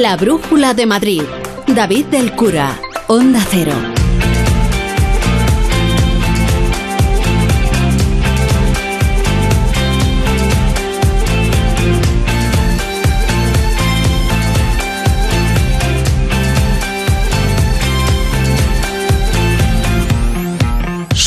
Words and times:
La 0.00 0.16
Brújula 0.16 0.72
de 0.72 0.86
Madrid. 0.86 1.22
David 1.66 2.06
del 2.06 2.34
Cura. 2.34 2.80
Onda 3.08 3.44
Cero. 3.50 3.99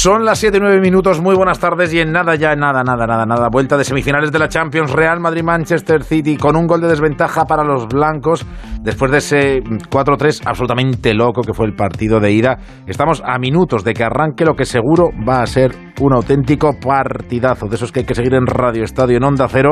Son 0.04 0.26
las 0.26 0.40
7 0.40 0.58
y 0.58 0.60
9 0.60 0.82
minutos, 0.82 1.22
muy 1.22 1.34
buenas 1.34 1.60
tardes 1.60 1.94
y 1.94 2.02
en 2.02 2.12
nada 2.12 2.36
ya, 2.36 2.58
nada, 2.58 2.84
nada, 2.84 3.08
nada, 3.08 3.26
nada. 3.26 3.48
Vuelta 3.50 3.78
de 3.78 3.86
semifinales 3.86 4.34
de 4.34 4.38
la 4.38 4.50
Champions, 4.50 4.92
Real 4.92 5.22
Madrid-Manchester 5.22 6.04
City 6.04 6.36
con 6.36 6.58
un 6.58 6.68
gol 6.68 6.82
de 6.82 6.90
desventaja 6.90 7.46
para 7.46 7.64
los 7.64 7.88
blancos 7.88 8.46
después 8.82 9.12
de 9.12 9.20
ese 9.20 9.64
4-3 9.64 10.42
absolutamente 10.46 11.14
loco 11.14 11.42
que 11.42 11.54
fue 11.54 11.68
el 11.68 11.74
partido 11.74 12.20
de 12.20 12.34
ida. 12.34 12.58
Estamos 12.86 13.24
a 13.26 13.40
minutos 13.40 13.86
de 13.86 13.94
que 13.94 14.04
arranque 14.04 14.44
lo 14.44 14.56
que 14.56 14.66
seguro 14.66 15.12
va 15.26 15.42
a 15.42 15.48
ser 15.48 15.72
un 16.02 16.12
auténtico 16.12 16.78
partidazo, 16.86 17.68
de 17.68 17.76
esos 17.78 17.94
que 17.94 18.02
hay 18.02 18.06
que 18.06 18.14
seguir 18.14 18.34
en 18.34 18.46
Radio 18.46 18.84
Estadio, 18.84 19.16
en 19.16 19.24
Onda 19.24 19.48
Cero 19.48 19.72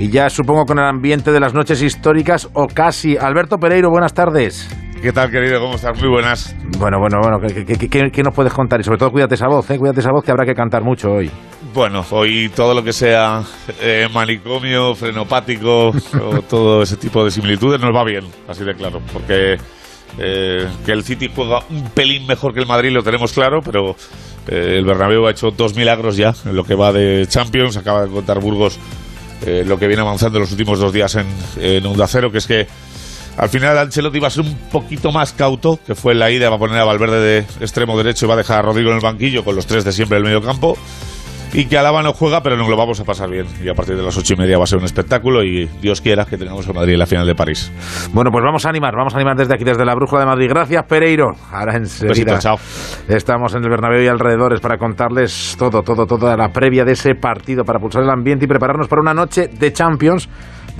y 0.00 0.10
ya 0.10 0.30
supongo 0.30 0.64
con 0.64 0.80
el 0.80 0.84
ambiente 0.84 1.30
de 1.30 1.38
las 1.38 1.54
noches 1.54 1.80
históricas 1.80 2.50
o 2.54 2.66
casi. 2.66 3.16
Alberto 3.16 3.56
Pereiro, 3.58 3.88
buenas 3.88 4.14
tardes. 4.14 4.68
¿Qué 5.02 5.12
tal, 5.12 5.30
querido? 5.30 5.60
¿Cómo 5.60 5.76
estás? 5.76 5.98
Muy 5.98 6.10
buenas. 6.10 6.54
Bueno, 6.78 6.98
bueno, 6.98 7.20
bueno, 7.22 7.38
¿qué, 7.40 8.22
nos 8.22 8.34
puedes 8.34 8.52
contar? 8.52 8.80
Y 8.80 8.84
sobre 8.84 8.98
todo 8.98 9.10
cuídate 9.10 9.34
esa 9.34 9.48
voz, 9.48 9.70
¿eh? 9.70 9.78
Cuídate 9.78 10.00
esa 10.00 10.10
voz 10.12 10.22
que 10.22 10.30
habrá 10.30 10.44
que 10.44 10.52
cantar 10.52 10.82
mucho 10.82 11.08
hoy. 11.08 11.30
Bueno, 11.72 12.04
hoy 12.10 12.50
todo 12.50 12.74
lo 12.74 12.84
que 12.84 12.92
sea 12.92 13.42
eh, 13.80 14.08
manicomio, 14.12 14.94
frenopático 14.94 15.88
o 16.22 16.42
todo 16.42 16.82
ese 16.82 16.98
tipo 16.98 17.24
de 17.24 17.30
similitudes 17.30 17.80
nos 17.80 17.96
va 17.96 18.04
bien, 18.04 18.26
así 18.46 18.62
de 18.62 18.74
claro, 18.74 19.00
porque 19.10 19.56
eh, 20.18 20.68
que 20.84 20.92
el 20.92 21.02
City 21.02 21.30
juega 21.34 21.60
un 21.70 21.88
pelín 21.90 22.26
mejor 22.26 22.52
que 22.52 22.60
el 22.60 22.66
Madrid 22.66 22.90
lo 22.90 23.02
tenemos 23.02 23.32
claro, 23.32 23.60
pero 23.64 23.96
eh, 24.48 24.76
el 24.76 24.84
Bernabéu 24.84 25.26
ha 25.26 25.30
hecho 25.30 25.50
dos 25.50 25.74
milagros 25.74 26.18
ya 26.18 26.34
en 26.44 26.54
lo 26.54 26.64
que 26.64 26.74
va 26.74 26.92
de 26.92 27.26
Champions, 27.26 27.78
acaba 27.78 28.02
de 28.02 28.10
contar 28.10 28.38
Burgos 28.38 28.78
lo 29.64 29.78
que 29.78 29.86
viene 29.86 30.02
avanzando 30.02 30.36
en 30.36 30.42
los 30.42 30.50
últimos 30.52 30.78
dos 30.78 30.92
días 30.92 31.14
en, 31.14 31.26
en 31.58 31.86
Onda 31.86 32.06
Cero, 32.06 32.30
que 32.30 32.36
es 32.36 32.46
que 32.46 32.66
al 33.36 33.48
final 33.48 33.78
Ancelotti 33.78 34.18
va 34.18 34.28
a 34.28 34.30
ser 34.30 34.44
un 34.44 34.54
poquito 34.70 35.12
más 35.12 35.32
cauto, 35.32 35.78
que 35.86 35.94
fue 35.94 36.12
en 36.12 36.18
la 36.18 36.30
ida, 36.30 36.50
va 36.50 36.56
a 36.56 36.58
poner 36.58 36.78
a 36.78 36.84
Valverde 36.84 37.20
de 37.20 37.38
extremo 37.60 37.96
derecho 37.96 38.26
y 38.26 38.28
va 38.28 38.34
a 38.34 38.38
dejar 38.38 38.58
a 38.58 38.62
Rodrigo 38.62 38.90
en 38.90 38.96
el 38.96 39.02
banquillo 39.02 39.44
con 39.44 39.56
los 39.56 39.66
tres 39.66 39.84
de 39.84 39.92
siempre 39.92 40.16
del 40.16 40.24
medio 40.24 40.42
campo. 40.42 40.76
Y 41.52 41.64
que 41.64 41.76
Alaba 41.76 42.00
no 42.02 42.12
juega, 42.12 42.42
pero 42.42 42.56
nos 42.56 42.68
lo 42.68 42.76
vamos 42.76 43.00
a 43.00 43.04
pasar 43.04 43.28
bien. 43.28 43.44
Y 43.60 43.68
a 43.68 43.74
partir 43.74 43.96
de 43.96 44.02
las 44.04 44.16
ocho 44.16 44.34
y 44.34 44.36
media 44.36 44.56
va 44.56 44.62
a 44.62 44.66
ser 44.68 44.78
un 44.78 44.84
espectáculo 44.84 45.42
y 45.42 45.66
Dios 45.82 46.00
quiera 46.00 46.24
que 46.24 46.38
tengamos 46.38 46.68
a 46.68 46.72
Madrid 46.72 46.92
en 46.92 47.00
la 47.00 47.06
final 47.06 47.26
de 47.26 47.34
París. 47.34 47.72
Bueno, 48.12 48.30
pues 48.30 48.44
vamos 48.44 48.64
a 48.64 48.68
animar, 48.68 48.94
vamos 48.94 49.14
a 49.14 49.16
animar 49.16 49.36
desde 49.36 49.54
aquí, 49.54 49.64
desde 49.64 49.84
la 49.84 49.96
Brújula 49.96 50.20
de 50.20 50.26
Madrid. 50.26 50.46
Gracias, 50.48 50.84
Pereiro. 50.88 51.32
Ahora 51.50 51.76
enseguida 51.76 52.38
estamos 53.08 53.54
en 53.56 53.64
el 53.64 53.68
Bernabéu 53.70 54.00
y 54.00 54.06
alrededores 54.06 54.60
para 54.60 54.78
contarles 54.78 55.56
todo, 55.58 55.82
todo, 55.82 56.06
toda 56.06 56.36
la 56.36 56.50
previa 56.50 56.84
de 56.84 56.92
ese 56.92 57.16
partido, 57.16 57.64
para 57.64 57.80
pulsar 57.80 58.04
el 58.04 58.10
ambiente 58.10 58.44
y 58.44 58.48
prepararnos 58.48 58.86
para 58.86 59.02
una 59.02 59.14
noche 59.14 59.48
de 59.48 59.72
Champions 59.72 60.28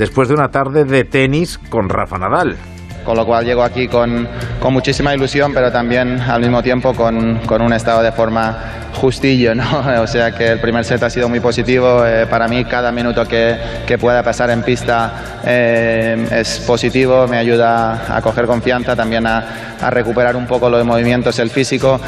después 0.00 0.28
de 0.28 0.34
una 0.34 0.48
tarde 0.48 0.84
de 0.86 1.04
tenis 1.04 1.58
con 1.68 1.90
Rafa 1.90 2.16
Nadal 2.16 2.56
con 3.04 3.16
lo 3.16 3.26
cual 3.26 3.44
llego 3.44 3.62
aquí 3.62 3.86
con, 3.86 4.28
con, 4.60 4.72
muchísima 4.74 5.14
ilusión, 5.14 5.52
pero 5.54 5.72
también 5.72 6.20
al 6.20 6.40
mismo 6.40 6.62
tiempo 6.62 6.92
con, 6.92 7.38
con, 7.46 7.62
un 7.62 7.72
estado 7.72 8.02
de 8.02 8.12
forma 8.12 8.56
justillo, 8.94 9.54
¿no? 9.54 9.64
O 10.02 10.06
sea 10.06 10.32
que 10.32 10.48
el 10.48 10.60
primer 10.60 10.84
set 10.84 11.02
ha 11.02 11.08
sido 11.08 11.28
muy 11.28 11.40
positivo, 11.40 12.04
eh, 12.04 12.26
para 12.28 12.46
mí 12.46 12.64
cada 12.66 12.92
minuto 12.92 13.24
que, 13.24 13.56
que, 13.86 13.96
pueda 13.96 14.22
pasar 14.22 14.50
en 14.50 14.62
pista 14.62 15.40
eh, 15.44 16.28
es 16.30 16.60
positivo, 16.60 17.26
me 17.26 17.38
ayuda 17.38 18.16
a 18.16 18.20
coger 18.20 18.46
confianza, 18.46 18.94
también 18.94 19.26
a, 19.26 19.78
a 19.80 19.90
recuperar 19.90 20.36
un 20.36 20.46
poco 20.46 20.68
los 20.68 20.84
movimientos, 20.84 21.38
el 21.38 21.48
físico. 21.48 21.98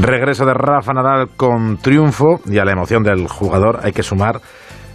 Regreso 0.00 0.44
de 0.44 0.54
Rafa 0.54 0.92
Nadal 0.92 1.28
con 1.36 1.76
triunfo 1.76 2.40
y 2.46 2.58
a 2.58 2.64
la 2.64 2.72
emoción 2.72 3.02
del 3.02 3.28
jugador 3.28 3.80
hay 3.82 3.92
que 3.92 4.02
sumar 4.02 4.40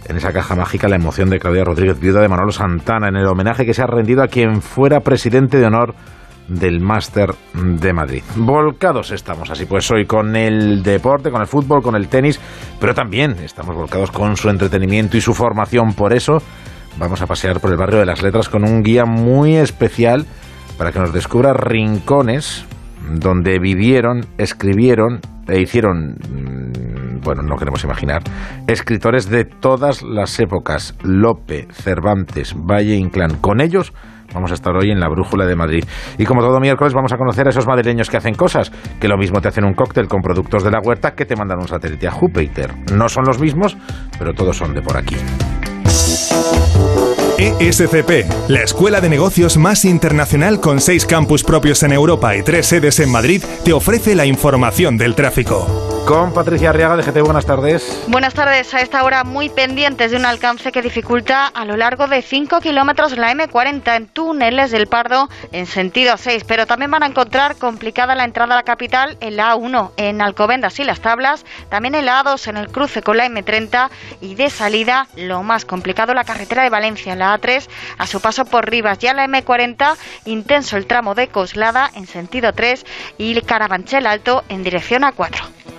en 0.08 0.16
esa 0.16 0.32
caja 0.32 0.54
mágica 0.54 0.88
la 0.88 0.96
emoción 0.96 1.30
de 1.30 1.38
Claudia 1.38 1.64
Rodríguez, 1.64 1.98
viuda 2.00 2.20
de 2.20 2.28
Manolo 2.28 2.52
Santana, 2.52 3.08
en 3.08 3.16
el 3.16 3.26
homenaje 3.26 3.66
que 3.66 3.74
se 3.74 3.82
ha 3.82 3.86
rendido 3.86 4.22
a 4.22 4.28
quien 4.28 4.62
fuera 4.62 5.00
presidente 5.00 5.58
de 5.58 5.66
honor 5.66 5.94
del 6.48 6.80
Máster 6.80 7.30
de 7.54 7.92
Madrid. 7.92 8.22
Volcados 8.36 9.12
estamos 9.12 9.50
así 9.50 9.66
pues 9.66 9.88
hoy 9.90 10.04
con 10.04 10.34
el 10.34 10.82
deporte, 10.82 11.30
con 11.30 11.40
el 11.40 11.46
fútbol, 11.46 11.80
con 11.82 11.94
el 11.94 12.08
tenis, 12.08 12.40
pero 12.80 12.94
también 12.94 13.36
estamos 13.42 13.76
volcados 13.76 14.10
con 14.10 14.36
su 14.36 14.50
entretenimiento 14.50 15.16
y 15.16 15.20
su 15.20 15.32
formación. 15.32 15.94
Por 15.94 16.12
eso 16.12 16.38
vamos 16.98 17.22
a 17.22 17.26
pasear 17.26 17.60
por 17.60 17.70
el 17.70 17.76
barrio 17.76 18.00
de 18.00 18.06
las 18.06 18.22
letras 18.22 18.48
con 18.48 18.64
un 18.64 18.82
guía 18.82 19.04
muy 19.04 19.56
especial 19.56 20.26
para 20.76 20.90
que 20.90 20.98
nos 20.98 21.12
descubra 21.12 21.52
rincones 21.52 22.64
donde 23.08 23.58
vivieron, 23.58 24.26
escribieron 24.38 25.20
e 25.46 25.60
hicieron 25.60 26.16
bueno, 27.22 27.42
no 27.42 27.56
queremos 27.56 27.84
imaginar, 27.84 28.22
escritores 28.66 29.28
de 29.28 29.44
todas 29.44 30.02
las 30.02 30.38
épocas, 30.40 30.96
Lope, 31.02 31.68
Cervantes, 31.70 32.54
Valle 32.56 32.96
Inclán. 32.96 33.36
Con 33.36 33.60
ellos 33.60 33.92
vamos 34.32 34.50
a 34.50 34.54
estar 34.54 34.74
hoy 34.76 34.90
en 34.90 35.00
la 35.00 35.08
Brújula 35.08 35.46
de 35.46 35.56
Madrid. 35.56 35.84
Y 36.18 36.24
como 36.24 36.40
todo 36.42 36.60
miércoles 36.60 36.94
vamos 36.94 37.12
a 37.12 37.16
conocer 37.16 37.46
a 37.46 37.50
esos 37.50 37.66
madrileños 37.66 38.08
que 38.10 38.16
hacen 38.16 38.34
cosas, 38.34 38.70
que 39.00 39.08
lo 39.08 39.16
mismo 39.16 39.40
te 39.40 39.48
hacen 39.48 39.64
un 39.64 39.74
cóctel 39.74 40.08
con 40.08 40.22
productos 40.22 40.62
de 40.64 40.70
la 40.70 40.80
huerta 40.80 41.12
que 41.12 41.24
te 41.24 41.36
mandan 41.36 41.58
un 41.58 41.68
satélite 41.68 42.06
a 42.08 42.12
Júpiter. 42.12 42.74
No 42.92 43.08
son 43.08 43.24
los 43.24 43.40
mismos, 43.40 43.76
pero 44.18 44.32
todos 44.32 44.56
son 44.56 44.74
de 44.74 44.82
por 44.82 44.96
aquí. 44.96 45.16
ESCP, 47.38 48.48
la 48.48 48.62
escuela 48.62 49.00
de 49.00 49.08
negocios 49.08 49.56
más 49.56 49.86
internacional 49.86 50.60
con 50.60 50.78
seis 50.78 51.06
campus 51.06 51.42
propios 51.42 51.82
en 51.82 51.92
Europa 51.92 52.36
y 52.36 52.42
tres 52.42 52.66
sedes 52.66 53.00
en 53.00 53.10
Madrid, 53.10 53.42
te 53.64 53.72
ofrece 53.72 54.14
la 54.14 54.26
información 54.26 54.98
del 54.98 55.14
tráfico 55.14 55.89
con 56.06 56.32
Patricia 56.32 56.70
Arriaga 56.70 56.96
de. 56.96 57.22
Buenas 57.22 57.46
tardes. 57.46 58.04
Buenas 58.08 58.34
tardes. 58.34 58.72
A 58.74 58.80
esta 58.80 59.04
hora 59.04 59.24
muy 59.24 59.48
pendientes 59.48 60.10
de 60.10 60.16
un 60.16 60.24
alcance 60.24 60.72
que 60.72 60.82
dificulta 60.82 61.46
a 61.46 61.64
lo 61.64 61.76
largo 61.76 62.06
de 62.06 62.22
5 62.22 62.60
kilómetros 62.60 63.16
la 63.16 63.32
M40 63.32 63.96
en 63.96 64.06
túneles 64.06 64.70
del 64.70 64.86
Pardo 64.86 65.28
en 65.52 65.66
sentido 65.66 66.16
6. 66.16 66.44
Pero 66.46 66.66
también 66.66 66.90
van 66.90 67.02
a 67.02 67.06
encontrar 67.06 67.56
complicada 67.56 68.14
la 68.14 68.24
entrada 68.24 68.54
a 68.54 68.56
la 68.58 68.62
capital 68.62 69.16
en 69.20 69.36
la 69.36 69.54
A1 69.54 69.92
en 69.96 70.20
Alcobendas 70.20 70.78
y 70.80 70.84
Las 70.84 71.00
Tablas. 71.00 71.44
También 71.68 71.94
en 71.94 72.06
la 72.06 72.22
A2 72.22 72.48
en 72.48 72.56
el 72.56 72.68
cruce 72.68 73.02
con 73.02 73.16
la 73.16 73.26
M30 73.26 73.88
y 74.20 74.34
de 74.34 74.50
salida 74.50 75.06
lo 75.16 75.42
más 75.42 75.64
complicado 75.64 76.14
la 76.14 76.24
carretera 76.24 76.62
de 76.62 76.70
Valencia 76.70 77.12
en 77.12 77.20
la 77.20 77.38
A3 77.38 77.68
a 77.98 78.06
su 78.06 78.20
paso 78.20 78.44
por 78.44 78.68
Rivas. 78.68 78.98
Ya 78.98 79.14
la 79.14 79.26
M40 79.26 79.96
intenso 80.24 80.76
el 80.76 80.86
tramo 80.86 81.14
de 81.14 81.28
Coslada 81.28 81.90
en 81.94 82.06
sentido 82.06 82.52
3 82.52 82.84
y 83.18 83.40
Carabanchel 83.42 84.06
Alto 84.06 84.44
en 84.48 84.62
dirección 84.62 85.02
A4. 85.02 85.59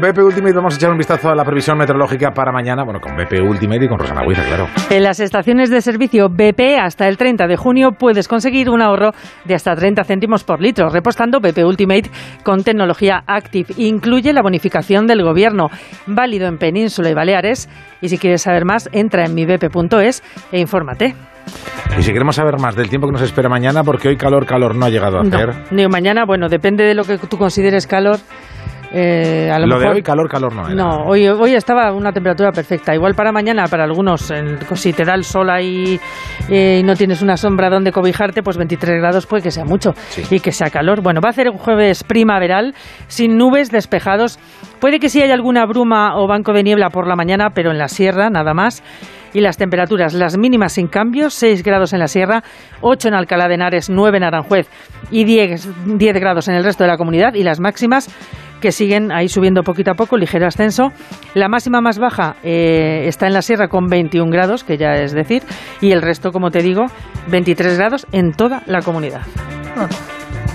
Con 0.00 0.08
BP 0.08 0.18
Ultimate 0.18 0.54
vamos 0.54 0.72
a 0.72 0.76
echar 0.78 0.90
un 0.90 0.96
vistazo 0.96 1.28
a 1.28 1.34
la 1.34 1.44
previsión 1.44 1.76
meteorológica 1.76 2.30
para 2.30 2.50
mañana. 2.52 2.84
Bueno, 2.84 3.00
con 3.00 3.14
BP 3.16 3.42
Ultimate 3.42 3.84
y 3.84 3.88
con 3.88 3.98
Rosana 3.98 4.22
Huiza, 4.26 4.42
claro. 4.44 4.66
En 4.88 5.02
las 5.02 5.20
estaciones 5.20 5.68
de 5.68 5.82
servicio 5.82 6.30
BP 6.30 6.78
hasta 6.80 7.06
el 7.06 7.18
30 7.18 7.46
de 7.46 7.56
junio 7.58 7.90
puedes 7.92 8.26
conseguir 8.26 8.70
un 8.70 8.80
ahorro 8.80 9.10
de 9.44 9.54
hasta 9.54 9.74
30 9.74 10.02
céntimos 10.04 10.42
por 10.42 10.62
litro 10.62 10.88
repostando 10.88 11.40
BP 11.40 11.58
Ultimate 11.66 12.10
con 12.42 12.64
tecnología 12.64 13.22
Active. 13.26 13.74
Incluye 13.76 14.32
la 14.32 14.40
bonificación 14.40 15.06
del 15.06 15.22
gobierno, 15.22 15.68
válido 16.06 16.48
en 16.48 16.56
Península 16.56 17.10
y 17.10 17.14
Baleares. 17.14 17.68
Y 18.00 18.08
si 18.08 18.16
quieres 18.16 18.40
saber 18.40 18.64
más, 18.64 18.88
entra 18.92 19.26
en 19.26 19.34
mibp.es 19.34 20.22
e 20.50 20.60
infórmate. 20.60 21.14
Y 21.98 22.02
si 22.02 22.12
queremos 22.12 22.36
saber 22.36 22.58
más 22.58 22.74
del 22.74 22.88
tiempo 22.88 23.06
que 23.06 23.12
nos 23.12 23.22
espera 23.22 23.50
mañana, 23.50 23.84
porque 23.84 24.08
hoy 24.08 24.16
calor, 24.16 24.46
calor 24.46 24.74
no 24.76 24.86
ha 24.86 24.88
llegado 24.88 25.18
a 25.18 25.22
hacer. 25.22 25.50
ni 25.70 25.86
mañana, 25.88 26.24
bueno, 26.24 26.48
depende 26.48 26.84
de 26.84 26.94
lo 26.94 27.04
que 27.04 27.18
tú 27.18 27.36
consideres 27.36 27.86
calor. 27.86 28.16
Eh, 28.92 29.48
a 29.52 29.58
lo, 29.60 29.66
lo 29.66 29.76
mejor, 29.76 29.90
de 29.92 29.96
hoy, 29.98 30.02
calor, 30.02 30.28
calor 30.28 30.52
no 30.54 30.66
era. 30.66 30.74
No, 30.74 31.04
hoy, 31.06 31.28
hoy 31.28 31.54
estaba 31.54 31.92
una 31.92 32.10
temperatura 32.12 32.50
perfecta. 32.50 32.92
Igual 32.94 33.14
para 33.14 33.30
mañana, 33.30 33.66
para 33.68 33.84
algunos, 33.84 34.32
si 34.74 34.92
te 34.92 35.04
da 35.04 35.14
el 35.14 35.22
sol 35.24 35.48
ahí 35.48 36.00
eh, 36.48 36.78
y 36.80 36.82
no 36.82 36.94
tienes 36.96 37.22
una 37.22 37.36
sombra 37.36 37.70
donde 37.70 37.92
cobijarte, 37.92 38.42
pues 38.42 38.56
23 38.56 39.00
grados 39.00 39.26
puede 39.26 39.44
que 39.44 39.50
sea 39.52 39.64
mucho 39.64 39.92
Sí. 40.08 40.22
y 40.34 40.40
que 40.40 40.50
sea 40.50 40.70
calor. 40.70 41.02
Bueno, 41.02 41.20
va 41.24 41.28
a 41.28 41.32
ser 41.32 41.48
un 41.50 41.58
jueves 41.58 42.02
primaveral, 42.02 42.74
sin 43.06 43.36
nubes, 43.36 43.70
despejados. 43.70 44.38
Puede 44.80 44.98
que 44.98 45.08
sí 45.08 45.22
haya 45.22 45.34
alguna 45.34 45.66
bruma 45.66 46.16
o 46.16 46.26
banco 46.26 46.52
de 46.52 46.62
niebla 46.64 46.90
por 46.90 47.06
la 47.06 47.14
mañana, 47.14 47.50
pero 47.54 47.70
en 47.70 47.78
la 47.78 47.88
sierra 47.88 48.28
nada 48.30 48.54
más. 48.54 48.82
Y 49.32 49.40
las 49.40 49.56
temperaturas, 49.56 50.12
las 50.14 50.36
mínimas 50.36 50.72
sin 50.72 50.88
cambio, 50.88 51.30
6 51.30 51.62
grados 51.62 51.92
en 51.92 52.00
la 52.00 52.08
sierra, 52.08 52.42
8 52.80 53.06
en 53.08 53.14
Alcalá 53.14 53.46
de 53.46 53.54
Henares, 53.54 53.88
9 53.88 54.16
en 54.16 54.24
Aranjuez 54.24 54.68
y 55.12 55.22
10, 55.22 55.68
10 55.96 56.14
grados 56.18 56.48
en 56.48 56.56
el 56.56 56.64
resto 56.64 56.82
de 56.82 56.88
la 56.88 56.96
comunidad. 56.96 57.34
Y 57.34 57.44
las 57.44 57.60
máximas 57.60 58.08
que 58.60 58.72
siguen 58.72 59.10
ahí 59.12 59.28
subiendo 59.28 59.62
poquito 59.62 59.90
a 59.90 59.94
poco, 59.94 60.16
ligero 60.16 60.46
ascenso. 60.46 60.92
La 61.34 61.48
máxima 61.48 61.80
más 61.80 61.98
baja 61.98 62.36
eh, 62.42 63.04
está 63.06 63.26
en 63.26 63.32
la 63.32 63.42
sierra 63.42 63.68
con 63.68 63.86
21 63.86 64.30
grados, 64.30 64.64
que 64.64 64.76
ya 64.76 64.94
es 64.94 65.12
decir, 65.12 65.42
y 65.80 65.92
el 65.92 66.02
resto, 66.02 66.30
como 66.30 66.50
te 66.50 66.62
digo, 66.62 66.86
23 67.28 67.76
grados 67.76 68.06
en 68.12 68.32
toda 68.32 68.62
la 68.66 68.82
comunidad. 68.82 69.22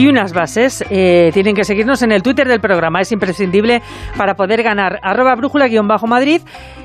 Y 0.00 0.08
unas 0.08 0.32
bases 0.32 0.82
eh, 0.88 1.30
tienen 1.34 1.54
que 1.54 1.62
seguirnos 1.62 2.00
en 2.00 2.10
el 2.10 2.22
Twitter 2.22 2.48
del 2.48 2.58
programa. 2.58 3.02
Es 3.02 3.12
imprescindible 3.12 3.82
para 4.16 4.32
poder 4.32 4.62
ganar 4.62 4.98
arroba 5.02 5.34
brújula-madrid, 5.34 6.40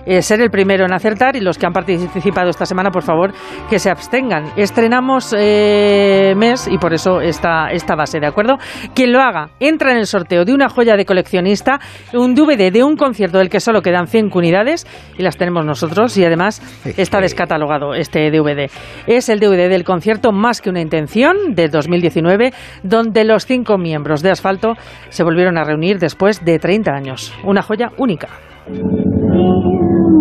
eh, 0.05 0.21
ser 0.21 0.41
el 0.41 0.49
primero 0.49 0.85
en 0.85 0.93
acertar 0.93 1.35
y 1.35 1.41
los 1.41 1.57
que 1.57 1.65
han 1.65 1.73
participado 1.73 2.49
esta 2.49 2.65
semana, 2.65 2.91
por 2.91 3.03
favor, 3.03 3.33
que 3.69 3.79
se 3.79 3.89
abstengan. 3.89 4.51
Estrenamos 4.55 5.33
eh, 5.37 6.33
mes 6.37 6.67
y 6.69 6.77
por 6.77 6.93
eso 6.93 7.21
esta, 7.21 7.69
esta 7.71 7.95
base, 7.95 8.19
¿de 8.19 8.27
acuerdo? 8.27 8.57
Quien 8.93 9.11
lo 9.11 9.21
haga 9.21 9.49
entra 9.59 9.91
en 9.91 9.97
el 9.97 10.07
sorteo 10.07 10.45
de 10.45 10.53
una 10.53 10.69
joya 10.69 10.95
de 10.95 11.05
coleccionista, 11.05 11.79
un 12.13 12.35
DVD 12.35 12.71
de 12.71 12.83
un 12.83 12.95
concierto 12.95 13.37
del 13.37 13.49
que 13.49 13.59
solo 13.59 13.81
quedan 13.81 14.07
100 14.07 14.29
unidades 14.33 14.85
y 15.17 15.23
las 15.23 15.37
tenemos 15.37 15.65
nosotros 15.65 16.17
y 16.17 16.25
además 16.25 16.61
está 16.97 17.19
descatalogado 17.19 17.93
este 17.93 18.31
DVD. 18.31 18.69
Es 19.07 19.29
el 19.29 19.39
DVD 19.39 19.69
del 19.69 19.83
concierto 19.83 20.31
Más 20.31 20.61
que 20.61 20.69
una 20.69 20.81
intención 20.81 21.55
de 21.55 21.67
2019 21.67 22.53
donde 22.83 23.23
los 23.23 23.45
cinco 23.45 23.77
miembros 23.77 24.21
de 24.21 24.31
Asfalto 24.31 24.73
se 25.09 25.23
volvieron 25.23 25.57
a 25.57 25.63
reunir 25.63 25.99
después 25.99 26.43
de 26.43 26.59
30 26.59 26.91
años. 26.91 27.33
Una 27.43 27.61
joya 27.61 27.91
única. 27.97 28.27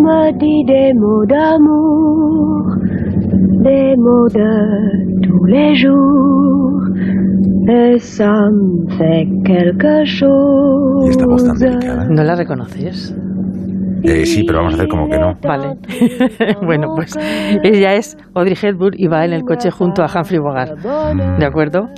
Me 0.05 0.31
dit 0.43 0.63
des 0.65 0.93
mots 0.93 1.25
d'amour, 1.25 2.61
des 3.67 3.95
mots 3.97 4.29
de 4.29 5.21
tous 5.25 5.45
les 5.45 5.75
jours. 5.75 6.81
Et 7.67 7.97
ça 7.97 8.31
me 8.51 8.87
fait 8.97 9.27
quelque 9.43 10.05
chose. 10.05 11.17
¿No 12.09 12.23
la 12.23 12.35
reconoces? 12.35 13.24
Eh, 14.07 14.25
sí, 14.25 14.43
pero 14.43 14.59
vamos 14.59 14.73
a 14.73 14.77
hacer 14.77 14.87
como 14.87 15.09
que 15.09 15.17
no. 15.17 15.35
Vale. 15.41 15.75
bueno, 16.61 16.93
pues 16.95 17.15
ella 17.63 17.93
es 17.93 18.17
Audrey 18.33 18.55
Hepburn 18.61 18.95
y 18.97 19.07
va 19.07 19.25
en 19.25 19.33
el 19.33 19.43
coche 19.43 19.71
junto 19.71 20.03
a 20.03 20.05
Humphrey 20.05 20.39
Bogart. 20.39 20.77
¿De 20.77 21.45
acuerdo? 21.45 21.89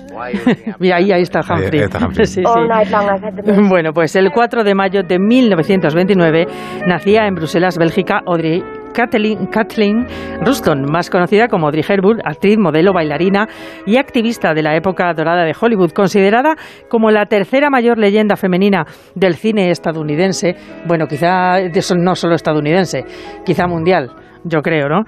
y 0.80 0.92
ahí, 0.92 1.12
ahí 1.12 1.22
está 1.22 1.40
Humphrey. 1.42 1.68
Ahí 1.80 1.86
está 1.86 2.06
Humphrey. 2.06 2.26
Sí, 2.26 2.42
sí. 2.44 3.62
Bueno, 3.70 3.94
pues 3.94 4.16
el 4.16 4.32
4 4.32 4.64
de 4.64 4.76
mayo 4.76 5.04
de 5.04 5.20
1929 5.20 6.48
nacía 6.88 7.28
en 7.28 7.36
Bruselas, 7.36 7.78
Bélgica, 7.78 8.22
Audrey 8.26 8.64
Kathleen, 8.98 9.46
Kathleen 9.46 10.08
Ruston, 10.44 10.92
más 10.92 11.12
conocida 11.12 11.48
como 11.48 11.68
Audrey 11.68 11.84
Hepburn, 11.88 12.20
actriz, 12.26 12.58
modelo, 12.58 12.94
bailarina 12.94 13.48
y 13.86 13.98
activista 13.98 14.56
de 14.56 14.64
la 14.64 14.76
época 14.76 15.14
dorada 15.14 15.44
de 15.44 15.54
Hollywood, 15.60 15.92
considerada 15.92 16.56
como 16.90 17.12
la 17.12 17.28
tercera 17.28 17.70
mayor 17.70 18.00
leyenda 18.00 18.36
femenina 18.36 18.88
del 19.14 19.36
cine 19.36 19.70
estadounidense. 19.70 20.56
Bueno, 20.88 21.06
quizá 21.06 21.60
no 21.96 22.16
solo 22.16 22.34
estadounidense, 22.34 23.06
quizá 23.46 23.68
mundial, 23.68 24.10
yo 24.44 24.62
creo, 24.64 24.90
¿no? 24.90 25.04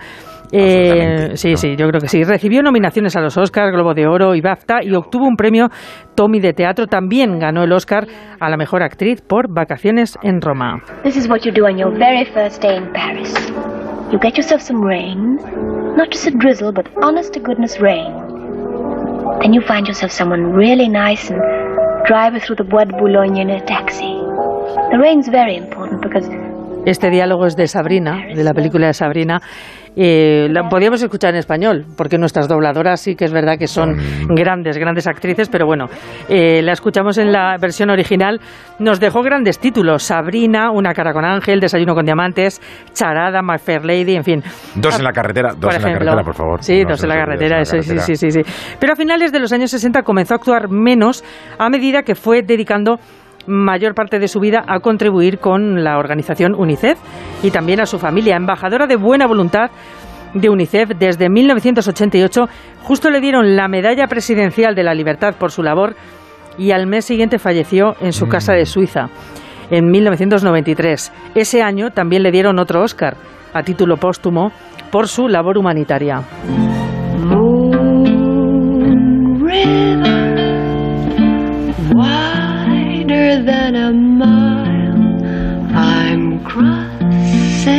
Eh, 0.52 1.32
sí, 1.36 1.56
sí, 1.58 1.76
yo 1.76 1.88
creo 1.88 2.02
que 2.02 2.08
sí. 2.08 2.24
Recibió 2.24 2.62
nominaciones 2.62 3.16
a 3.16 3.22
los 3.22 3.38
Oscars, 3.38 3.72
Globo 3.72 3.94
de 3.94 4.08
Oro 4.08 4.36
y 4.36 4.42
BAFTA 4.42 4.84
y 4.84 4.94
obtuvo 4.94 5.28
un 5.28 5.36
premio 5.36 5.70
Tommy 6.16 6.40
de 6.40 6.54
teatro. 6.54 6.88
También 6.88 7.38
ganó 7.40 7.64
el 7.64 7.72
Oscar 7.72 8.08
a 8.40 8.50
la 8.50 8.58
mejor 8.58 8.84
actriz 8.84 9.22
por 9.22 9.54
Vacaciones 9.54 10.18
en 10.24 10.42
Roma. 10.42 10.82
This 11.04 11.18
is 11.18 11.30
what 11.30 11.42
you 11.42 11.52
do 11.52 11.66
on 11.66 11.78
your 11.78 11.92
very 11.92 12.26
first 12.26 12.62
day 12.64 12.78
in 12.78 12.92
Paris. 12.92 13.34
You 14.12 14.18
get 14.18 14.38
yourself 14.38 14.64
some 14.64 14.82
rain, 14.82 15.36
not 15.96 16.10
just 16.10 16.26
a 16.26 16.32
drizzle, 16.32 16.72
but 16.72 16.88
honest 17.04 17.34
to 17.34 17.40
goodness 17.40 17.80
rain. 17.80 18.12
Then 19.40 19.54
you 19.54 19.62
find 19.62 19.88
yourself 19.88 20.12
someone 20.12 20.52
really 20.52 20.90
nice 20.90 21.30
and 21.30 21.40
drive 22.08 22.34
her 22.34 22.40
through 22.40 22.56
the 22.56 22.64
Bois 22.64 22.86
de 22.86 22.98
Boulogne 22.98 23.38
in 23.38 23.52
a 23.52 23.64
taxi. 23.68 24.16
The 24.92 24.98
rain's 25.00 25.28
very 25.28 25.56
important 25.56 26.02
because 26.02 26.28
Este 26.86 27.10
diálogo 27.10 27.46
es 27.46 27.56
de 27.56 27.68
Sabrina, 27.68 28.18
de 28.34 28.44
la 28.44 28.54
película 28.54 28.88
de 28.88 28.94
Sabrina. 28.94 29.42
Eh, 29.96 30.48
la 30.52 30.70
podíamos 30.70 31.02
escuchar 31.02 31.32
en 31.32 31.40
español, 31.40 31.86
porque 31.98 32.18
nuestras 32.18 32.48
dobladoras 32.48 33.02
sí 33.02 33.16
que 33.16 33.26
es 33.26 33.34
verdad 33.34 33.58
que 33.58 33.68
son 33.68 33.98
grandes, 34.30 34.78
grandes 34.78 35.08
actrices, 35.08 35.50
pero 35.50 35.66
bueno, 35.66 35.88
eh, 36.30 36.62
la 36.62 36.72
escuchamos 36.72 37.18
en 37.18 37.32
la 37.34 37.58
versión 37.60 37.90
original. 37.90 38.40
Nos 38.80 39.00
dejó 39.00 39.22
grandes 39.22 39.60
títulos: 39.60 40.04
Sabrina, 40.04 40.72
Una 40.72 40.94
cara 40.94 41.12
con 41.12 41.26
ángel, 41.26 41.60
Desayuno 41.60 41.94
con 41.96 42.06
diamantes, 42.06 42.62
Charada, 42.94 43.42
My 43.42 43.58
Fair 43.58 43.84
Lady, 43.84 44.16
en 44.16 44.24
fin. 44.24 44.44
Dos 44.76 44.98
en 44.98 45.04
la 45.04 45.12
carretera, 45.12 45.50
dos 45.50 45.74
Por 45.74 45.76
en 45.76 45.82
la 45.82 45.94
carretera, 45.94 46.24
por 46.24 46.36
favor. 46.36 46.64
Sí, 46.64 46.84
No 46.84 46.92
dos 46.92 47.04
en 47.04 47.10
la 47.10 47.16
carretera, 47.16 47.60
eso, 47.62 47.82
sí, 47.82 48.00
sí, 48.00 48.16
sí, 48.16 48.32
sí. 48.32 48.42
Pero 48.80 48.94
a 48.94 48.96
finales 48.96 49.32
de 49.32 49.40
los 49.40 49.52
años 49.52 49.70
60 49.72 50.04
comenzó 50.04 50.36
a 50.36 50.38
actuar 50.38 50.70
menos 50.70 51.24
a 51.58 51.70
medida 51.70 52.04
que 52.04 52.16
fue 52.16 52.42
dedicando 52.42 53.00
mayor 53.50 53.94
parte 53.94 54.20
de 54.20 54.28
su 54.28 54.40
vida 54.40 54.64
a 54.68 54.80
contribuir 54.80 55.40
con 55.40 55.84
la 55.84 55.98
organización 55.98 56.56
UNICEF 56.56 56.98
y 57.44 57.52
también 57.52 57.82
a 57.82 57.86
su 57.86 58.00
familia. 58.00 58.38
Embajadora 58.38 58.88
de 58.88 58.96
buena 58.96 59.28
voluntad 59.28 59.72
de 60.34 60.50
UNICEF 60.50 60.90
desde 60.98 61.30
1988, 61.30 62.46
justo 62.84 63.10
le 63.10 63.20
dieron 63.20 63.56
la 63.56 63.68
medalla 63.68 64.08
presidencial 64.08 64.76
de 64.76 64.84
la 64.84 64.94
libertad 64.94 65.36
por 65.38 65.52
su 65.52 65.64
labor 65.64 65.96
y 66.58 66.72
al 66.72 66.88
mes 66.88 67.06
siguiente 67.06 67.40
falleció 67.40 67.96
en 68.00 68.14
su 68.14 68.28
casa 68.28 68.54
de 68.54 68.66
Suiza 68.66 69.08
en 69.72 69.90
1993. 69.90 71.12
Ese 71.36 71.62
año 71.62 71.92
también 71.92 72.24
le 72.24 72.32
dieron 72.32 72.60
otro 72.60 72.82
Oscar 72.84 73.16
a 73.54 73.64
título 73.64 73.98
póstumo 73.98 74.52
por 74.92 75.08
su 75.08 75.28
labor 75.28 75.58
humanitaria. 75.58 76.24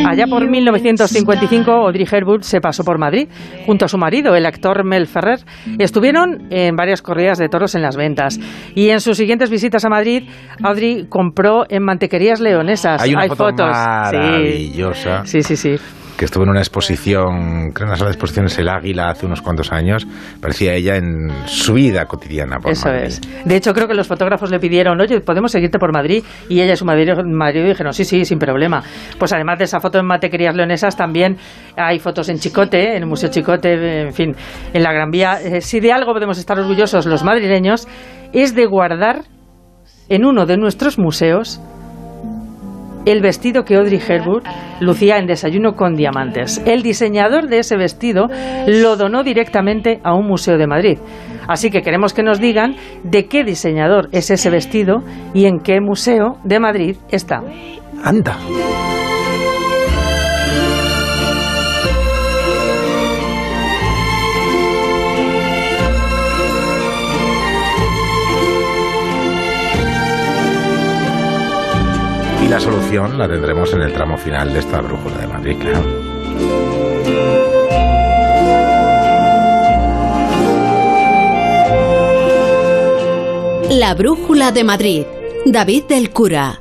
Allá 0.06 0.26
por 0.26 0.48
1955, 0.48 1.70
Audrey 1.70 2.06
Hepburn 2.10 2.42
se 2.42 2.60
pasó 2.60 2.84
por 2.84 2.98
Madrid 2.98 3.28
junto 3.66 3.84
a 3.84 3.88
su 3.88 3.98
marido, 3.98 4.34
el 4.34 4.46
actor 4.46 4.84
Mel 4.84 5.06
Ferrer. 5.06 5.40
Estuvieron 5.78 6.48
en 6.50 6.76
varias 6.76 7.02
corridas 7.02 7.38
de 7.38 7.48
toros 7.48 7.74
en 7.74 7.82
las 7.82 7.96
ventas. 7.96 8.38
Y 8.74 8.90
en 8.90 9.00
sus 9.00 9.16
siguientes 9.16 9.50
visitas 9.50 9.84
a 9.84 9.88
Madrid, 9.88 10.28
Audrey 10.62 11.06
compró 11.08 11.64
en 11.68 11.84
mantequerías 11.84 12.40
leonesas. 12.40 13.02
Hay 13.02 13.14
una 13.14 13.26
foto 13.28 13.50
fotos. 13.50 13.76
Sí. 14.10 14.16
maravillosa. 14.16 15.24
Sí, 15.24 15.42
sí, 15.42 15.56
sí. 15.56 15.76
Que 16.20 16.26
estuvo 16.26 16.44
en 16.44 16.50
una 16.50 16.60
exposición, 16.60 17.70
creo 17.72 17.86
en 17.86 17.88
una 17.88 17.96
sala 17.96 18.10
de 18.10 18.12
exposiciones 18.12 18.58
El 18.58 18.68
Águila 18.68 19.08
hace 19.08 19.24
unos 19.24 19.40
cuantos 19.40 19.72
años, 19.72 20.06
parecía 20.38 20.74
ella 20.74 20.96
en 20.96 21.30
su 21.46 21.72
vida 21.72 22.04
cotidiana 22.04 22.58
por 22.58 22.72
Eso 22.72 22.88
Madrid. 22.90 23.04
es. 23.06 23.20
De 23.46 23.56
hecho, 23.56 23.72
creo 23.72 23.88
que 23.88 23.94
los 23.94 24.06
fotógrafos 24.06 24.50
le 24.50 24.60
pidieron, 24.60 25.00
oye, 25.00 25.22
¿podemos 25.22 25.50
seguirte 25.50 25.78
por 25.78 25.94
Madrid? 25.94 26.22
Y 26.50 26.60
ella 26.60 26.74
y 26.74 26.76
su 26.76 26.84
marido, 26.84 27.14
marido 27.24 27.66
dijeron, 27.66 27.94
sí, 27.94 28.04
sí, 28.04 28.26
sin 28.26 28.38
problema. 28.38 28.82
Pues 29.18 29.32
además 29.32 29.60
de 29.60 29.64
esa 29.64 29.80
foto 29.80 29.98
en 29.98 30.04
Matequerías 30.04 30.54
Leonesas, 30.54 30.94
también 30.94 31.38
hay 31.74 31.98
fotos 32.00 32.28
en 32.28 32.36
Chicote, 32.36 32.96
en 32.96 33.02
el 33.02 33.08
Museo 33.08 33.30
Chicote, 33.30 34.02
en 34.02 34.12
fin, 34.12 34.36
en 34.74 34.82
la 34.82 34.92
Gran 34.92 35.10
Vía. 35.10 35.40
Eh, 35.42 35.62
si 35.62 35.80
de 35.80 35.90
algo 35.90 36.12
podemos 36.12 36.36
estar 36.36 36.58
orgullosos 36.58 37.06
los 37.06 37.24
madrileños, 37.24 37.88
es 38.34 38.54
de 38.54 38.66
guardar 38.66 39.22
en 40.10 40.26
uno 40.26 40.44
de 40.44 40.58
nuestros 40.58 40.98
museos 40.98 41.62
el 43.06 43.20
vestido 43.20 43.64
que 43.64 43.76
Audrey 43.76 44.00
Hepburn 44.06 44.42
lucía 44.80 45.18
en 45.18 45.26
Desayuno 45.26 45.74
con 45.74 45.94
Diamantes. 45.94 46.62
El 46.66 46.82
diseñador 46.82 47.48
de 47.48 47.58
ese 47.58 47.76
vestido 47.76 48.26
lo 48.66 48.96
donó 48.96 49.22
directamente 49.22 50.00
a 50.04 50.14
un 50.14 50.26
museo 50.26 50.58
de 50.58 50.66
Madrid. 50.66 50.98
Así 51.48 51.70
que 51.70 51.82
queremos 51.82 52.14
que 52.14 52.22
nos 52.22 52.40
digan 52.40 52.76
de 53.02 53.26
qué 53.26 53.44
diseñador 53.44 54.08
es 54.12 54.30
ese 54.30 54.50
vestido 54.50 55.02
y 55.34 55.46
en 55.46 55.58
qué 55.58 55.80
museo 55.80 56.38
de 56.44 56.60
Madrid 56.60 56.96
está. 57.10 57.42
Anda. 58.04 58.36
la 72.50 72.58
solución 72.58 73.16
la 73.16 73.28
tendremos 73.28 73.72
en 73.74 73.82
el 73.82 73.92
tramo 73.92 74.18
final 74.18 74.52
de 74.52 74.58
esta 74.58 74.80
brújula 74.80 75.18
de 75.18 75.26
Madrid, 75.28 75.56
claro. 75.60 75.84
La 83.70 83.94
brújula 83.94 84.50
de 84.50 84.64
Madrid, 84.64 85.04
David 85.46 85.84
del 85.84 86.10
Cura. 86.10 86.60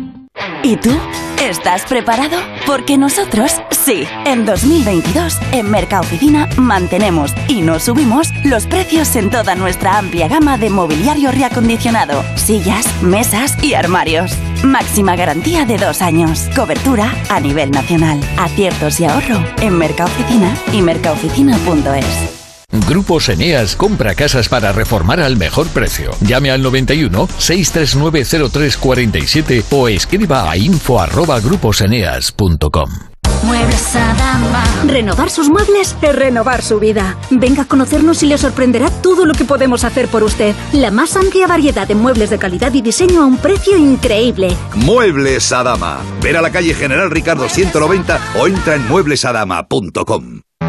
¿Y 0.63 0.77
tú? 0.77 0.91
¿Estás 1.41 1.85
preparado? 1.85 2.37
Porque 2.67 2.97
nosotros, 2.97 3.51
sí, 3.71 4.03
en 4.25 4.45
2022, 4.45 5.39
en 5.53 5.71
Mercaoficina 5.71 6.47
mantenemos 6.57 7.33
y 7.47 7.61
no 7.61 7.79
subimos 7.79 8.29
los 8.43 8.67
precios 8.67 9.15
en 9.15 9.31
toda 9.31 9.55
nuestra 9.55 9.97
amplia 9.97 10.27
gama 10.27 10.59
de 10.59 10.69
mobiliario 10.69 11.31
reacondicionado, 11.31 12.23
sillas, 12.35 12.85
mesas 13.01 13.57
y 13.63 13.73
armarios. 13.73 14.33
Máxima 14.63 15.15
garantía 15.15 15.65
de 15.65 15.77
dos 15.77 16.03
años. 16.03 16.47
Cobertura 16.55 17.11
a 17.29 17.39
nivel 17.39 17.71
nacional. 17.71 18.21
Aciertos 18.37 18.99
y 18.99 19.05
ahorro 19.05 19.43
en 19.61 19.77
Mercaoficina 19.77 20.55
y 20.71 20.83
mercaoficina.es. 20.83 22.40
Grupos 22.71 23.29
Eneas 23.29 23.75
compra 23.75 24.15
casas 24.15 24.49
para 24.49 24.71
reformar 24.71 25.19
al 25.19 25.37
mejor 25.37 25.67
precio. 25.67 26.11
Llame 26.21 26.51
al 26.51 26.61
91 26.61 27.27
639 27.37 28.49
0347 28.49 29.63
o 29.71 29.87
escriba 29.87 30.49
a 30.49 30.57
info 30.57 30.99
arroba 30.99 31.39
gruposeneas.com. 31.39 32.89
Muebles 33.43 33.95
Adama. 33.95 34.63
Renovar 34.85 35.29
sus 35.29 35.49
muebles 35.49 35.95
es 36.01 36.15
renovar 36.15 36.61
su 36.61 36.79
vida. 36.79 37.17
Venga 37.31 37.63
a 37.63 37.67
conocernos 37.67 38.21
y 38.23 38.27
le 38.27 38.37
sorprenderá 38.37 38.89
todo 38.89 39.25
lo 39.25 39.33
que 39.33 39.45
podemos 39.45 39.83
hacer 39.83 40.07
por 40.07 40.23
usted. 40.23 40.55
La 40.73 40.91
más 40.91 41.15
amplia 41.17 41.47
variedad 41.47 41.87
de 41.87 41.95
muebles 41.95 42.29
de 42.29 42.37
calidad 42.37 42.73
y 42.73 42.81
diseño 42.81 43.23
a 43.23 43.25
un 43.25 43.37
precio 43.37 43.77
increíble. 43.77 44.55
Muebles 44.75 45.51
Adama. 45.51 45.99
Ver 46.21 46.37
a 46.37 46.41
la 46.41 46.51
calle 46.51 46.73
General 46.73 47.09
Ricardo 47.09 47.49
190 47.49 48.19
o 48.37 48.47
entra 48.47 48.75
en 48.75 48.87
mueblesadama.com. 48.87 50.41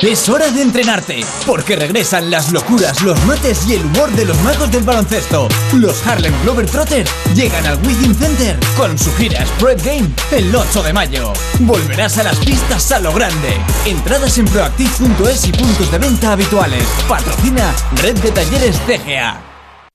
Es 0.00 0.28
hora 0.28 0.48
de 0.52 0.62
entrenarte, 0.62 1.24
porque 1.44 1.74
regresan 1.74 2.30
las 2.30 2.52
locuras, 2.52 3.02
los 3.02 3.20
mates 3.24 3.66
y 3.66 3.74
el 3.74 3.84
humor 3.84 4.08
de 4.12 4.26
los 4.26 4.40
magos 4.42 4.70
del 4.70 4.84
baloncesto. 4.84 5.48
Los 5.72 6.06
Harlem 6.06 6.32
Globetrotters 6.44 7.10
llegan 7.34 7.66
al 7.66 7.84
Wizzing 7.84 8.14
Center 8.14 8.56
con 8.76 8.96
su 8.96 9.12
gira 9.16 9.44
Spread 9.44 9.84
Game 9.84 10.08
el 10.30 10.54
8 10.54 10.84
de 10.84 10.92
mayo. 10.92 11.32
Volverás 11.58 12.16
a 12.18 12.22
las 12.22 12.38
pistas 12.38 12.92
a 12.92 13.00
lo 13.00 13.12
grande. 13.12 13.56
Entradas 13.86 14.38
en 14.38 14.44
proactive.es 14.44 15.48
y 15.48 15.52
puntos 15.52 15.90
de 15.90 15.98
venta 15.98 16.30
habituales. 16.30 16.84
Patrocina 17.08 17.74
Red 18.00 18.18
de 18.18 18.30
Talleres 18.30 18.76
CGA. 18.86 19.47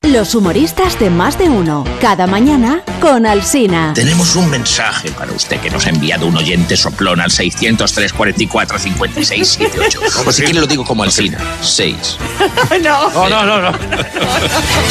Los 0.04 0.36
humoristas 0.36 1.00
de 1.00 1.10
más 1.10 1.38
de 1.38 1.48
uno. 1.48 1.86
Cada 2.02 2.28
mañana 2.28 2.84
con 3.00 3.26
Alsina. 3.26 3.94
Tenemos 3.96 4.36
un 4.36 4.50
mensaje 4.50 5.10
para 5.12 5.32
usted 5.32 5.62
que 5.62 5.70
nos 5.70 5.86
ha 5.86 5.92
enviado 5.92 6.28
un 6.28 6.36
oyente 6.36 6.76
soplón 6.76 7.22
al 7.22 7.32
603 7.32 8.12
44 8.12 8.80
56 8.80 9.48
78. 9.48 10.00
O 10.26 10.32
si 10.34 10.44
quiere 10.44 10.60
lo 10.60 10.68
digo 10.68 10.84
como 10.84 11.04
Alsina. 11.04 11.38
6. 11.62 12.18
no. 12.84 13.10
No, 13.12 13.30
no, 13.30 13.46
no, 13.46 13.72
no. 13.72 13.78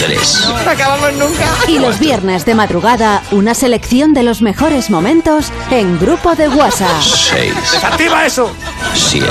3. 0.00 0.48
No 0.48 0.70
acabamos 0.70 1.12
nunca. 1.12 1.44
Y 1.68 1.78
los 1.78 1.98
viernes 1.98 2.46
de 2.46 2.54
madrugada, 2.54 3.22
una 3.32 3.52
selección 3.52 4.14
de 4.14 4.22
los 4.22 4.40
mejores 4.40 4.88
momentos 4.88 5.52
en 5.70 5.98
grupo 5.98 6.34
de 6.34 6.48
WhatsApp. 6.48 7.02
6. 7.02 7.54
¡Desactiva 7.54 8.24
eso! 8.24 8.50
7. 8.94 9.26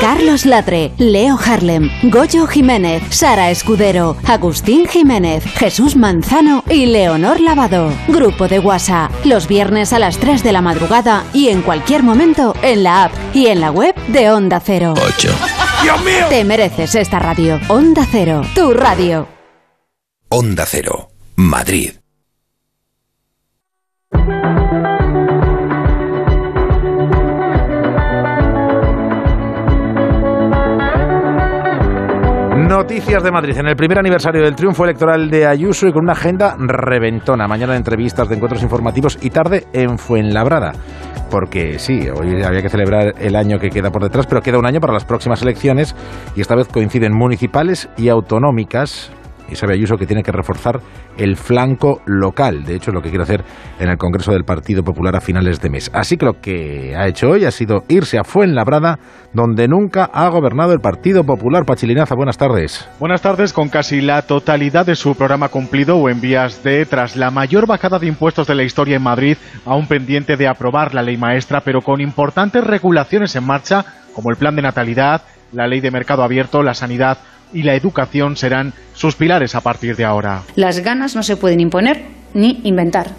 Carlos 0.00 0.46
Latre, 0.46 0.92
Leo 0.96 1.38
Harlem, 1.38 1.90
Goyo 2.04 2.46
Jiménez, 2.46 3.02
Sara 3.10 3.50
Escudero, 3.50 4.16
Agustín 4.26 4.86
Jiménez, 4.94 5.42
Jesús 5.42 5.96
Manzano 5.96 6.62
y 6.70 6.86
Leonor 6.86 7.40
Lavado. 7.40 7.90
Grupo 8.06 8.46
de 8.46 8.60
WhatsApp, 8.60 9.10
los 9.24 9.48
viernes 9.48 9.92
a 9.92 9.98
las 9.98 10.18
3 10.18 10.44
de 10.44 10.52
la 10.52 10.62
madrugada 10.62 11.24
y 11.32 11.48
en 11.48 11.62
cualquier 11.62 12.04
momento 12.04 12.54
en 12.62 12.84
la 12.84 13.06
app 13.06 13.12
y 13.34 13.48
en 13.48 13.60
la 13.60 13.72
web 13.72 13.92
de 14.06 14.30
Onda 14.30 14.60
Cero. 14.60 14.94
8. 14.96 15.30
¡Dios 15.82 16.04
mío! 16.04 16.26
Te 16.28 16.44
mereces 16.44 16.94
esta 16.94 17.18
radio. 17.18 17.58
Onda 17.66 18.06
Cero, 18.08 18.42
tu 18.54 18.72
radio. 18.72 19.26
Onda 20.28 20.64
Cero, 20.64 21.10
Madrid. 21.34 22.03
Noticias 32.74 33.22
de 33.22 33.30
Madrid. 33.30 33.56
En 33.56 33.68
el 33.68 33.76
primer 33.76 34.00
aniversario 34.00 34.42
del 34.42 34.56
triunfo 34.56 34.82
electoral 34.82 35.30
de 35.30 35.46
Ayuso 35.46 35.86
y 35.86 35.92
con 35.92 36.02
una 36.02 36.14
agenda 36.14 36.56
reventona. 36.58 37.46
Mañana 37.46 37.76
entrevistas 37.76 38.28
de 38.28 38.34
encuentros 38.34 38.64
informativos 38.64 39.16
y 39.22 39.30
tarde 39.30 39.68
en 39.72 39.96
Fuenlabrada. 39.96 40.72
Porque 41.30 41.78
sí, 41.78 42.00
hoy 42.08 42.42
había 42.42 42.62
que 42.62 42.68
celebrar 42.68 43.14
el 43.20 43.36
año 43.36 43.60
que 43.60 43.70
queda 43.70 43.92
por 43.92 44.02
detrás, 44.02 44.26
pero 44.26 44.42
queda 44.42 44.58
un 44.58 44.66
año 44.66 44.80
para 44.80 44.92
las 44.92 45.04
próximas 45.04 45.40
elecciones 45.42 45.94
y 46.34 46.40
esta 46.40 46.56
vez 46.56 46.66
coinciden 46.66 47.12
municipales 47.14 47.88
y 47.96 48.08
autonómicas. 48.08 49.12
Y 49.50 49.56
sabe 49.56 49.74
Ayuso 49.74 49.96
que 49.96 50.06
tiene 50.06 50.22
que 50.22 50.32
reforzar 50.32 50.80
el 51.16 51.36
flanco 51.36 52.00
local. 52.06 52.64
De 52.64 52.74
hecho, 52.74 52.90
es 52.90 52.94
lo 52.94 53.02
que 53.02 53.10
quiere 53.10 53.24
hacer 53.24 53.44
en 53.78 53.90
el 53.90 53.98
Congreso 53.98 54.32
del 54.32 54.44
Partido 54.44 54.82
Popular 54.82 55.16
a 55.16 55.20
finales 55.20 55.60
de 55.60 55.70
mes. 55.70 55.90
Así 55.92 56.16
que 56.16 56.26
lo 56.26 56.40
que 56.40 56.94
ha 56.96 57.06
hecho 57.06 57.28
hoy 57.28 57.44
ha 57.44 57.50
sido 57.50 57.84
irse 57.88 58.18
a 58.18 58.24
Fuenlabrada, 58.24 58.98
donde 59.32 59.68
nunca 59.68 60.08
ha 60.12 60.28
gobernado 60.28 60.72
el 60.72 60.80
Partido 60.80 61.24
Popular. 61.24 61.64
Pachilinaza, 61.64 62.14
buenas 62.14 62.38
tardes. 62.38 62.88
Buenas 62.98 63.22
tardes, 63.22 63.52
con 63.52 63.68
casi 63.68 64.00
la 64.00 64.22
totalidad 64.22 64.86
de 64.86 64.96
su 64.96 65.14
programa 65.14 65.48
cumplido 65.48 65.96
o 65.96 66.08
en 66.08 66.20
vías 66.20 66.62
de, 66.64 66.86
tras 66.86 67.16
la 67.16 67.30
mayor 67.30 67.66
bajada 67.66 67.98
de 67.98 68.06
impuestos 68.06 68.46
de 68.46 68.54
la 68.54 68.62
historia 68.62 68.96
en 68.96 69.02
Madrid, 69.02 69.36
aún 69.66 69.86
pendiente 69.86 70.36
de 70.36 70.48
aprobar 70.48 70.94
la 70.94 71.02
ley 71.02 71.16
maestra, 71.16 71.60
pero 71.60 71.80
con 71.82 72.00
importantes 72.00 72.64
regulaciones 72.64 73.36
en 73.36 73.44
marcha, 73.44 73.84
como 74.14 74.30
el 74.30 74.36
plan 74.36 74.56
de 74.56 74.62
natalidad, 74.62 75.22
la 75.52 75.66
ley 75.66 75.80
de 75.80 75.90
mercado 75.90 76.22
abierto, 76.22 76.62
la 76.62 76.74
sanidad 76.74 77.18
y 77.54 77.62
la 77.62 77.74
educación 77.74 78.36
serán 78.36 78.74
sus 78.92 79.14
pilares 79.14 79.54
a 79.54 79.60
partir 79.62 79.96
de 79.96 80.04
ahora. 80.04 80.42
Las 80.56 80.80
ganas 80.80 81.14
no 81.14 81.22
se 81.22 81.36
pueden 81.36 81.60
imponer 81.60 82.02
ni 82.34 82.60
inventar. 82.64 83.12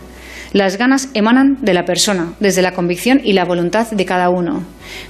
Las 0.54 0.78
ganas 0.78 1.10
emanan 1.14 1.58
de 1.62 1.74
la 1.74 1.86
persona, 1.86 2.34
desde 2.40 2.62
la 2.62 2.74
convicción 2.74 3.20
y 3.24 3.34
la 3.34 3.46
voluntad 3.46 3.90
de 3.92 4.06
cada 4.06 4.30
uno. 4.30 4.64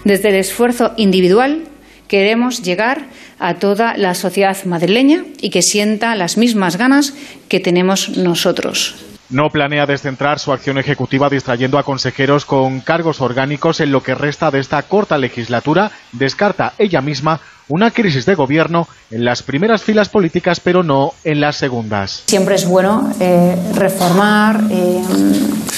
Desde 0.04 0.30
el 0.30 0.36
esfuerzo 0.36 0.94
individual 0.98 1.64
queremos 2.08 2.64
llegar 2.64 3.08
a 3.40 3.56
toda 3.56 3.98
la 3.98 4.14
sociedad 4.14 4.58
madrileña 4.66 5.26
y 5.42 5.50
que 5.50 5.62
sienta 5.62 6.16
las 6.16 6.38
mismas 6.38 6.78
ganas 6.78 7.14
que 7.50 7.60
tenemos 7.60 8.18
nosotros. 8.18 9.15
No 9.30 9.50
planea 9.50 9.86
descentrar 9.86 10.40
su 10.40 10.54
acción 10.54 10.78
ejecutiva 10.78 11.30
distrayendo 11.30 11.80
a 11.80 11.84
consejeros 11.84 12.46
con 12.46 12.80
cargos 12.82 13.22
orgánicos 13.22 13.80
en 13.80 13.92
lo 13.92 14.04
que 14.04 14.14
resta 14.14 14.52
de 14.52 14.60
esta 14.60 14.82
corta 14.84 15.18
legislatura. 15.18 15.92
Descarta 16.12 16.74
ella 16.78 17.02
misma 17.02 17.40
una 17.68 17.90
crisis 17.90 18.26
de 18.26 18.36
gobierno 18.36 18.88
en 19.10 19.26
las 19.26 19.42
primeras 19.42 19.82
filas 19.82 20.10
políticas, 20.10 20.60
pero 20.60 20.84
no 20.84 21.14
en 21.24 21.42
las 21.42 21.56
segundas. 21.56 22.24
Siempre 22.28 22.56
es 22.56 22.68
bueno 22.68 23.12
eh, 23.20 23.56
reformar, 23.74 24.62
eh, 24.70 25.02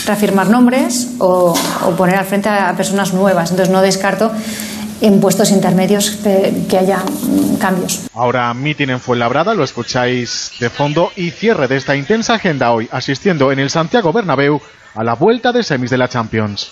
reafirmar 0.05 0.49
nombres 0.49 1.15
o, 1.19 1.55
o 1.85 1.91
poner 1.91 2.15
al 2.15 2.25
frente 2.25 2.49
a 2.49 2.73
personas 2.75 3.13
nuevas. 3.13 3.51
Entonces 3.51 3.73
no 3.73 3.81
descarto 3.81 4.31
en 5.01 5.19
puestos 5.19 5.51
intermedios 5.51 6.11
que 6.69 6.77
haya 6.77 6.99
mm, 6.99 7.55
cambios. 7.57 8.07
Ahora 8.13 8.53
mitin 8.53 8.89
en 8.89 8.99
Fuenlabrada, 8.99 9.53
lo 9.53 9.63
escucháis 9.63 10.51
de 10.59 10.69
fondo 10.69 11.11
y 11.15 11.31
cierre 11.31 11.67
de 11.67 11.77
esta 11.77 11.95
intensa 11.95 12.35
agenda 12.35 12.71
hoy, 12.71 12.87
asistiendo 12.91 13.51
en 13.51 13.59
el 13.59 13.69
Santiago 13.69 14.11
Bernabéu 14.11 14.61
a 14.95 15.03
la 15.03 15.13
vuelta 15.13 15.51
de 15.51 15.63
semis 15.63 15.91
de 15.91 15.97
la 15.97 16.07
Champions. 16.07 16.71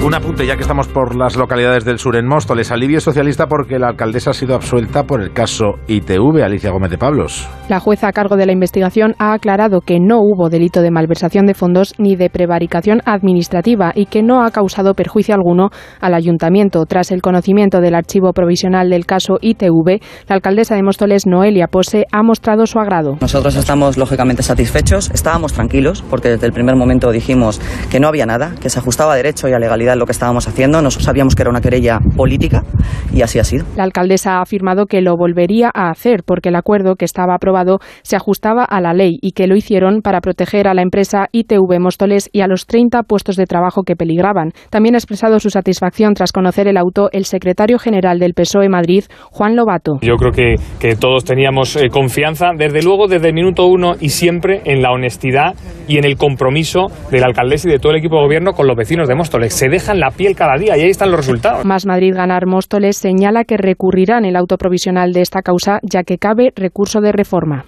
Un 0.00 0.14
apunte, 0.14 0.46
ya 0.46 0.54
que 0.54 0.62
estamos 0.62 0.86
por 0.86 1.16
las 1.16 1.36
localidades 1.36 1.84
del 1.84 1.98
sur 1.98 2.14
en 2.14 2.24
Móstoles. 2.24 2.70
Alivio 2.70 3.00
socialista 3.00 3.46
porque 3.48 3.80
la 3.80 3.88
alcaldesa 3.88 4.30
ha 4.30 4.32
sido 4.32 4.54
absuelta 4.54 5.02
por 5.02 5.20
el 5.20 5.32
caso 5.32 5.74
ITV, 5.88 6.40
Alicia 6.44 6.70
Gómez 6.70 6.92
de 6.92 6.98
Pablos. 6.98 7.48
La 7.68 7.80
jueza 7.80 8.06
a 8.06 8.12
cargo 8.12 8.36
de 8.36 8.46
la 8.46 8.52
investigación 8.52 9.16
ha 9.18 9.32
aclarado 9.32 9.80
que 9.80 9.98
no 9.98 10.20
hubo 10.20 10.50
delito 10.50 10.82
de 10.82 10.92
malversación 10.92 11.46
de 11.46 11.54
fondos 11.54 11.94
ni 11.98 12.14
de 12.14 12.30
prevaricación 12.30 13.02
administrativa 13.06 13.90
y 13.92 14.06
que 14.06 14.22
no 14.22 14.44
ha 14.44 14.52
causado 14.52 14.94
perjuicio 14.94 15.34
alguno 15.34 15.70
al 16.00 16.14
ayuntamiento. 16.14 16.86
Tras 16.86 17.10
el 17.10 17.20
conocimiento 17.20 17.80
del 17.80 17.96
archivo 17.96 18.32
provisional 18.32 18.90
del 18.90 19.04
caso 19.04 19.38
ITV, 19.40 20.00
la 20.28 20.36
alcaldesa 20.36 20.76
de 20.76 20.84
Móstoles, 20.84 21.26
Noelia 21.26 21.66
Pose, 21.66 22.06
ha 22.12 22.22
mostrado 22.22 22.66
su 22.66 22.78
agrado. 22.78 23.18
Nosotros 23.20 23.56
estamos 23.56 23.98
lógicamente 23.98 24.44
satisfechos, 24.44 25.10
estábamos 25.10 25.52
tranquilos 25.52 26.04
porque 26.08 26.28
desde 26.28 26.46
el 26.46 26.52
primer 26.52 26.76
momento 26.76 27.10
dijimos 27.10 27.60
que 27.90 27.98
no 27.98 28.06
había 28.06 28.26
nada, 28.26 28.54
que 28.62 28.70
se 28.70 28.78
ajustaba 28.78 29.14
a 29.14 29.16
derecho 29.16 29.48
y 29.48 29.52
a 29.52 29.58
legalidad 29.58 29.87
lo 29.96 30.06
que 30.06 30.12
estábamos 30.12 30.48
haciendo. 30.48 30.82
Nosotros 30.82 31.04
sabíamos 31.04 31.34
que 31.34 31.42
era 31.42 31.50
una 31.50 31.60
querella 31.60 32.00
política 32.16 32.64
y 33.12 33.22
así 33.22 33.38
ha 33.38 33.44
sido. 33.44 33.64
La 33.76 33.84
alcaldesa 33.84 34.38
ha 34.38 34.42
afirmado 34.42 34.86
que 34.86 35.00
lo 35.00 35.16
volvería 35.16 35.70
a 35.74 35.90
hacer 35.90 36.22
porque 36.24 36.50
el 36.50 36.56
acuerdo 36.56 36.96
que 36.96 37.04
estaba 37.04 37.34
aprobado 37.34 37.78
se 38.02 38.16
ajustaba 38.16 38.64
a 38.64 38.80
la 38.80 38.94
ley 38.94 39.18
y 39.22 39.32
que 39.32 39.46
lo 39.46 39.56
hicieron 39.56 40.02
para 40.02 40.20
proteger 40.20 40.68
a 40.68 40.74
la 40.74 40.82
empresa 40.82 41.26
ITV 41.32 41.80
Móstoles 41.80 42.28
y 42.32 42.40
a 42.40 42.46
los 42.46 42.66
30 42.66 43.02
puestos 43.04 43.36
de 43.36 43.46
trabajo 43.46 43.82
que 43.82 43.96
peligraban. 43.96 44.52
También 44.70 44.94
ha 44.94 44.98
expresado 44.98 45.38
su 45.40 45.50
satisfacción 45.50 46.14
tras 46.14 46.32
conocer 46.32 46.68
el 46.68 46.76
auto 46.76 47.08
el 47.12 47.24
secretario 47.24 47.78
general 47.78 48.18
del 48.18 48.34
PSOE 48.34 48.68
Madrid, 48.68 49.04
Juan 49.30 49.56
Lobato. 49.56 49.98
Yo 50.02 50.16
creo 50.16 50.32
que, 50.32 50.54
que 50.78 50.96
todos 50.96 51.24
teníamos 51.24 51.76
eh, 51.76 51.88
confianza, 51.90 52.50
desde 52.56 52.82
luego, 52.82 53.08
desde 53.08 53.28
el 53.28 53.34
minuto 53.34 53.66
uno 53.66 53.94
y 54.00 54.10
siempre 54.10 54.62
en 54.64 54.82
la 54.82 54.90
honestidad 54.90 55.54
y 55.86 55.98
en 55.98 56.04
el 56.04 56.16
compromiso 56.16 56.86
de 57.10 57.20
la 57.20 57.26
alcaldesa 57.26 57.68
y 57.68 57.72
de 57.72 57.78
todo 57.78 57.92
el 57.92 57.98
equipo 57.98 58.16
de 58.16 58.22
gobierno 58.22 58.52
con 58.52 58.66
los 58.66 58.76
vecinos 58.76 59.08
de 59.08 59.14
Móstoles. 59.14 59.54
Se 59.54 59.68
dejan 59.78 60.00
la 60.00 60.10
piel 60.10 60.34
cada 60.34 60.58
día 60.58 60.76
y 60.76 60.82
ahí 60.82 60.90
están 60.90 61.10
los 61.10 61.20
resultados. 61.20 61.64
Más 61.64 61.86
Madrid 61.86 62.12
Ganar 62.14 62.46
Móstoles 62.46 62.96
señala 62.96 63.44
que 63.44 63.56
recurrirán 63.56 64.24
el 64.24 64.34
auto 64.34 64.56
provisional 64.58 65.12
de 65.12 65.20
esta 65.20 65.42
causa 65.42 65.78
ya 65.82 66.02
que 66.02 66.18
cabe 66.18 66.52
recurso 66.56 67.00
de 67.00 67.12
reforma. 67.12 67.66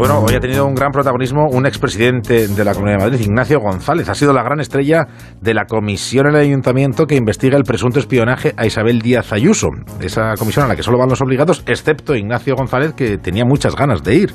Bueno, 0.00 0.20
hoy 0.20 0.34
ha 0.34 0.40
tenido 0.40 0.64
un 0.64 0.74
gran 0.74 0.92
protagonismo 0.92 1.48
un 1.50 1.66
expresidente 1.66 2.48
de 2.48 2.64
la 2.64 2.72
Comunidad 2.72 3.00
de 3.00 3.04
Madrid, 3.04 3.20
Ignacio 3.20 3.60
González. 3.60 4.08
Ha 4.08 4.14
sido 4.14 4.32
la 4.32 4.42
gran 4.42 4.58
estrella 4.58 5.06
de 5.42 5.52
la 5.52 5.66
comisión 5.66 6.26
en 6.26 6.36
el 6.36 6.40
ayuntamiento 6.40 7.06
que 7.06 7.16
investiga 7.16 7.58
el 7.58 7.64
presunto 7.64 7.98
espionaje 7.98 8.54
a 8.56 8.64
Isabel 8.64 9.02
Díaz 9.02 9.30
Ayuso. 9.34 9.68
Esa 10.00 10.36
comisión 10.38 10.64
a 10.64 10.68
la 10.68 10.76
que 10.76 10.82
solo 10.82 10.96
van 10.96 11.10
los 11.10 11.20
obligados, 11.20 11.62
excepto 11.66 12.16
Ignacio 12.16 12.54
González, 12.56 12.94
que 12.94 13.18
tenía 13.18 13.44
muchas 13.44 13.76
ganas 13.76 14.02
de 14.02 14.14
ir. 14.14 14.30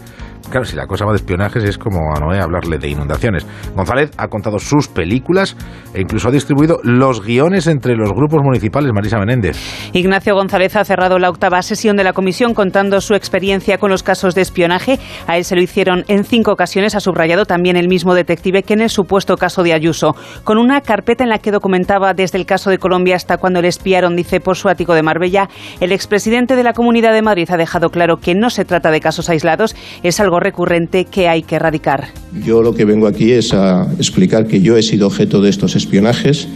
Claro, 0.49 0.65
si 0.65 0.75
la 0.75 0.85
cosa 0.85 1.05
va 1.05 1.11
de 1.11 1.17
espionajes 1.17 1.63
es 1.63 1.77
como 1.77 2.15
a 2.15 2.19
Noé 2.19 2.39
hablarle 2.39 2.77
de 2.77 2.87
inundaciones. 2.87 3.45
González 3.75 4.11
ha 4.17 4.27
contado 4.27 4.59
sus 4.59 4.87
películas 4.87 5.57
e 5.93 6.01
incluso 6.01 6.27
ha 6.29 6.31
distribuido 6.31 6.79
los 6.83 7.23
guiones 7.25 7.67
entre 7.67 7.95
los 7.95 8.11
grupos 8.11 8.41
municipales. 8.43 8.91
Marisa 8.93 9.17
Menéndez. 9.17 9.57
Ignacio 9.93 10.35
González 10.35 10.75
ha 10.75 10.85
cerrado 10.85 11.17
la 11.19 11.29
octava 11.29 11.61
sesión 11.61 11.97
de 11.97 12.03
la 12.03 12.13
comisión 12.13 12.53
contando 12.53 13.01
su 13.01 13.15
experiencia 13.15 13.77
con 13.77 13.89
los 13.89 14.03
casos 14.03 14.35
de 14.35 14.41
espionaje. 14.41 14.99
A 15.27 15.37
él 15.37 15.45
se 15.45 15.55
lo 15.55 15.61
hicieron 15.61 16.05
en 16.07 16.23
cinco 16.23 16.51
ocasiones, 16.51 16.95
ha 16.95 16.99
subrayado 16.99 17.45
también 17.45 17.75
el 17.75 17.87
mismo 17.87 18.13
detective 18.13 18.63
que 18.63 18.73
en 18.73 18.81
el 18.81 18.89
supuesto 18.89 19.37
caso 19.37 19.63
de 19.63 19.73
Ayuso, 19.73 20.15
con 20.43 20.57
una 20.57 20.81
carpeta 20.81 21.23
en 21.23 21.29
la 21.29 21.39
que 21.39 21.51
documentaba 21.51 22.13
desde 22.13 22.37
el 22.37 22.45
caso 22.45 22.69
de 22.69 22.77
Colombia 22.77 23.15
hasta 23.15 23.37
cuando 23.37 23.61
le 23.61 23.67
espiaron, 23.67 24.15
dice, 24.15 24.39
por 24.39 24.57
su 24.57 24.69
ático 24.69 24.93
de 24.93 25.03
Marbella. 25.03 25.49
El 25.79 25.91
expresidente 25.91 26.55
de 26.55 26.63
la 26.63 26.73
Comunidad 26.73 27.13
de 27.13 27.21
Madrid 27.21 27.49
ha 27.51 27.57
dejado 27.57 27.89
claro 27.89 28.17
que 28.17 28.35
no 28.35 28.49
se 28.49 28.65
trata 28.65 28.91
de 28.91 29.01
casos 29.01 29.29
aislados, 29.29 29.75
es 30.03 30.19
algo 30.25 30.39
recurrente 30.39 31.05
que 31.05 31.27
hay 31.27 31.43
que 31.43 31.55
erradicar. 31.55 32.09
Yo 32.43 32.61
lo 32.61 32.73
que 32.73 32.83
vengo 32.83 33.07
aquí 33.07 33.31
es 33.31 33.53
a 33.53 33.85
explicar 33.97 34.47
que 34.47 34.61
yo 34.61 34.75
he 34.75 34.83
sido 34.83 35.07
objeto 35.07 35.41
de 35.41 35.49
estos 35.49 35.75
espionajes. 35.75 36.47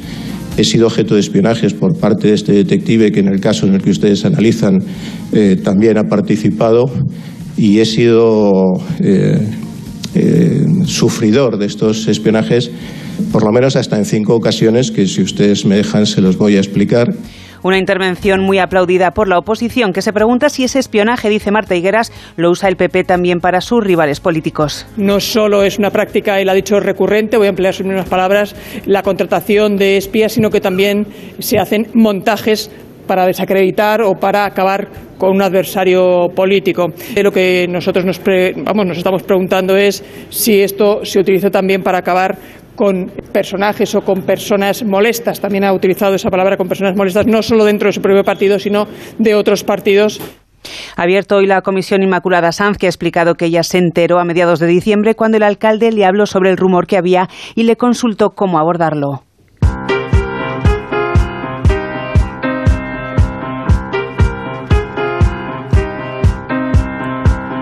He 0.57 0.63
sido 0.63 0.87
objeto 0.87 1.13
de 1.13 1.21
espionajes 1.21 1.73
por 1.73 1.97
parte 1.97 2.27
de 2.27 2.33
este 2.33 2.51
detective 2.51 3.11
que 3.11 3.21
en 3.21 3.27
el 3.27 3.39
caso 3.39 3.65
en 3.65 3.75
el 3.75 3.81
que 3.81 3.91
ustedes 3.91 4.25
analizan 4.25 4.79
eh, 5.31 5.55
también 5.63 5.97
ha 5.97 6.03
participado 6.03 6.91
y 7.55 7.79
he 7.79 7.85
sido 7.85 8.73
eh, 8.99 9.39
eh, 10.15 10.65
sufridor 10.85 11.57
de 11.57 11.67
estos 11.67 12.07
espionajes 12.07 12.71
por 13.31 13.43
lo 13.43 13.51
menos 13.51 13.75
hasta 13.75 13.97
en 13.97 14.05
cinco 14.05 14.33
ocasiones 14.33 14.91
que 14.91 15.07
si 15.07 15.21
ustedes 15.21 15.65
me 15.65 15.75
dejan 15.75 16.05
se 16.05 16.21
los 16.21 16.37
voy 16.37 16.55
a 16.55 16.59
explicar. 16.59 17.13
Una 17.61 17.77
intervención 17.77 18.41
muy 18.41 18.59
aplaudida 18.59 19.11
por 19.11 19.27
la 19.27 19.37
oposición 19.37 19.91
que 19.91 20.01
se 20.01 20.13
pregunta 20.13 20.49
si 20.49 20.63
ese 20.63 20.79
espionaje, 20.79 21.29
dice 21.29 21.51
Marta 21.51 21.75
Higueras, 21.75 22.11
lo 22.37 22.49
usa 22.51 22.69
el 22.69 22.77
PP 22.77 23.03
también 23.03 23.39
para 23.39 23.59
sus 23.59 23.83
rivales 23.83 24.19
políticos. 24.21 24.87
No 24.95 25.19
solo 25.19 25.63
es 25.63 25.77
una 25.77 25.89
práctica, 25.91 26.39
él 26.39 26.47
ha 26.49 26.53
dicho 26.53 26.79
recurrente, 26.79 27.37
voy 27.37 27.47
a 27.47 27.49
emplear 27.49 27.73
sus 27.73 27.85
mismas 27.85 28.07
palabras, 28.07 28.55
la 28.85 29.03
contratación 29.03 29.75
de 29.75 29.97
espías, 29.97 30.31
sino 30.31 30.49
que 30.49 30.61
también 30.61 31.05
se 31.39 31.59
hacen 31.59 31.87
montajes 31.93 32.71
para 33.07 33.25
desacreditar 33.25 34.03
o 34.03 34.13
para 34.13 34.45
acabar 34.45 34.87
con 35.17 35.31
un 35.31 35.41
adversario 35.41 36.27
político. 36.33 36.87
Lo 37.21 37.31
que 37.31 37.67
nosotros 37.67 38.05
nos, 38.05 38.21
vamos, 38.63 38.85
nos 38.85 38.97
estamos 38.97 39.23
preguntando 39.23 39.75
es 39.75 40.03
si 40.29 40.61
esto 40.61 41.03
se 41.03 41.19
utiliza 41.19 41.49
también 41.49 41.81
para 41.81 41.97
acabar 41.97 42.37
con 42.79 43.11
personajes 43.33 43.93
o 43.93 43.99
con 43.99 44.21
personas 44.21 44.85
molestas. 44.85 45.41
También 45.41 45.65
ha 45.65 45.73
utilizado 45.73 46.15
esa 46.15 46.29
palabra 46.29 46.55
con 46.55 46.69
personas 46.69 46.95
molestas, 46.95 47.27
no 47.27 47.43
solo 47.43 47.65
dentro 47.65 47.89
de 47.89 47.91
su 47.91 48.01
propio 48.01 48.23
partido, 48.23 48.57
sino 48.57 48.87
de 49.17 49.35
otros 49.35 49.65
partidos. 49.65 50.21
Ha 50.95 51.03
abierto 51.03 51.35
hoy 51.35 51.45
la 51.45 51.61
Comisión 51.61 52.03
Inmaculada 52.03 52.53
Sanz, 52.53 52.77
que 52.77 52.85
ha 52.85 52.89
explicado 52.89 53.35
que 53.35 53.47
ella 53.47 53.63
se 53.63 53.79
enteró 53.79 54.17
a 54.17 54.23
mediados 54.23 54.59
de 54.59 54.67
diciembre 54.67 55.13
cuando 55.13 55.35
el 55.35 55.43
alcalde 55.43 55.91
le 55.91 56.05
habló 56.05 56.25
sobre 56.25 56.51
el 56.51 56.57
rumor 56.57 56.87
que 56.87 56.95
había 56.95 57.27
y 57.53 57.63
le 57.63 57.75
consultó 57.75 58.29
cómo 58.29 58.59
abordarlo. 58.59 59.23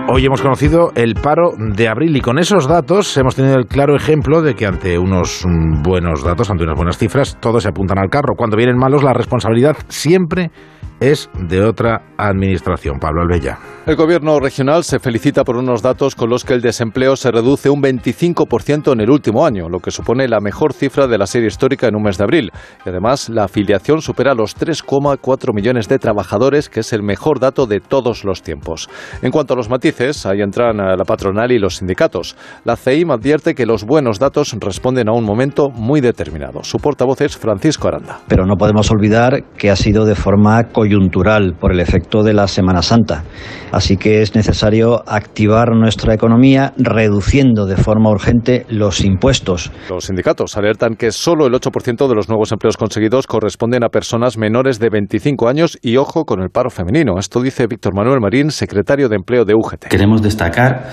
Hoy 0.10 0.26
hemos 0.26 0.42
conocido 0.42 0.94
el 0.96 1.16
paro 1.16 1.52
de 1.58 1.90
abril 1.90 2.16
y 2.16 2.22
con 2.22 2.40
esos 2.40 2.66
datos 2.66 3.18
hemos 3.18 3.36
tenido 3.36 3.56
el 3.58 3.66
claro 3.68 3.94
ejemplo 3.94 4.42
de 4.42 4.56
que 4.56 4.66
ante 4.66 4.98
unos 4.98 5.46
buenos 5.84 6.24
datos, 6.24 6.50
ante 6.50 6.64
unas 6.64 6.78
buenas 6.78 6.98
cifras, 6.98 7.38
todos 7.42 7.64
se 7.64 7.70
apuntan 7.70 8.00
al 8.00 8.10
carro. 8.10 8.36
Cuando 8.38 8.56
vienen 8.56 8.78
malos, 8.78 9.04
la 9.04 9.12
responsabilidad 9.12 9.76
siempre 9.90 10.50
es 11.00 11.30
de 11.48 11.64
otra 11.64 12.02
administración. 12.18 13.00
Pablo 13.00 13.22
Albella. 13.22 13.60
El 13.86 13.96
gobierno 13.96 14.40
regional 14.40 14.84
se 14.84 15.00
felicita 15.00 15.44
por 15.44 15.56
unos 15.56 15.82
datos 15.82 16.16
con 16.16 16.30
los 16.30 16.44
que 16.44 16.54
el 16.54 16.62
desempleo 16.62 17.16
se 17.16 17.32
reduce 17.32 17.70
un 17.70 17.82
25% 17.82 18.92
en 18.92 19.00
el 19.00 19.10
último 19.10 19.46
año, 19.46 19.70
lo 19.70 19.80
que 19.80 19.92
supone 19.92 20.28
la 20.28 20.42
mejor 20.42 20.74
cifra 20.74 21.08
de 21.08 21.18
la 21.18 21.26
serie 21.26 21.48
histórica 21.48 21.88
en 21.88 21.96
un 21.96 22.04
mes 22.04 22.18
de 22.18 22.24
abril. 22.24 22.52
Y 22.86 22.90
además, 22.90 23.30
la 23.30 23.46
afiliación 23.46 24.02
supera 24.02 24.34
los 24.34 24.58
3,4 24.58 25.54
millones 25.54 25.88
de 25.88 26.00
trabajadores, 26.00 26.68
que 26.68 26.82
es 26.82 26.92
el 26.92 27.04
mejor 27.04 27.40
dato 27.40 27.66
de 27.66 27.80
todos 27.80 28.26
los 28.26 28.42
tiempos. 28.42 28.90
En 29.22 29.32
cuanto 29.32 29.54
a 29.54 29.58
los 29.58 29.70
matices, 29.70 30.26
ahí 30.26 30.42
entran 30.42 30.78
la 30.78 31.06
patronal 31.06 31.52
y 31.52 31.60
los 31.60 31.78
sindicatos. 31.78 32.36
La 32.66 32.76
CEIM 32.76 33.12
advierte 33.12 33.56
que 33.56 33.66
los 33.66 33.86
buenos 33.86 34.20
datos 34.20 34.54
responden 34.60 35.08
a 35.08 35.14
un 35.14 35.24
momento 35.24 35.70
muy 35.70 36.02
determinado. 36.02 36.64
Su 36.64 36.80
portavoz 36.80 37.22
es 37.22 37.38
Francisco 37.38 37.88
Aranda. 37.88 38.20
Pero 38.28 38.46
no 38.46 38.56
podemos 38.56 38.92
olvidar 38.92 39.44
que 39.58 39.70
ha 39.70 39.76
sido 39.76 40.04
de 40.04 40.16
forma 40.16 40.64
coyuntural 40.66 40.87
por 41.60 41.72
el 41.72 41.80
efecto 41.80 42.24
de 42.24 42.34
la 42.34 42.48
Semana 42.48 42.82
Santa. 42.82 43.24
Así 43.72 43.98
que 43.98 44.22
es 44.22 44.36
necesario 44.36 45.04
activar 45.08 45.76
nuestra 45.76 46.14
economía 46.14 46.74
reduciendo 46.78 47.66
de 47.66 47.78
forma 47.78 48.10
urgente 48.10 48.66
los 48.70 49.04
impuestos. 49.04 49.72
Los 49.90 50.06
sindicatos 50.06 50.58
alertan 50.58 50.96
que 50.96 51.12
solo 51.12 51.48
el 51.48 51.54
8% 51.54 52.08
de 52.08 52.16
los 52.16 52.30
nuevos 52.30 52.52
empleos 52.52 52.78
conseguidos 52.78 53.28
corresponden 53.28 53.84
a 53.84 53.90
personas 53.90 54.38
menores 54.38 54.80
de 54.80 54.90
25 54.90 55.48
años 55.48 55.78
y 55.82 55.98
ojo 55.98 56.26
con 56.26 56.42
el 56.42 56.50
paro 56.50 56.70
femenino. 56.70 57.20
Esto 57.20 57.42
dice 57.42 57.68
Víctor 57.68 57.94
Manuel 57.96 58.20
Marín, 58.22 58.52
secretario 58.52 59.10
de 59.10 59.16
Empleo 59.18 59.46
de 59.46 59.54
UGT. 59.54 59.88
Queremos 59.90 60.22
destacar 60.22 60.90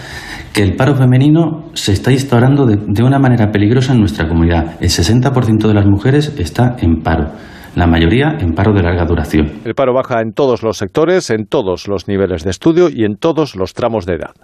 que 0.53 0.63
el 0.63 0.77
paro 0.77 0.97
femenino 0.97 1.71
se 1.75 1.93
está 1.93 2.13
instaurando 2.13 2.67
de, 2.67 2.77
de 2.77 3.03
una 3.03 3.19
manera 3.19 3.51
peligrosa 3.51 3.93
en 3.93 4.01
nuestra 4.01 4.29
comunidad. 4.29 4.77
El 4.81 4.89
60% 4.91 5.67
de 5.67 5.75
las 5.75 5.87
mujeres 5.87 6.35
está 6.39 6.77
en 6.81 7.03
paro 7.03 7.33
la 7.75 7.87
mayoría 7.87 8.37
en 8.41 8.55
paro 8.55 8.73
de 8.73 8.83
larga 8.83 9.05
duración. 9.05 9.61
El 9.65 9.75
paro 9.75 9.93
baja 9.93 10.21
en 10.21 10.33
todos 10.33 10.63
los 10.63 10.79
sectores, 10.79 11.31
en 11.31 11.47
todos 11.47 11.89
los 11.89 12.09
niveles 12.09 12.45
de 12.45 12.51
estudio 12.51 12.89
y 12.89 13.05
en 13.05 13.17
todos 13.17 13.57
los 13.57 13.75
tramos 13.75 14.07
de 14.07 14.15
edad. 14.15 14.35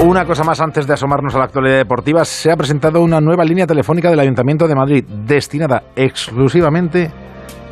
Una 0.00 0.24
cosa 0.24 0.44
más 0.44 0.60
antes 0.60 0.86
de 0.86 0.94
asomarnos 0.94 1.34
a 1.34 1.38
la 1.38 1.44
actualidad 1.44 1.78
deportiva, 1.78 2.24
se 2.24 2.52
ha 2.52 2.56
presentado 2.56 3.02
una 3.02 3.20
nueva 3.20 3.44
línea 3.44 3.66
telefónica 3.66 4.08
del 4.08 4.20
Ayuntamiento 4.20 4.68
de 4.68 4.76
Madrid 4.76 5.04
destinada 5.26 5.82
exclusivamente 5.96 7.10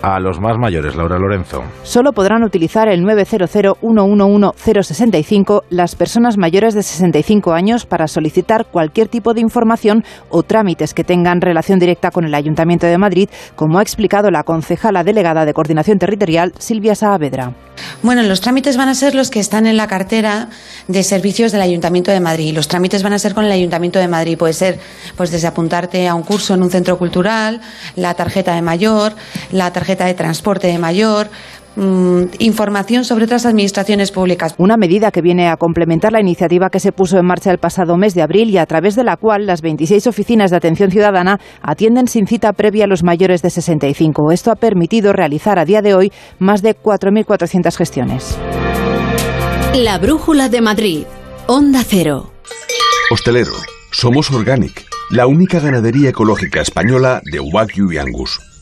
a 0.03 0.21
los 0.21 0.39
más 0.41 0.59
mayores, 0.59 0.97
Laura 0.97 1.19
Lorenzo. 1.19 1.63
Solo 1.83 2.13
podrán 2.13 2.45
utilizar 2.45 2.89
el 2.89 3.03
900-111-065 3.03 5.63
las 5.71 5.97
personas 5.97 6.37
mayores 6.37 6.75
de 6.75 6.83
65 6.83 7.53
años 7.53 7.87
para 7.87 8.07
solicitar 8.07 8.67
cualquier 8.67 9.09
tipo 9.09 9.33
de 9.35 9.41
información 9.41 10.05
o 10.31 10.43
trámites 10.43 10.95
que 10.95 11.05
tengan 11.05 11.41
relación 11.41 11.79
directa 11.79 12.11
con 12.11 12.25
el 12.25 12.35
Ayuntamiento 12.35 12.87
de 12.87 12.99
Madrid, 12.99 13.29
como 13.55 13.79
ha 13.79 13.83
explicado 13.83 14.31
la 14.31 14.45
concejala 14.45 15.05
delegada 15.05 15.45
de 15.45 15.55
Coordinación 15.55 15.99
Territorial, 15.99 16.53
Silvia 16.59 16.95
Saavedra. 16.95 17.53
Bueno, 18.03 18.23
los 18.23 18.41
trámites 18.41 18.77
van 18.77 18.89
a 18.89 18.95
ser 18.95 19.15
los 19.15 19.31
que 19.31 19.41
están 19.41 19.67
en 19.67 19.77
la 19.77 19.87
cartera 19.87 20.49
de 20.89 21.03
servicios 21.03 21.53
del 21.53 21.61
Ayuntamiento 21.61 22.11
de 22.11 22.21
Madrid. 22.21 22.55
Los 22.55 22.69
trámites 22.69 23.03
van 23.03 23.13
a 23.13 23.19
ser 23.19 23.35
con 23.35 23.45
el 23.45 23.53
Ayuntamiento 23.53 23.99
de 23.99 24.09
Madrid. 24.09 24.39
Puede 24.39 24.55
ser 24.55 24.79
pues 25.17 25.31
desde 25.31 25.47
apuntarte 25.47 26.09
a 26.09 26.15
un 26.15 26.23
curso 26.23 26.55
en 26.55 26.63
un 26.63 26.71
centro 26.71 26.99
cultural, 26.99 27.61
la 27.95 28.15
tarjeta 28.15 28.55
de 28.55 28.63
mayor, 28.63 29.13
la 29.53 29.73
tarjeta 29.73 29.86
de 29.95 30.15
transporte 30.15 30.67
de 30.67 30.79
mayor, 30.79 31.29
mm, 31.77 32.23
información 32.41 33.05
sobre 33.05 33.25
otras 33.25 33.47
administraciones 33.47 34.11
públicas. 34.11 34.55
Una 34.59 34.77
medida 34.77 35.11
que 35.13 35.23
viene 35.23 35.49
a 35.49 35.57
complementar 35.57 36.13
la 36.13 36.21
iniciativa 36.21 36.71
que 36.71 36.81
se 36.81 36.93
puso 36.93 37.19
en 37.19 37.27
marcha 37.27 37.53
el 37.53 37.59
pasado 37.59 37.97
mes 37.97 38.15
de 38.15 38.23
abril 38.23 38.51
y 38.51 38.59
a 38.59 38.67
través 38.67 38.97
de 38.97 39.05
la 39.05 39.17
cual 39.17 39.47
las 39.47 39.63
26 39.63 40.07
oficinas 40.09 40.51
de 40.51 40.57
atención 40.57 40.91
ciudadana 40.91 41.39
atienden 41.63 42.09
sin 42.09 42.27
cita 42.27 42.53
previa 42.53 42.85
a 42.85 42.89
los 42.89 43.05
mayores 43.05 43.43
de 43.43 43.51
65. 43.51 44.33
Esto 44.33 44.51
ha 44.51 44.57
permitido 44.57 45.13
realizar 45.13 45.59
a 45.59 45.65
día 45.65 45.83
de 45.83 45.95
hoy 45.95 46.13
más 46.39 46.63
de 46.63 46.75
4.400 46.77 47.77
gestiones. 47.77 48.39
La 49.75 49.99
Brújula 49.99 50.49
de 50.49 50.61
Madrid. 50.61 51.05
Onda 51.47 51.83
Cero. 51.87 52.33
Hostelero. 53.11 53.53
Somos 53.99 54.31
Organic, 54.31 54.85
la 55.11 55.27
única 55.27 55.59
ganadería 55.59 56.11
ecológica 56.11 56.61
española 56.61 57.23
de 57.25 57.41
Wagyu 57.41 57.93
y 57.93 57.97
Angus. 57.97 58.41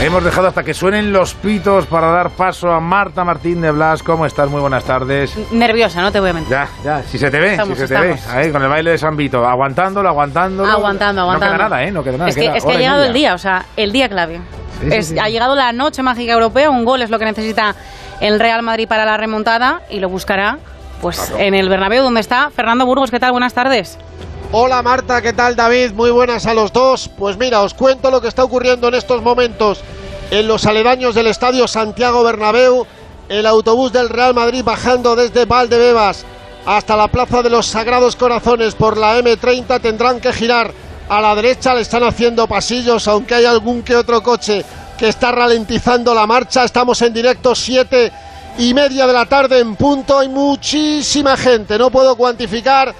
Hemos 0.00 0.24
dejado 0.24 0.48
hasta 0.48 0.62
que 0.64 0.72
suenen 0.72 1.12
los 1.12 1.34
pitos 1.34 1.84
para 1.86 2.06
dar 2.10 2.30
paso 2.30 2.70
a 2.72 2.80
Marta 2.80 3.22
Martín 3.22 3.60
de 3.60 3.70
Blas. 3.70 4.02
¿Cómo 4.02 4.24
estás? 4.24 4.48
Muy 4.48 4.60
buenas 4.62 4.82
tardes. 4.84 5.34
Nerviosa, 5.52 6.00
no 6.00 6.10
te 6.10 6.20
voy 6.20 6.30
a 6.30 6.32
mentir. 6.32 6.50
Ya, 6.52 6.68
ya, 6.82 7.02
si 7.02 7.18
se 7.18 7.30
te 7.30 7.38
ve, 7.38 7.50
Estamos, 7.52 7.74
si 7.78 7.86
se 7.86 7.94
estamos. 7.94 8.18
te 8.20 8.28
ve. 8.32 8.38
Ahí, 8.40 8.50
con 8.50 8.62
el 8.62 8.68
baile 8.68 8.92
de 8.92 8.98
San 8.98 9.14
Vito, 9.14 9.46
aguantándolo, 9.46 10.08
aguantándolo. 10.08 10.70
Aguantando, 10.72 11.20
aguantando. 11.20 11.52
No 11.52 11.58
queda 11.58 11.68
nada, 11.68 11.82
¿eh? 11.84 11.92
No 11.92 12.02
queda 12.02 12.16
nada. 12.16 12.30
Es 12.30 12.34
que, 12.34 12.40
queda 12.42 12.56
es 12.56 12.64
que 12.64 12.72
ha 12.72 12.78
llegado 12.78 13.04
el 13.04 13.12
día, 13.12 13.34
o 13.34 13.38
sea, 13.38 13.66
el 13.76 13.92
día 13.92 14.08
clave. 14.08 14.40
Sí, 14.80 14.90
sí, 14.90 14.96
Es- 14.96 15.06
sí. 15.08 15.18
Ha 15.18 15.28
llegado 15.28 15.54
la 15.54 15.70
noche 15.72 16.02
mágica 16.02 16.32
europea, 16.32 16.70
un 16.70 16.86
gol 16.86 17.02
es 17.02 17.10
lo 17.10 17.18
que 17.18 17.26
necesita 17.26 17.74
el 18.20 18.40
Real 18.40 18.62
Madrid 18.62 18.88
para 18.88 19.04
la 19.04 19.18
remontada 19.18 19.82
y 19.90 20.00
lo 20.00 20.08
buscará 20.08 20.58
pues 21.02 21.32
en 21.38 21.54
el 21.54 21.68
Bernabéu 21.68 22.02
donde 22.02 22.20
está 22.20 22.50
Fernando 22.50 22.86
Burgos. 22.86 23.10
¿Qué 23.10 23.20
tal? 23.20 23.32
Buenas 23.32 23.52
tardes. 23.52 23.98
Hola 24.52 24.82
Marta, 24.82 25.22
¿qué 25.22 25.32
tal 25.32 25.54
David? 25.54 25.92
Muy 25.92 26.10
buenas 26.10 26.44
a 26.44 26.54
los 26.54 26.72
dos. 26.72 27.08
Pues 27.16 27.36
mira, 27.36 27.62
os 27.62 27.72
cuento 27.72 28.10
lo 28.10 28.20
que 28.20 28.26
está 28.26 28.42
ocurriendo 28.42 28.88
en 28.88 28.94
estos 28.94 29.22
momentos 29.22 29.78
en 30.32 30.48
los 30.48 30.66
aledaños 30.66 31.14
del 31.14 31.28
Estadio 31.28 31.68
Santiago 31.68 32.24
Bernabéu. 32.24 32.84
El 33.28 33.46
autobús 33.46 33.92
del 33.92 34.08
Real 34.08 34.34
Madrid 34.34 34.64
bajando 34.64 35.14
desde 35.14 35.44
Valdebebas 35.44 36.24
hasta 36.66 36.96
la 36.96 37.06
Plaza 37.06 37.42
de 37.42 37.50
los 37.50 37.66
Sagrados 37.66 38.16
Corazones 38.16 38.74
por 38.74 38.98
la 38.98 39.20
M30 39.20 39.80
tendrán 39.80 40.18
que 40.18 40.32
girar 40.32 40.72
a 41.08 41.20
la 41.20 41.36
derecha, 41.36 41.72
le 41.72 41.82
están 41.82 42.02
haciendo 42.02 42.48
pasillos, 42.48 43.06
aunque 43.06 43.36
hay 43.36 43.44
algún 43.44 43.84
que 43.84 43.94
otro 43.94 44.20
coche 44.20 44.64
que 44.98 45.10
está 45.10 45.30
ralentizando 45.30 46.12
la 46.12 46.26
marcha. 46.26 46.64
Estamos 46.64 47.00
en 47.02 47.14
directo 47.14 47.54
7 47.54 48.12
y 48.58 48.74
media 48.74 49.06
de 49.06 49.12
la 49.12 49.26
tarde 49.26 49.60
en 49.60 49.76
punto. 49.76 50.18
Hay 50.18 50.28
muchísima 50.28 51.36
gente, 51.36 51.78
no 51.78 51.88
puedo 51.88 52.16
cuantificar 52.16 52.92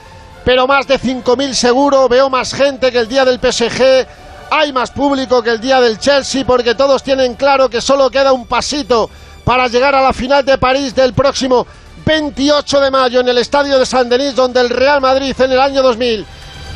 pero 0.50 0.66
más 0.66 0.84
de 0.88 0.98
5.000 0.98 1.52
seguro. 1.54 2.08
Veo 2.08 2.28
más 2.28 2.52
gente 2.52 2.90
que 2.90 2.98
el 2.98 3.06
día 3.08 3.24
del 3.24 3.38
PSG. 3.38 4.04
Hay 4.50 4.72
más 4.72 4.90
público 4.90 5.44
que 5.44 5.50
el 5.50 5.60
día 5.60 5.80
del 5.80 5.96
Chelsea 6.00 6.44
porque 6.44 6.74
todos 6.74 7.04
tienen 7.04 7.34
claro 7.34 7.70
que 7.70 7.80
solo 7.80 8.10
queda 8.10 8.32
un 8.32 8.48
pasito 8.48 9.08
para 9.44 9.68
llegar 9.68 9.94
a 9.94 10.02
la 10.02 10.12
final 10.12 10.44
de 10.44 10.58
París 10.58 10.92
del 10.92 11.14
próximo 11.14 11.68
28 12.04 12.80
de 12.80 12.90
mayo 12.90 13.20
en 13.20 13.28
el 13.28 13.38
estadio 13.38 13.78
de 13.78 13.86
San 13.86 14.08
Denis, 14.08 14.34
donde 14.34 14.60
el 14.60 14.70
Real 14.70 15.00
Madrid 15.00 15.36
en 15.40 15.52
el 15.52 15.60
año 15.60 15.84
2000 15.84 16.26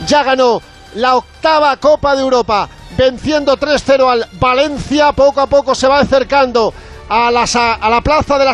ya 0.06 0.22
ganó 0.22 0.62
la 0.94 1.16
octava 1.16 1.76
Copa 1.78 2.14
de 2.14 2.22
Europa, 2.22 2.68
venciendo 2.96 3.56
3-0 3.56 4.08
al 4.08 4.28
Valencia. 4.38 5.10
Poco 5.10 5.40
a 5.40 5.48
poco 5.48 5.74
se 5.74 5.88
va 5.88 5.98
acercando 5.98 6.72
a 7.08 7.28
la, 7.32 7.44
sa- 7.48 7.74
a 7.74 7.90
la 7.90 8.00
plaza 8.02 8.38
de, 8.38 8.46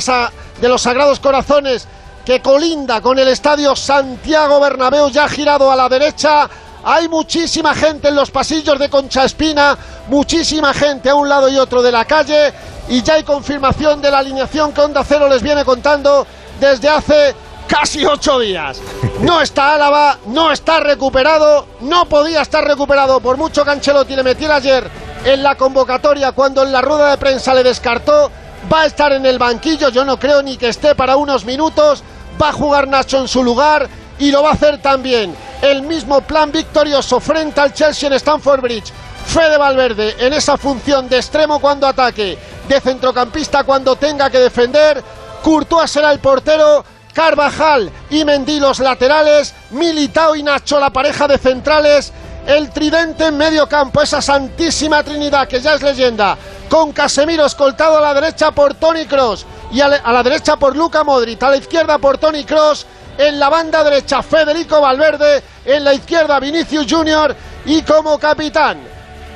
de 0.62 0.68
los 0.70 0.80
Sagrados 0.80 1.20
Corazones 1.20 1.87
que 2.30 2.40
colinda 2.40 3.00
con 3.00 3.18
el 3.18 3.26
estadio 3.26 3.74
Santiago 3.74 4.60
Bernabéu, 4.60 5.10
ya 5.10 5.28
girado 5.28 5.68
a 5.68 5.74
la 5.74 5.88
derecha. 5.88 6.48
Hay 6.84 7.08
muchísima 7.08 7.74
gente 7.74 8.06
en 8.06 8.14
los 8.14 8.30
pasillos 8.30 8.78
de 8.78 8.88
Concha 8.88 9.24
Espina, 9.24 9.76
muchísima 10.06 10.72
gente 10.72 11.10
a 11.10 11.16
un 11.16 11.28
lado 11.28 11.48
y 11.48 11.58
otro 11.58 11.82
de 11.82 11.90
la 11.90 12.04
calle, 12.04 12.54
y 12.88 13.02
ya 13.02 13.14
hay 13.14 13.24
confirmación 13.24 14.00
de 14.00 14.12
la 14.12 14.18
alineación 14.18 14.72
que 14.72 14.80
Onda 14.80 15.02
Cero 15.02 15.28
les 15.28 15.42
viene 15.42 15.64
contando 15.64 16.24
desde 16.60 16.88
hace 16.88 17.34
casi 17.66 18.06
ocho 18.06 18.38
días. 18.38 18.80
No 19.22 19.40
está 19.40 19.74
Álava, 19.74 20.16
no 20.26 20.52
está 20.52 20.78
recuperado, 20.78 21.66
no 21.80 22.04
podía 22.04 22.42
estar 22.42 22.64
recuperado 22.64 23.18
por 23.18 23.38
mucho 23.38 23.64
que 23.64 23.72
Ancelotti 23.72 24.14
le 24.14 24.22
metiera 24.22 24.54
ayer 24.54 24.88
en 25.24 25.42
la 25.42 25.56
convocatoria 25.56 26.30
cuando 26.30 26.62
en 26.62 26.70
la 26.70 26.80
rueda 26.80 27.10
de 27.10 27.18
prensa 27.18 27.52
le 27.54 27.64
descartó. 27.64 28.30
Va 28.72 28.82
a 28.82 28.86
estar 28.86 29.12
en 29.12 29.26
el 29.26 29.38
banquillo, 29.38 29.88
yo 29.88 30.04
no 30.04 30.16
creo 30.20 30.42
ni 30.42 30.56
que 30.56 30.68
esté 30.68 30.94
para 30.94 31.16
unos 31.16 31.44
minutos. 31.44 32.04
Va 32.40 32.48
a 32.48 32.53
jugar 32.53 32.88
Nacho 32.88 33.18
en 33.18 33.29
su 33.29 33.44
lugar 33.44 33.88
y 34.18 34.31
lo 34.31 34.42
va 34.42 34.50
a 34.50 34.55
hacer 34.55 34.81
también. 34.81 35.35
El 35.61 35.83
mismo 35.83 36.20
plan 36.22 36.50
victorioso 36.50 37.20
frente 37.20 37.61
al 37.61 37.74
Chelsea 37.74 38.09
en 38.09 38.14
Stamford 38.14 38.61
Bridge. 38.61 38.92
Fede 39.26 39.59
Valverde 39.59 40.16
en 40.18 40.33
esa 40.33 40.57
función 40.57 41.09
de 41.09 41.18
extremo 41.18 41.61
cuando 41.61 41.87
ataque, 41.87 42.38
de 42.68 42.81
centrocampista 42.81 43.64
cuando 43.64 43.96
tenga 43.96 44.31
que 44.31 44.38
defender. 44.38 45.03
Courtois 45.42 45.90
será 45.90 46.12
el 46.12 46.18
portero, 46.18 46.85
Carvajal 47.12 47.90
y 48.11 48.24
Mendy 48.24 48.59
los 48.59 48.79
laterales, 48.79 49.55
Militao 49.70 50.35
y 50.35 50.42
Nacho 50.42 50.81
la 50.81 50.90
pareja 50.90 51.29
de 51.29 51.38
centrales, 51.38 52.12
el 52.46 52.70
tridente 52.70 53.26
en 53.26 53.37
medio 53.37 53.68
campo, 53.68 54.00
esa 54.00 54.22
santísima 54.22 55.03
trinidad 55.03 55.46
que 55.46 55.61
ya 55.61 55.74
es 55.74 55.83
leyenda, 55.83 56.37
con 56.68 56.92
Casemiro 56.92 57.44
escoltado 57.44 57.98
a 57.98 58.00
la 58.00 58.14
derecha 58.14 58.50
por 58.50 58.74
Tony 58.74 59.07
Cross 59.07 59.46
y 59.70 59.80
a 59.80 59.88
la, 59.88 60.22
derecha 60.22 60.56
por 60.56 60.76
Luca 60.76 61.04
Modric, 61.04 61.42
a 61.42 61.50
la 61.50 61.56
izquierda 61.56 61.98
por 61.98 62.18
Tony 62.18 62.44
Cross, 62.44 62.87
en 63.18 63.38
la 63.38 63.48
banda 63.48 63.85
derecha 63.85 64.22
Federico 64.22 64.80
Valverde, 64.80 65.42
en 65.64 65.85
la 65.85 65.94
izquierda 65.94 66.40
Vinicius 66.40 66.87
Junior 66.88 67.35
y 67.66 67.83
como 67.83 68.18
capitán 68.18 68.78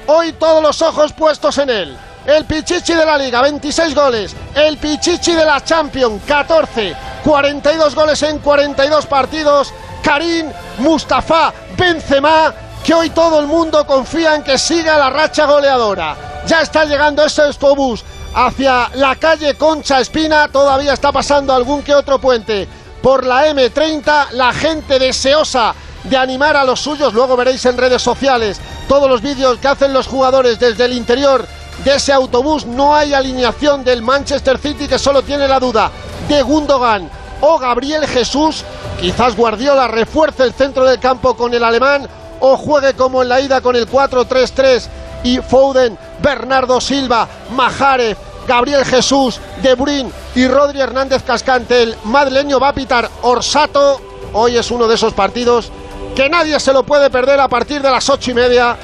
Hoy 0.07 0.33
todos 0.35 0.63
los 0.63 0.83
ojos 0.83 1.13
puestos 1.15 1.57
en 1.59 1.71
él. 1.71 1.97
El 2.27 2.45
Pichichi 2.45 2.93
de 2.93 3.07
la 3.07 3.17
Liga, 3.17 3.41
26 3.41 3.95
goles. 3.95 4.37
El 4.55 4.77
Pichichi 4.77 5.33
de 5.33 5.45
la 5.47 5.65
Champions, 5.65 6.23
14. 6.27 6.95
42 7.25 7.95
goles 7.95 8.23
en 8.23 8.39
42 8.39 9.07
partidos. 9.07 9.73
Karim 10.03 10.51
Mustafa 10.79 11.55
Benzema, 11.77 12.53
que 12.85 12.93
hoy 12.93 13.11
todo 13.11 13.41
el 13.41 13.47
mundo 13.47 13.87
confía 13.87 14.35
en 14.35 14.43
que 14.43 14.59
siga 14.59 14.99
la 14.99 15.09
racha 15.09 15.47
goleadora. 15.47 16.17
Ya 16.47 16.61
está 16.61 16.85
llegando 16.85 17.25
ese 17.25 17.41
autobús 17.41 18.05
hacia 18.35 18.91
la 18.95 19.17
calle 19.17 19.55
Concha 19.55 20.01
Espina. 20.01 20.49
Todavía 20.49 20.93
está 20.93 21.13
pasando 21.13 21.55
algún 21.55 21.83
que 21.83 21.95
otro 21.95 22.21
puente 22.21 22.69
por 23.03 23.25
la 23.25 23.49
M30. 23.49 24.33
La 24.33 24.53
gente 24.53 24.99
deseosa 24.99 25.75
de 26.05 26.17
animar 26.17 26.57
a 26.57 26.65
los 26.65 26.81
suyos. 26.81 27.15
Luego 27.15 27.37
veréis 27.37 27.65
en 27.67 27.79
redes 27.79 28.03
sociales 28.03 28.61
todos 28.89 29.09
los 29.09 29.23
vídeos 29.23 29.59
que 29.59 29.69
hacen 29.69 29.93
los 29.93 30.07
jugadores 30.07 30.59
desde 30.59 30.85
el 30.85 30.93
interior 30.93 31.47
de 31.85 31.95
ese 31.95 32.13
autobús. 32.13 32.67
No 32.67 32.95
hay 32.95 33.15
alineación 33.15 33.85
del 33.85 34.03
Manchester 34.03 34.59
City 34.59 34.89
que 34.89 34.99
solo 34.99 35.23
tiene 35.23 35.49
la 35.49 35.61
duda 35.61 35.91
de 36.29 36.43
Gundogan 36.43 37.09
o 37.41 37.59
Gabriel 37.59 38.07
Jesús. 38.07 38.65
Quizás 39.01 39.37
Guardiola 39.37 39.89
refuerce 39.89 40.43
el 40.43 40.53
centro 40.53 40.85
del 40.85 40.99
campo 40.99 41.37
con 41.37 41.55
el 41.55 41.65
alemán 41.65 42.09
o 42.41 42.57
juegue 42.57 42.95
como 42.95 43.23
en 43.23 43.29
la 43.29 43.41
ida 43.41 43.61
con 43.61 43.77
el 43.77 43.89
4-3-3 43.89 44.89
y 45.25 45.39
Foden, 45.39 45.99
Bernardo 46.23 46.81
Silva, 46.81 47.27
Majarev, 47.51 48.17
Gabriel 48.47 48.85
Jesús, 48.85 49.41
De 49.63 49.75
Bruyne 49.75 50.11
y 50.37 50.47
Rodri 50.47 50.81
Hernández 50.81 51.23
Cascante. 51.25 51.83
El 51.83 51.97
madrileño 52.05 52.61
va 52.61 52.69
a 52.69 52.75
pitar 52.75 53.11
Orsato. 53.23 54.01
Hoy 54.35 54.57
es 54.57 54.71
uno 54.71 54.87
de 54.87 54.95
esos 54.95 55.13
partidos 55.15 55.73
que 56.15 56.29
nadie 56.29 56.61
se 56.61 56.73
lo 56.73 56.85
puede 56.85 57.11
perder 57.11 57.41
a 57.41 57.49
partir 57.49 57.83
de 57.83 57.91
las 57.91 58.09
ocho 58.09 58.31
y 58.31 58.35
media 58.35 58.77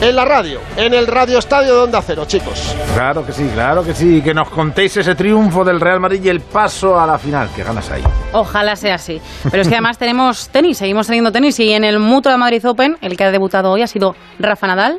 en 0.00 0.16
la 0.16 0.24
radio, 0.24 0.60
en 0.76 0.94
el 0.94 1.06
Radio 1.06 1.38
Estadio 1.38 1.74
de 1.74 1.80
Onda 1.82 2.02
Cero, 2.04 2.24
chicos. 2.26 2.74
Claro 2.94 3.24
que 3.24 3.32
sí, 3.32 3.48
claro 3.54 3.84
que 3.84 3.94
sí. 3.94 4.20
Que 4.20 4.34
nos 4.34 4.48
contéis 4.48 4.96
ese 4.96 5.14
triunfo 5.14 5.62
del 5.64 5.80
Real 5.80 6.00
Madrid 6.00 6.24
y 6.24 6.28
el 6.28 6.40
paso 6.40 6.98
a 6.98 7.06
la 7.06 7.18
final. 7.18 7.50
Que 7.54 7.62
ganas 7.62 7.88
ahí. 7.90 8.02
Ojalá 8.32 8.74
sea 8.74 8.96
así. 8.96 9.20
Pero 9.48 9.62
es 9.62 9.68
que 9.68 9.74
además 9.74 9.98
tenemos 9.98 10.48
tenis, 10.48 10.78
seguimos 10.78 11.06
teniendo 11.06 11.30
tenis. 11.30 11.60
Y 11.60 11.72
en 11.72 11.84
el 11.84 12.00
Mutua 12.00 12.36
Madrid 12.36 12.66
Open, 12.66 12.96
el 13.00 13.16
que 13.16 13.24
ha 13.24 13.30
debutado 13.30 13.70
hoy 13.70 13.82
ha 13.82 13.86
sido 13.86 14.16
Rafa 14.40 14.66
Nadal. 14.66 14.98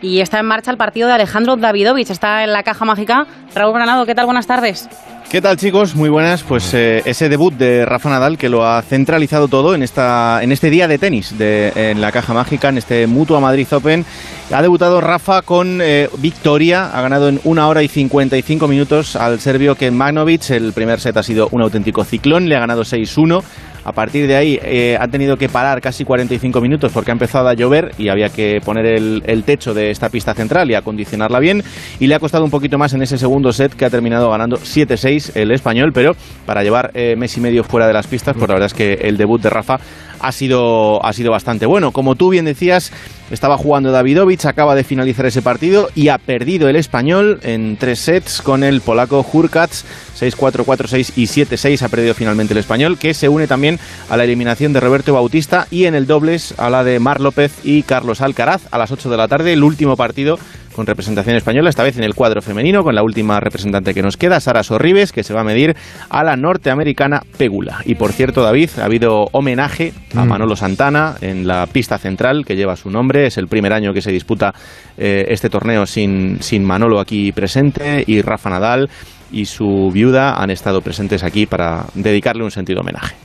Y 0.00 0.20
está 0.20 0.38
en 0.38 0.46
marcha 0.46 0.70
el 0.70 0.76
partido 0.76 1.08
de 1.08 1.14
Alejandro 1.14 1.56
Davidovich. 1.56 2.10
Está 2.10 2.44
en 2.44 2.52
la 2.52 2.62
caja 2.62 2.84
mágica. 2.84 3.26
Raúl 3.54 3.74
Granado, 3.74 4.06
¿qué 4.06 4.14
tal? 4.14 4.26
Buenas 4.26 4.46
tardes. 4.46 4.88
¿Qué 5.30 5.42
tal 5.42 5.58
chicos? 5.58 5.94
Muy 5.94 6.08
buenas. 6.08 6.42
Pues 6.42 6.72
eh, 6.72 7.02
ese 7.04 7.28
debut 7.28 7.52
de 7.52 7.84
Rafa 7.84 8.08
Nadal 8.08 8.38
que 8.38 8.48
lo 8.48 8.64
ha 8.64 8.80
centralizado 8.80 9.46
todo 9.46 9.74
en, 9.74 9.82
esta, 9.82 10.42
en 10.42 10.52
este 10.52 10.70
día 10.70 10.88
de 10.88 10.96
tenis 10.96 11.36
de, 11.36 11.72
en 11.74 12.00
la 12.00 12.12
caja 12.12 12.32
mágica, 12.32 12.70
en 12.70 12.78
este 12.78 13.06
Mutua 13.06 13.38
Madrid 13.38 13.66
Open. 13.70 14.06
Ha 14.50 14.62
debutado 14.62 15.02
Rafa 15.02 15.42
con 15.42 15.80
eh, 15.82 16.08
victoria, 16.16 16.90
ha 16.96 17.02
ganado 17.02 17.28
en 17.28 17.40
una 17.44 17.68
hora 17.68 17.82
y 17.82 17.88
55 17.88 18.66
minutos 18.68 19.16
al 19.16 19.38
serbio 19.40 19.74
Ken 19.74 19.94
Magnovic. 19.94 20.48
El 20.48 20.72
primer 20.72 20.98
set 20.98 21.18
ha 21.18 21.22
sido 21.22 21.48
un 21.50 21.60
auténtico 21.60 22.04
ciclón, 22.04 22.48
le 22.48 22.56
ha 22.56 22.60
ganado 22.60 22.82
6-1. 22.84 23.42
A 23.88 23.92
partir 23.92 24.26
de 24.26 24.36
ahí 24.36 24.60
eh, 24.62 24.98
han 25.00 25.10
tenido 25.10 25.38
que 25.38 25.48
parar 25.48 25.80
casi 25.80 26.04
45 26.04 26.60
minutos 26.60 26.92
porque 26.92 27.10
ha 27.10 27.12
empezado 27.12 27.48
a 27.48 27.54
llover 27.54 27.92
y 27.96 28.08
había 28.08 28.28
que 28.28 28.60
poner 28.62 28.84
el, 28.84 29.44
techo 29.46 29.72
de 29.72 29.90
esta 29.90 30.10
pista 30.10 30.34
central 30.34 30.70
y 30.70 30.74
acondicionarla 30.74 31.38
bien. 31.38 31.64
Y 31.98 32.06
le 32.06 32.14
ha 32.14 32.18
costado 32.20 32.44
un 32.44 32.50
poquito 32.50 32.76
más 32.76 32.92
en 32.92 33.00
ese 33.00 33.16
segundo 33.16 33.50
set 33.50 33.74
que 33.74 33.86
ha 33.86 33.90
terminado 33.90 34.28
ganando 34.28 34.58
7-6 34.58 35.36
el 35.36 35.52
español, 35.52 35.92
pero 35.94 36.14
para 36.44 36.62
llevar 36.62 36.90
eh, 36.92 37.16
mes 37.16 37.34
y 37.38 37.40
medio 37.40 37.64
fuera 37.64 37.86
de 37.86 37.94
las 37.94 38.06
pistas, 38.06 38.36
pues 38.36 38.46
la 38.46 38.56
verdad 38.56 38.66
es 38.66 38.74
que 38.74 38.92
el 39.08 39.16
debut 39.16 39.40
de 39.40 39.48
Rafa 39.48 39.80
ha 40.20 40.32
sido, 40.32 41.02
ha 41.02 41.14
sido 41.14 41.30
bastante 41.30 41.64
bueno. 41.64 41.90
Como 41.90 42.14
tú 42.14 42.28
bien 42.28 42.44
decías, 42.44 42.92
estaba 43.30 43.58
jugando 43.58 43.92
Davidovich, 43.92 44.46
acaba 44.46 44.74
de 44.74 44.84
finalizar 44.84 45.26
ese 45.26 45.42
partido 45.42 45.88
y 45.94 46.08
ha 46.08 46.18
perdido 46.18 46.68
el 46.68 46.76
español 46.76 47.40
en 47.42 47.76
tres 47.76 47.98
sets 48.00 48.42
con 48.42 48.64
el 48.64 48.80
polaco 48.80 49.24
Hurkacz 49.32 49.84
6-4, 50.18 50.64
4-6 50.64 51.12
y 51.16 51.24
7-6 51.26 51.82
ha 51.82 51.88
perdido 51.88 52.14
finalmente 52.14 52.54
el 52.54 52.58
español, 52.58 52.98
que 52.98 53.14
se 53.14 53.28
une 53.28 53.46
también 53.46 53.78
a 54.08 54.16
la 54.16 54.24
eliminación 54.24 54.72
de 54.72 54.80
Roberto 54.80 55.14
Bautista 55.14 55.66
y 55.70 55.84
en 55.84 55.94
el 55.94 56.06
dobles 56.06 56.54
a 56.58 56.70
la 56.70 56.84
de 56.84 56.98
Mar 56.98 57.20
López 57.20 57.52
y 57.64 57.82
Carlos 57.82 58.20
Alcaraz 58.20 58.62
a 58.70 58.78
las 58.78 58.90
8 58.90 59.10
de 59.10 59.16
la 59.16 59.28
tarde, 59.28 59.52
el 59.52 59.62
último 59.62 59.96
partido 59.96 60.38
con 60.78 60.86
representación 60.86 61.34
española, 61.34 61.70
esta 61.70 61.82
vez 61.82 61.98
en 61.98 62.04
el 62.04 62.14
cuadro 62.14 62.40
femenino, 62.40 62.84
con 62.84 62.94
la 62.94 63.02
última 63.02 63.40
representante 63.40 63.92
que 63.92 64.00
nos 64.00 64.16
queda, 64.16 64.38
Sara 64.38 64.62
Sorribes, 64.62 65.10
que 65.10 65.24
se 65.24 65.34
va 65.34 65.40
a 65.40 65.44
medir 65.44 65.74
a 66.08 66.22
la 66.22 66.36
norteamericana 66.36 67.20
Pegula. 67.36 67.80
Y 67.84 67.96
por 67.96 68.12
cierto, 68.12 68.44
David, 68.44 68.70
ha 68.80 68.84
habido 68.84 69.24
homenaje 69.32 69.92
a 70.14 70.24
Manolo 70.24 70.54
Santana 70.54 71.16
en 71.20 71.48
la 71.48 71.66
pista 71.66 71.98
central 71.98 72.44
que 72.46 72.54
lleva 72.54 72.76
su 72.76 72.90
nombre. 72.90 73.26
Es 73.26 73.38
el 73.38 73.48
primer 73.48 73.72
año 73.72 73.92
que 73.92 74.00
se 74.00 74.12
disputa 74.12 74.54
eh, 74.96 75.24
este 75.30 75.50
torneo 75.50 75.84
sin, 75.84 76.40
sin 76.40 76.64
Manolo 76.64 77.00
aquí 77.00 77.32
presente 77.32 78.04
y 78.06 78.22
Rafa 78.22 78.48
Nadal 78.48 78.88
y 79.32 79.46
su 79.46 79.90
viuda 79.92 80.40
han 80.40 80.50
estado 80.50 80.80
presentes 80.80 81.24
aquí 81.24 81.46
para 81.46 81.86
dedicarle 81.94 82.44
un 82.44 82.52
sentido 82.52 82.82
homenaje. 82.82 83.16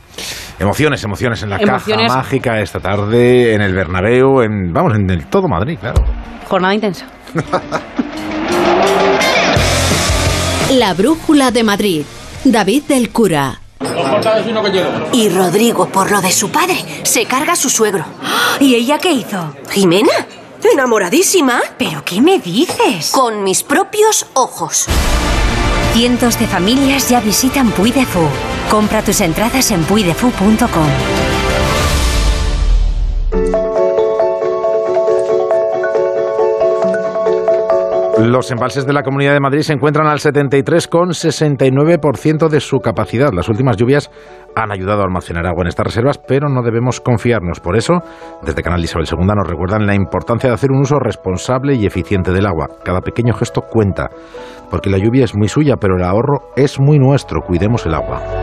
Emociones, 0.59 1.03
emociones 1.03 1.43
en 1.43 1.51
la 1.51 1.57
Emociones. 1.57 2.07
caja 2.07 2.17
mágica 2.17 2.59
esta 2.61 2.79
tarde, 2.79 3.53
en 3.53 3.61
el 3.61 3.75
Bernabéu, 3.75 4.41
en, 4.41 4.73
vamos, 4.73 4.95
en 4.95 5.07
el 5.11 5.27
todo 5.27 5.47
Madrid, 5.47 5.77
claro. 5.79 6.03
Jornada 6.47 6.73
intensa. 6.73 7.05
La 10.71 10.93
brújula 10.93 11.51
de 11.51 11.63
Madrid. 11.63 12.03
David 12.43 12.83
del 12.83 13.11
Cura. 13.11 13.59
Y 15.11 15.29
Rodrigo, 15.29 15.87
por 15.89 16.11
lo 16.11 16.21
de 16.21 16.31
su 16.31 16.49
padre, 16.49 16.77
se 17.03 17.25
carga 17.25 17.53
a 17.53 17.55
su 17.55 17.69
suegro. 17.69 18.05
¿Y 18.59 18.75
ella 18.75 18.97
qué 18.97 19.11
hizo? 19.11 19.55
¿Jimena? 19.69 20.11
¿Enamoradísima? 20.73 21.61
¿Pero 21.77 22.03
qué 22.05 22.21
me 22.21 22.39
dices? 22.39 23.11
Con 23.11 23.43
mis 23.43 23.63
propios 23.63 24.25
ojos. 24.33 24.87
Cientos 25.93 26.39
de 26.39 26.47
familias 26.47 27.09
ya 27.09 27.19
visitan 27.19 27.69
Puy 27.71 27.91
de 27.91 28.05
Fou. 28.05 28.27
Compra 28.71 29.03
tus 29.03 29.21
entradas 29.21 29.69
en 29.71 29.83
puydefou.com. 29.83 30.87
Los 38.19 38.52
embalses 38.52 38.86
de 38.86 38.93
la 38.93 39.02
Comunidad 39.02 39.34
de 39.34 39.39
Madrid 39.39 39.62
se 39.62 39.73
encuentran 39.73 40.06
al 40.06 40.19
73,69% 40.19 42.47
de 42.47 42.60
su 42.60 42.78
capacidad. 42.78 43.34
Las 43.34 43.49
últimas 43.49 43.76
lluvias 43.76 44.12
han 44.56 44.71
ayudado 44.71 45.02
a 45.02 45.06
almacenar 45.06 45.47
agua 45.47 45.63
en 45.63 45.69
estas 45.69 45.88
reservas, 45.88 46.19
pero 46.19 46.47
no 46.47 46.62
debemos 46.62 47.02
confiarnos. 47.02 47.60
Por 47.60 47.76
eso, 47.76 48.04
desde 48.43 48.62
Canal 48.62 48.84
Isabel 48.84 49.08
II 49.12 49.26
nos 49.36 49.47
recuerdan 49.47 49.88
la 49.88 49.95
importancia 49.95 50.49
de 50.49 50.54
hacer 50.54 50.69
un 50.71 50.82
uso 50.82 50.99
responsable 50.99 51.73
y 51.73 51.88
eficiente 51.88 52.32
del 52.32 52.45
agua. 52.45 52.67
Cada 52.86 53.02
pequeño 53.02 53.34
gesto 53.34 53.62
cuenta, 53.62 54.12
porque 54.69 54.91
la 54.91 54.99
lluvia 54.99 55.26
es 55.26 55.36
muy 55.36 55.47
suya, 55.47 55.78
pero 55.78 55.97
el 55.97 56.04
ahorro 56.04 56.52
es 56.56 56.80
muy 56.80 56.99
nuestro. 56.99 57.41
Cuidemos 57.41 57.88
el 57.88 57.95
agua. 57.95 58.42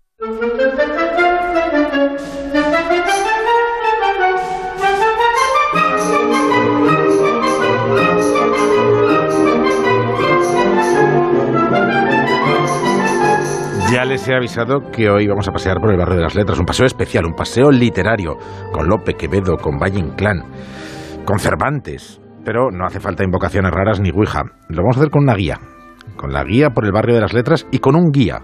Ya 0.21 0.27
les 14.05 14.27
he 14.27 14.35
avisado 14.35 14.91
que 14.91 15.09
hoy 15.09 15.25
vamos 15.25 15.47
a 15.47 15.51
pasear 15.51 15.79
por 15.79 15.89
el 15.89 15.97
barrio 15.97 16.17
de 16.17 16.21
las 16.21 16.35
letras, 16.35 16.59
un 16.59 16.67
paseo 16.67 16.85
especial, 16.85 17.25
un 17.25 17.33
paseo 17.33 17.71
literario, 17.71 18.37
con 18.71 18.87
Lope 18.87 19.15
Quevedo, 19.15 19.57
con 19.57 19.79
Valle 19.79 19.97
Inclán, 19.97 20.43
con 21.25 21.39
Cervantes. 21.39 22.21
Pero 22.45 22.69
no 22.69 22.85
hace 22.85 22.99
falta 22.99 23.23
invocaciones 23.23 23.71
raras 23.71 23.99
ni 23.99 24.11
Ouija. 24.11 24.43
Lo 24.69 24.83
vamos 24.83 24.97
a 24.97 24.99
hacer 24.99 25.09
con 25.09 25.23
una 25.23 25.33
guía, 25.33 25.59
con 26.15 26.31
la 26.31 26.43
guía 26.43 26.69
por 26.69 26.85
el 26.85 26.91
barrio 26.91 27.15
de 27.15 27.21
las 27.21 27.33
letras 27.33 27.65
y 27.71 27.79
con 27.79 27.95
un 27.95 28.11
guía, 28.11 28.43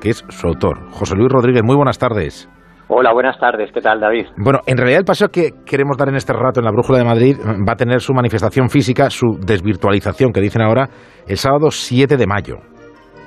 que 0.00 0.10
es 0.10 0.24
su 0.28 0.46
autor, 0.48 0.90
José 0.90 1.14
Luis 1.16 1.28
Rodríguez. 1.30 1.62
Muy 1.64 1.76
buenas 1.76 1.98
tardes. 1.98 2.48
Hola, 2.88 3.12
buenas 3.12 3.38
tardes. 3.38 3.70
¿Qué 3.72 3.80
tal, 3.80 4.00
David? 4.00 4.26
Bueno, 4.36 4.58
en 4.66 4.76
realidad 4.76 4.98
el 5.00 5.04
paseo 5.04 5.28
que 5.28 5.50
queremos 5.64 5.96
dar 5.96 6.08
en 6.08 6.16
este 6.16 6.32
rato 6.32 6.58
en 6.60 6.64
la 6.64 6.72
Brújula 6.72 6.98
de 6.98 7.04
Madrid 7.04 7.36
va 7.68 7.72
a 7.74 7.76
tener 7.76 8.00
su 8.00 8.12
manifestación 8.12 8.68
física, 8.68 9.08
su 9.10 9.38
desvirtualización, 9.46 10.32
que 10.32 10.40
dicen 10.40 10.62
ahora, 10.62 10.88
el 11.28 11.36
sábado 11.36 11.70
7 11.70 12.16
de 12.16 12.26
mayo. 12.26 12.56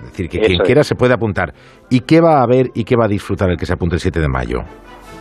Es 0.02 0.12
decir, 0.12 0.28
que 0.28 0.40
Eso 0.40 0.48
quien 0.48 0.62
es. 0.62 0.66
quiera 0.66 0.84
se 0.84 0.96
puede 0.96 1.14
apuntar. 1.14 1.54
¿Y 1.90 2.02
qué 2.02 2.20
va 2.20 2.42
a 2.44 2.46
ver 2.48 2.68
y 2.76 2.84
qué 2.84 2.98
va 2.98 3.06
a 3.06 3.08
disfrutar 3.08 3.50
el 3.50 3.58
que 3.58 3.66
se 3.66 3.74
apunte 3.74 3.96
el 3.96 4.02
7 4.02 4.20
de 4.20 4.28
mayo? 4.28 4.60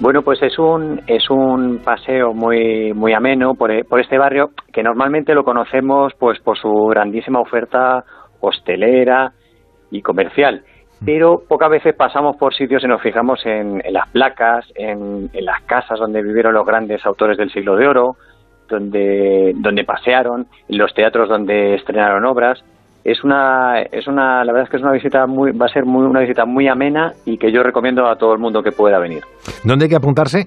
Bueno, 0.00 0.22
pues 0.22 0.42
es 0.42 0.58
un 0.58 1.00
es 1.06 1.30
un 1.30 1.78
paseo 1.84 2.34
muy 2.34 2.92
muy 2.92 3.12
ameno 3.12 3.54
por, 3.54 3.70
e- 3.70 3.84
por 3.84 4.00
este 4.00 4.18
barrio 4.18 4.48
que 4.72 4.82
normalmente 4.82 5.34
lo 5.34 5.44
conocemos 5.44 6.12
pues 6.18 6.40
por 6.40 6.58
su 6.58 6.68
grandísima 6.90 7.38
oferta 7.40 8.02
hostelera 8.40 9.30
y 9.92 10.02
comercial. 10.02 10.62
Pero 11.04 11.42
pocas 11.48 11.68
veces 11.70 11.94
pasamos 11.96 12.36
por 12.36 12.54
sitios 12.54 12.84
y 12.84 12.86
nos 12.86 13.02
fijamos 13.02 13.44
en, 13.44 13.80
en 13.84 13.92
las 13.92 14.08
placas, 14.10 14.64
en, 14.76 15.28
en 15.32 15.44
las 15.44 15.60
casas 15.62 15.98
donde 15.98 16.22
vivieron 16.22 16.54
los 16.54 16.64
grandes 16.64 17.04
autores 17.04 17.36
del 17.36 17.50
siglo 17.50 17.76
de 17.76 17.88
oro, 17.88 18.16
donde, 18.68 19.52
donde 19.56 19.84
pasearon, 19.84 20.46
en 20.68 20.78
los 20.78 20.94
teatros 20.94 21.28
donde 21.28 21.74
estrenaron 21.74 22.24
obras. 22.24 22.62
Es 23.04 23.24
una, 23.24 23.82
es 23.82 24.06
una, 24.06 24.44
la 24.44 24.52
verdad 24.52 24.66
es 24.66 24.70
que 24.70 24.76
es 24.76 24.82
una 24.82 24.92
visita 24.92 25.26
muy, 25.26 25.50
va 25.50 25.66
a 25.66 25.68
ser 25.68 25.84
muy, 25.84 26.06
una 26.06 26.20
visita 26.20 26.44
muy 26.44 26.68
amena 26.68 27.12
y 27.24 27.36
que 27.36 27.50
yo 27.50 27.62
recomiendo 27.64 28.06
a 28.06 28.14
todo 28.14 28.32
el 28.32 28.38
mundo 28.38 28.62
que 28.62 28.70
pueda 28.70 29.00
venir. 29.00 29.24
¿Dónde 29.64 29.86
hay 29.86 29.88
que 29.90 29.96
apuntarse? 29.96 30.46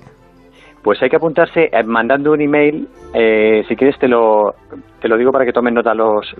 Pues 0.82 1.02
hay 1.04 1.10
que 1.10 1.18
apuntarse 1.18 1.70
eh, 1.72 1.84
mandando 1.84 2.32
un 2.32 2.40
email. 2.42 2.88
eh, 3.14 3.64
si 3.68 3.76
quieres 3.76 4.00
te 4.00 4.08
lo, 4.08 4.54
te 5.02 5.10
lo 5.10 5.18
digo 5.18 5.32
para 5.32 5.44
que 5.44 5.52
tomen 5.52 5.74
nota 5.74 5.94
los, 5.94 6.34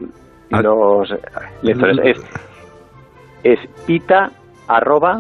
los 0.52 1.14
lectores. 1.64 1.98
Es, 2.04 2.55
es 3.46 3.60
pita 3.86 4.32
arroba 4.68 5.20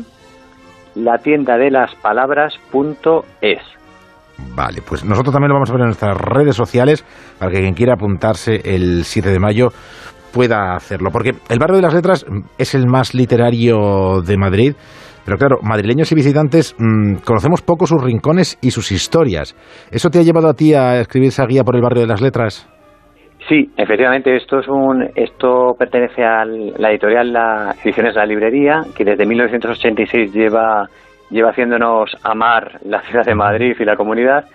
la 0.95 1.19
tienda 1.19 1.57
de 1.57 1.69
las 1.69 1.93
palabras 1.95 2.55
punto 2.71 3.23
es. 3.39 3.59
Vale, 4.55 4.81
pues 4.81 5.05
nosotros 5.05 5.31
también 5.31 5.49
lo 5.49 5.55
vamos 5.55 5.69
a 5.69 5.73
ver 5.73 5.81
en 5.81 5.87
nuestras 5.87 6.17
redes 6.17 6.55
sociales 6.55 7.05
para 7.37 7.51
que 7.51 7.61
quien 7.61 7.73
quiera 7.73 7.93
apuntarse 7.93 8.61
el 8.65 9.03
7 9.05 9.29
de 9.29 9.39
mayo 9.39 9.69
pueda 10.33 10.75
hacerlo. 10.75 11.11
Porque 11.11 11.35
el 11.49 11.59
barrio 11.59 11.77
de 11.77 11.81
las 11.83 11.93
letras 11.93 12.25
es 12.57 12.73
el 12.73 12.87
más 12.87 13.13
literario 13.13 14.21
de 14.25 14.37
Madrid. 14.37 14.73
Pero 15.23 15.37
claro, 15.37 15.57
madrileños 15.61 16.11
y 16.11 16.15
visitantes 16.15 16.75
mmm, 16.77 17.17
conocemos 17.23 17.61
poco 17.61 17.85
sus 17.85 18.03
rincones 18.03 18.57
y 18.61 18.71
sus 18.71 18.91
historias. 18.91 19.55
¿Eso 19.91 20.09
te 20.09 20.19
ha 20.19 20.23
llevado 20.23 20.49
a 20.49 20.53
ti 20.53 20.73
a 20.73 20.99
escribir 20.99 21.29
esa 21.29 21.45
guía 21.45 21.63
por 21.63 21.75
el 21.75 21.81
barrio 21.81 22.01
de 22.01 22.07
las 22.07 22.21
letras? 22.21 22.67
Sí, 23.47 23.69
efectivamente, 23.77 24.35
esto 24.35 24.59
es 24.59 24.67
un, 24.67 25.07
esto 25.13 25.75
pertenece 25.77 26.23
a 26.23 26.45
la 26.45 26.89
editorial 26.89 27.31
La 27.31 27.75
Ediciones 27.83 28.15
La 28.15 28.25
Librería, 28.25 28.81
que 28.95 29.05
desde 29.05 29.23
1986 29.23 30.33
lleva, 30.33 30.89
lleva 31.29 31.51
haciéndonos 31.51 32.17
amar 32.23 32.79
la 32.83 33.01
ciudad 33.01 33.23
de 33.23 33.35
Madrid 33.35 33.75
y 33.79 33.85
la 33.85 33.95
comunidad. 33.95 34.45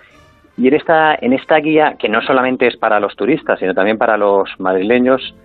Y 0.57 0.67
en 0.67 0.73
esta, 0.73 1.15
en 1.15 1.31
esta 1.31 1.55
guía, 1.59 1.95
que 1.97 2.09
no 2.09 2.21
solamente 2.21 2.67
es 2.67 2.75
para 2.75 2.99
los 2.99 3.15
turistas, 3.15 3.59
sino 3.59 3.73
también 3.73 3.97
para 3.97 4.17
los 4.17 4.49
madrileños, 4.59 5.35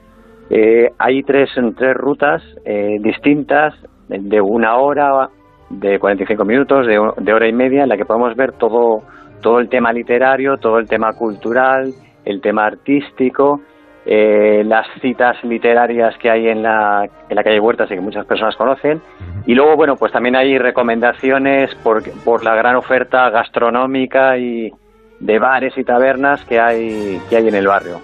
eh, 0.50 0.90
hay 0.98 1.22
tres, 1.22 1.50
tres 1.76 1.94
rutas 1.94 2.42
eh, 2.64 2.96
distintas 3.00 3.74
de 4.08 4.40
una 4.40 4.76
hora, 4.76 5.28
de 5.70 6.00
45 6.00 6.44
minutos, 6.44 6.86
de, 6.86 6.98
de 7.18 7.32
hora 7.32 7.48
y 7.48 7.52
media, 7.52 7.84
en 7.84 7.90
la 7.90 7.96
que 7.96 8.04
podemos 8.04 8.34
ver 8.34 8.52
todo, 8.52 9.02
todo 9.40 9.60
el 9.60 9.68
tema 9.68 9.92
literario, 9.92 10.56
todo 10.56 10.78
el 10.80 10.88
tema 10.88 11.12
cultural, 11.12 11.92
el 12.26 12.42
tema 12.42 12.66
artístico, 12.66 13.62
eh, 14.04 14.62
las 14.64 14.86
citas 15.00 15.36
literarias 15.42 16.14
que 16.20 16.30
hay 16.30 16.48
en 16.48 16.62
la, 16.62 17.04
en 17.28 17.34
la 17.34 17.42
calle 17.42 17.58
Huertas 17.58 17.90
y 17.90 17.94
que 17.94 18.00
muchas 18.00 18.26
personas 18.26 18.54
conocen. 18.56 19.00
Y 19.46 19.54
luego, 19.54 19.76
bueno, 19.76 19.94
pues 19.96 20.12
también 20.12 20.36
hay 20.36 20.58
recomendaciones 20.58 21.74
por, 21.82 22.02
por 22.24 22.44
la 22.44 22.54
gran 22.54 22.76
oferta 22.76 23.30
gastronómica 23.30 24.36
y 24.36 24.70
de 25.18 25.38
bares 25.38 25.72
y 25.78 25.84
tabernas 25.84 26.44
que 26.44 26.60
hay, 26.60 27.20
que 27.30 27.36
hay 27.36 27.48
en 27.48 27.54
el 27.54 27.66
barrio. 27.66 28.00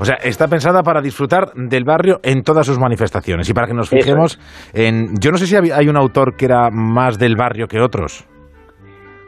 O 0.00 0.04
sea, 0.04 0.16
está 0.16 0.48
pensada 0.48 0.82
para 0.82 1.02
disfrutar 1.02 1.52
del 1.54 1.84
barrio 1.84 2.20
en 2.22 2.42
todas 2.42 2.66
sus 2.66 2.78
manifestaciones 2.78 3.48
y 3.50 3.52
para 3.52 3.66
que 3.66 3.74
nos 3.74 3.90
fijemos 3.90 4.38
en... 4.72 5.14
Yo 5.20 5.30
no 5.30 5.36
sé 5.36 5.46
si 5.46 5.56
hay 5.56 5.88
un 5.88 5.96
autor 5.98 6.36
que 6.36 6.46
era 6.46 6.70
más 6.70 7.18
del 7.18 7.36
barrio 7.36 7.66
que 7.66 7.80
otros. 7.80 8.26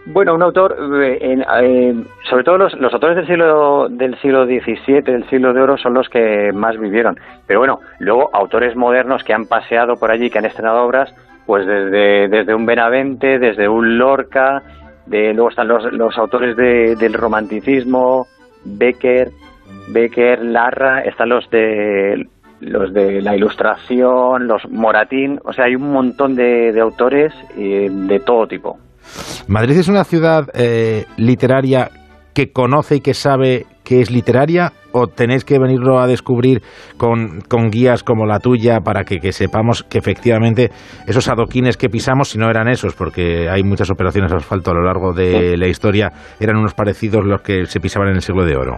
Bueno, 0.05 0.35
un 0.35 0.43
autor, 0.43 0.77
eh, 1.01 1.45
eh, 1.63 2.05
sobre 2.29 2.43
todo 2.43 2.59
los, 2.59 2.75
los, 2.75 2.93
autores 2.93 3.17
del 3.17 3.27
siglo 3.27 3.89
del 3.89 4.19
siglo 4.21 4.47
XVII, 4.47 5.01
del 5.01 5.29
siglo 5.29 5.53
de 5.53 5.61
oro, 5.61 5.77
son 5.79 5.95
los 5.95 6.09
que 6.09 6.51
más 6.53 6.77
vivieron. 6.77 7.19
Pero 7.47 7.61
bueno, 7.61 7.79
luego 8.01 8.29
autores 8.33 8.75
modernos 8.75 9.23
que 9.23 9.33
han 9.33 9.47
paseado 9.47 9.95
por 9.97 10.11
allí, 10.11 10.29
que 10.29 10.39
han 10.39 10.45
estrenado 10.45 10.83
obras, 10.83 11.15
pues 11.47 11.67
desde, 11.67 12.29
desde 12.29 12.55
un 12.55 12.67
Benavente, 12.67 13.39
desde 13.39 13.69
un 13.69 13.97
Lorca, 13.97 14.63
de, 15.07 15.33
luego 15.35 15.51
están 15.51 15.69
los, 15.69 15.85
los 15.93 16.19
autores 16.19 16.57
de, 16.57 16.97
del 16.97 17.15
romanticismo, 17.15 18.27
Becker, 18.65 19.31
Becker, 19.93 20.45
Larra, 20.45 21.03
están 21.03 21.29
los 21.29 21.49
de 21.51 22.27
los 22.61 22.93
de 22.93 23.21
la 23.23 23.37
ilustración, 23.37 24.47
los 24.47 24.69
Moratín, 24.71 25.41
o 25.45 25.53
sea, 25.53 25.65
hay 25.65 25.75
un 25.75 25.93
montón 25.93 26.37
de, 26.37 26.73
de 26.73 26.81
autores 26.81 27.33
eh, 27.57 27.89
de 27.91 28.21
todo 28.21 28.47
tipo. 28.47 28.79
¿Madrid 29.49 29.77
es 29.77 29.89
una 29.89 30.05
ciudad 30.05 30.49
eh, 30.55 31.05
literaria 31.17 31.91
que 32.35 32.53
conoce 32.53 32.97
y 32.97 33.01
que 33.01 33.15
sabe 33.15 33.67
que 33.85 34.01
es 34.01 34.11
literaria 34.11 34.73
o 34.93 35.07
tenéis 35.07 35.45
que 35.45 35.59
venirlo 35.59 35.99
a 35.99 36.07
descubrir 36.07 36.61
con, 36.97 37.41
con 37.49 37.71
guías 37.71 38.03
como 38.03 38.27
la 38.27 38.39
tuya 38.39 38.81
para 38.81 39.05
que, 39.05 39.33
sepamos 39.33 39.83
que 39.83 39.99
efectivamente 39.99 40.71
esos 41.07 41.29
adoquines 41.29 41.77
que 41.77 41.89
pisamos, 41.89 42.29
si 42.29 42.39
no 42.39 42.49
eran 42.49 42.69
esos, 42.69 42.95
porque 42.95 43.49
hay 43.51 43.63
muchas 43.63 43.91
operaciones 43.91 44.31
de 44.31 44.37
asfalto 44.37 44.71
a 44.71 44.75
lo 44.75 44.83
largo 44.83 45.13
de 45.13 45.57
la 45.57 45.67
historia, 45.67 46.11
eran 46.41 46.57
unos 46.57 46.75
parecidos 46.75 47.25
los 47.25 47.43
que 47.43 47.65
se 47.67 47.81
pisaban 47.81 48.09
en 48.09 48.17
el 48.17 48.21
siglo 48.21 48.45
de 48.45 48.57
oro? 48.57 48.77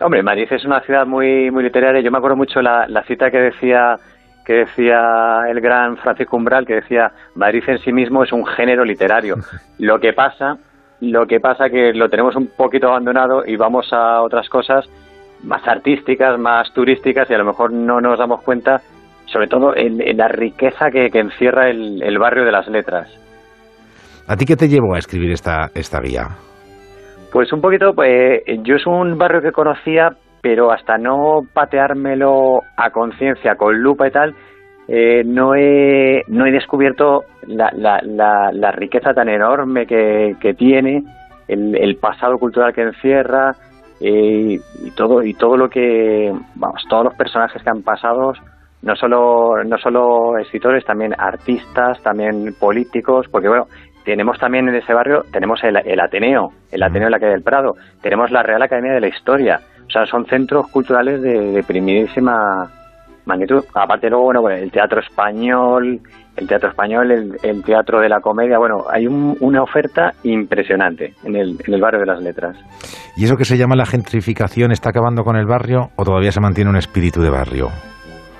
Hombre, 0.00 0.22
Madrid 0.22 0.46
es 0.50 0.64
una 0.64 0.80
ciudad 0.80 1.06
muy, 1.06 1.50
muy 1.50 1.62
literaria. 1.62 2.02
Yo 2.02 2.10
me 2.10 2.18
acuerdo 2.18 2.36
mucho 2.36 2.60
la, 2.60 2.86
la 2.88 3.04
cita 3.04 3.30
que 3.30 3.38
decía 3.38 3.96
que 4.44 4.52
decía 4.64 5.42
el 5.48 5.60
gran 5.60 5.96
Francisco 5.96 6.36
Umbral, 6.36 6.66
que 6.66 6.74
decía 6.74 7.12
Madrid 7.34 7.62
en 7.66 7.78
sí 7.78 7.92
mismo 7.92 8.22
es 8.22 8.32
un 8.32 8.46
género 8.46 8.84
literario. 8.84 9.36
Lo 9.78 9.98
que 9.98 10.12
pasa, 10.12 10.56
lo 11.00 11.26
que 11.26 11.40
pasa 11.40 11.68
que 11.68 11.92
lo 11.92 12.08
tenemos 12.08 12.36
un 12.36 12.48
poquito 12.56 12.88
abandonado 12.88 13.42
y 13.44 13.56
vamos 13.56 13.92
a 13.92 14.22
otras 14.22 14.48
cosas 14.48 14.88
más 15.42 15.66
artísticas, 15.66 16.38
más 16.38 16.72
turísticas 16.72 17.30
y 17.30 17.34
a 17.34 17.38
lo 17.38 17.44
mejor 17.44 17.72
no 17.72 18.00
nos 18.00 18.18
damos 18.18 18.42
cuenta, 18.42 18.80
sobre 19.26 19.48
todo 19.48 19.76
en, 19.76 20.00
en 20.00 20.16
la 20.16 20.28
riqueza 20.28 20.90
que, 20.90 21.10
que 21.10 21.18
encierra 21.18 21.68
el, 21.68 22.02
el, 22.02 22.18
barrio 22.18 22.44
de 22.44 22.52
las 22.52 22.68
letras. 22.68 23.08
¿A 24.26 24.36
ti 24.36 24.46
qué 24.46 24.56
te 24.56 24.68
llevó 24.68 24.94
a 24.94 24.98
escribir 24.98 25.32
esta, 25.32 25.70
esta 25.74 26.00
guía? 26.00 26.28
Pues 27.30 27.52
un 27.52 27.60
poquito, 27.60 27.92
pues 27.94 28.42
yo 28.62 28.76
es 28.76 28.86
un 28.86 29.18
barrio 29.18 29.42
que 29.42 29.52
conocía, 29.52 30.10
pero 30.44 30.70
hasta 30.70 30.98
no 30.98 31.40
pateármelo 31.54 32.60
a 32.76 32.90
conciencia 32.90 33.54
con 33.54 33.80
lupa 33.80 34.08
y 34.08 34.10
tal, 34.10 34.34
eh, 34.86 35.22
no, 35.24 35.54
he, 35.54 36.20
no 36.28 36.44
he 36.44 36.52
descubierto 36.52 37.24
la, 37.46 37.72
la, 37.74 37.98
la, 38.02 38.50
la 38.52 38.70
riqueza 38.70 39.14
tan 39.14 39.30
enorme 39.30 39.86
que, 39.86 40.36
que 40.38 40.52
tiene, 40.52 41.02
el, 41.48 41.74
el, 41.74 41.96
pasado 41.96 42.36
cultural 42.36 42.74
que 42.74 42.82
encierra 42.82 43.52
eh, 44.02 44.58
y 44.82 44.90
todo 44.94 45.22
y 45.22 45.32
todo 45.32 45.56
lo 45.56 45.70
que, 45.70 46.30
vamos, 46.56 46.84
todos 46.90 47.04
los 47.04 47.14
personajes 47.14 47.62
que 47.62 47.70
han 47.70 47.82
pasado, 47.82 48.34
no 48.82 48.96
solo, 48.96 49.64
no 49.64 49.78
solo 49.78 50.36
escritores, 50.36 50.84
también 50.84 51.14
artistas, 51.16 52.02
también 52.02 52.54
políticos, 52.60 53.28
porque 53.32 53.48
bueno, 53.48 53.64
tenemos 54.04 54.38
también 54.38 54.68
en 54.68 54.74
ese 54.74 54.92
barrio, 54.92 55.22
tenemos 55.32 55.64
el, 55.64 55.78
el 55.78 56.00
Ateneo, 56.00 56.50
el 56.70 56.82
Ateneo 56.82 57.06
de 57.06 57.12
la 57.12 57.18
calle 57.18 57.32
del 57.32 57.42
Prado, 57.42 57.76
tenemos 58.02 58.30
la 58.30 58.42
Real 58.42 58.60
Academia 58.60 58.92
de 58.92 59.00
la 59.00 59.08
Historia, 59.08 59.60
o 59.86 59.90
sea, 59.90 60.06
son 60.06 60.26
centros 60.26 60.68
culturales 60.68 61.22
de, 61.22 61.52
de 61.52 61.62
primidísima 61.62 62.70
magnitud. 63.26 63.64
Aparte 63.74 64.10
luego, 64.10 64.24
bueno, 64.24 64.48
el 64.50 64.70
teatro 64.70 65.00
español, 65.00 66.00
el 66.36 66.46
teatro 66.46 66.68
español, 66.68 67.10
el, 67.10 67.36
el 67.42 67.62
teatro 67.62 68.00
de 68.00 68.08
la 68.08 68.20
comedia, 68.20 68.58
bueno, 68.58 68.84
hay 68.90 69.06
un, 69.06 69.36
una 69.40 69.62
oferta 69.62 70.12
impresionante 70.24 71.14
en 71.24 71.36
el, 71.36 71.56
en 71.66 71.74
el 71.74 71.80
barrio 71.80 72.00
de 72.00 72.06
las 72.06 72.22
letras. 72.22 72.56
¿Y 73.16 73.24
eso 73.24 73.36
que 73.36 73.44
se 73.44 73.56
llama 73.56 73.76
la 73.76 73.86
gentrificación 73.86 74.72
está 74.72 74.90
acabando 74.90 75.22
con 75.22 75.36
el 75.36 75.46
barrio 75.46 75.90
o 75.96 76.04
todavía 76.04 76.32
se 76.32 76.40
mantiene 76.40 76.70
un 76.70 76.76
espíritu 76.76 77.22
de 77.22 77.30
barrio? 77.30 77.68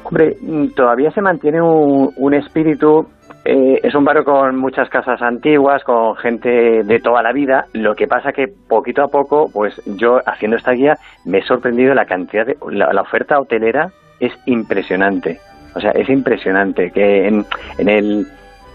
Hombre, 0.02 0.36
todavía 0.76 1.10
se 1.12 1.22
mantiene 1.22 1.62
un, 1.62 2.10
un 2.16 2.34
espíritu 2.34 3.06
eh, 3.44 3.80
es 3.82 3.94
un 3.94 4.04
barrio 4.04 4.24
con 4.24 4.56
muchas 4.56 4.88
casas 4.88 5.20
antiguas, 5.20 5.84
con 5.84 6.16
gente 6.16 6.82
de 6.82 7.00
toda 7.00 7.22
la 7.22 7.32
vida. 7.32 7.66
Lo 7.74 7.94
que 7.94 8.06
pasa 8.06 8.32
que 8.32 8.48
poquito 8.48 9.02
a 9.02 9.08
poco, 9.08 9.50
pues 9.52 9.80
yo 9.84 10.20
haciendo 10.24 10.56
esta 10.56 10.72
guía 10.72 10.96
me 11.26 11.38
he 11.38 11.42
sorprendido 11.42 11.94
la 11.94 12.06
cantidad 12.06 12.46
de 12.46 12.56
la, 12.70 13.02
oferta 13.02 13.38
hotelera 13.38 13.90
es 14.18 14.32
impresionante. 14.46 15.40
O 15.74 15.80
sea, 15.80 15.90
es 15.90 16.08
impresionante 16.08 16.90
que 16.90 17.28
en, 17.28 17.44
en 17.78 17.88
el 17.88 18.26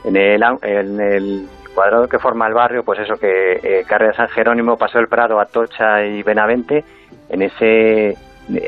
en 0.05 0.15
el 0.15 0.43
en 0.61 1.01
el 1.01 1.47
cuadrado 1.73 2.07
que 2.07 2.19
forma 2.19 2.47
el 2.47 2.53
barrio, 2.53 2.83
pues 2.83 2.99
eso 2.99 3.15
que 3.15 3.53
eh, 3.63 3.83
Carrera 3.87 4.13
San 4.13 4.27
Jerónimo, 4.27 4.77
Paseo 4.77 5.01
del 5.01 5.09
Prado, 5.09 5.39
Atocha 5.39 6.05
y 6.05 6.21
Benavente, 6.21 6.83
en 7.29 7.41
ese 7.41 8.15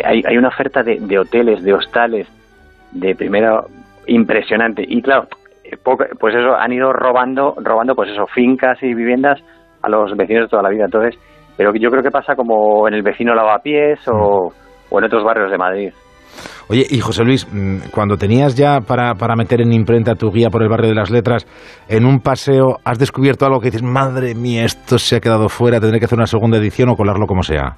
hay, 0.03 0.23
hay 0.25 0.37
una 0.37 0.47
oferta 0.47 0.81
de, 0.81 0.97
de 0.99 1.19
hoteles, 1.19 1.63
de 1.63 1.73
hostales 1.73 2.27
de 2.91 3.13
primera 3.15 3.63
impresionante. 4.07 4.83
Y 4.87 5.01
claro, 5.01 5.27
pues 5.77 6.35
eso, 6.35 6.55
han 6.55 6.71
ido 6.71 6.91
robando, 6.93 7.55
robando 7.57 7.95
pues 7.95 8.09
eso, 8.11 8.25
fincas 8.27 8.81
y 8.81 8.93
viviendas 8.93 9.41
a 9.81 9.89
los 9.89 10.15
vecinos 10.15 10.43
de 10.43 10.49
toda 10.49 10.63
la 10.63 10.69
vida. 10.69 10.85
Entonces, 10.85 11.19
pero 11.57 11.71
yo 11.73 11.89
creo 11.89 12.03
que 12.03 12.11
pasa 12.11 12.35
como 12.35 12.87
en 12.87 12.93
el 12.93 13.03
vecino 13.03 13.35
Lavapiés 13.35 13.99
o, 14.07 14.51
o 14.89 14.99
en 14.99 15.05
otros 15.05 15.23
barrios 15.23 15.51
de 15.51 15.57
Madrid. 15.57 15.93
Oye, 16.69 16.85
y 16.89 16.99
José 16.99 17.23
Luis, 17.23 17.45
mm, 17.51 17.89
cuando 17.93 18.15
tenías 18.15 18.55
ya 18.55 18.79
para, 18.79 19.15
para, 19.15 19.35
meter 19.35 19.61
en 19.61 19.73
imprenta 19.73 20.15
tu 20.15 20.31
guía 20.31 20.49
por 20.49 20.63
el 20.63 20.69
barrio 20.69 20.89
de 20.89 20.95
las 20.95 21.11
letras, 21.11 21.45
en 21.89 22.05
un 22.05 22.19
paseo, 22.19 22.77
¿has 22.85 22.97
descubierto 22.97 23.45
algo 23.45 23.59
que 23.59 23.67
dices, 23.67 23.83
madre 23.83 24.35
mía, 24.35 24.63
esto 24.63 24.97
se 24.97 25.17
ha 25.17 25.19
quedado 25.19 25.49
fuera, 25.49 25.79
tendré 25.79 25.99
que 25.99 26.05
hacer 26.05 26.17
una 26.17 26.27
segunda 26.27 26.57
edición 26.57 26.89
o 26.89 26.95
colarlo 26.95 27.25
como 27.27 27.43
sea? 27.43 27.75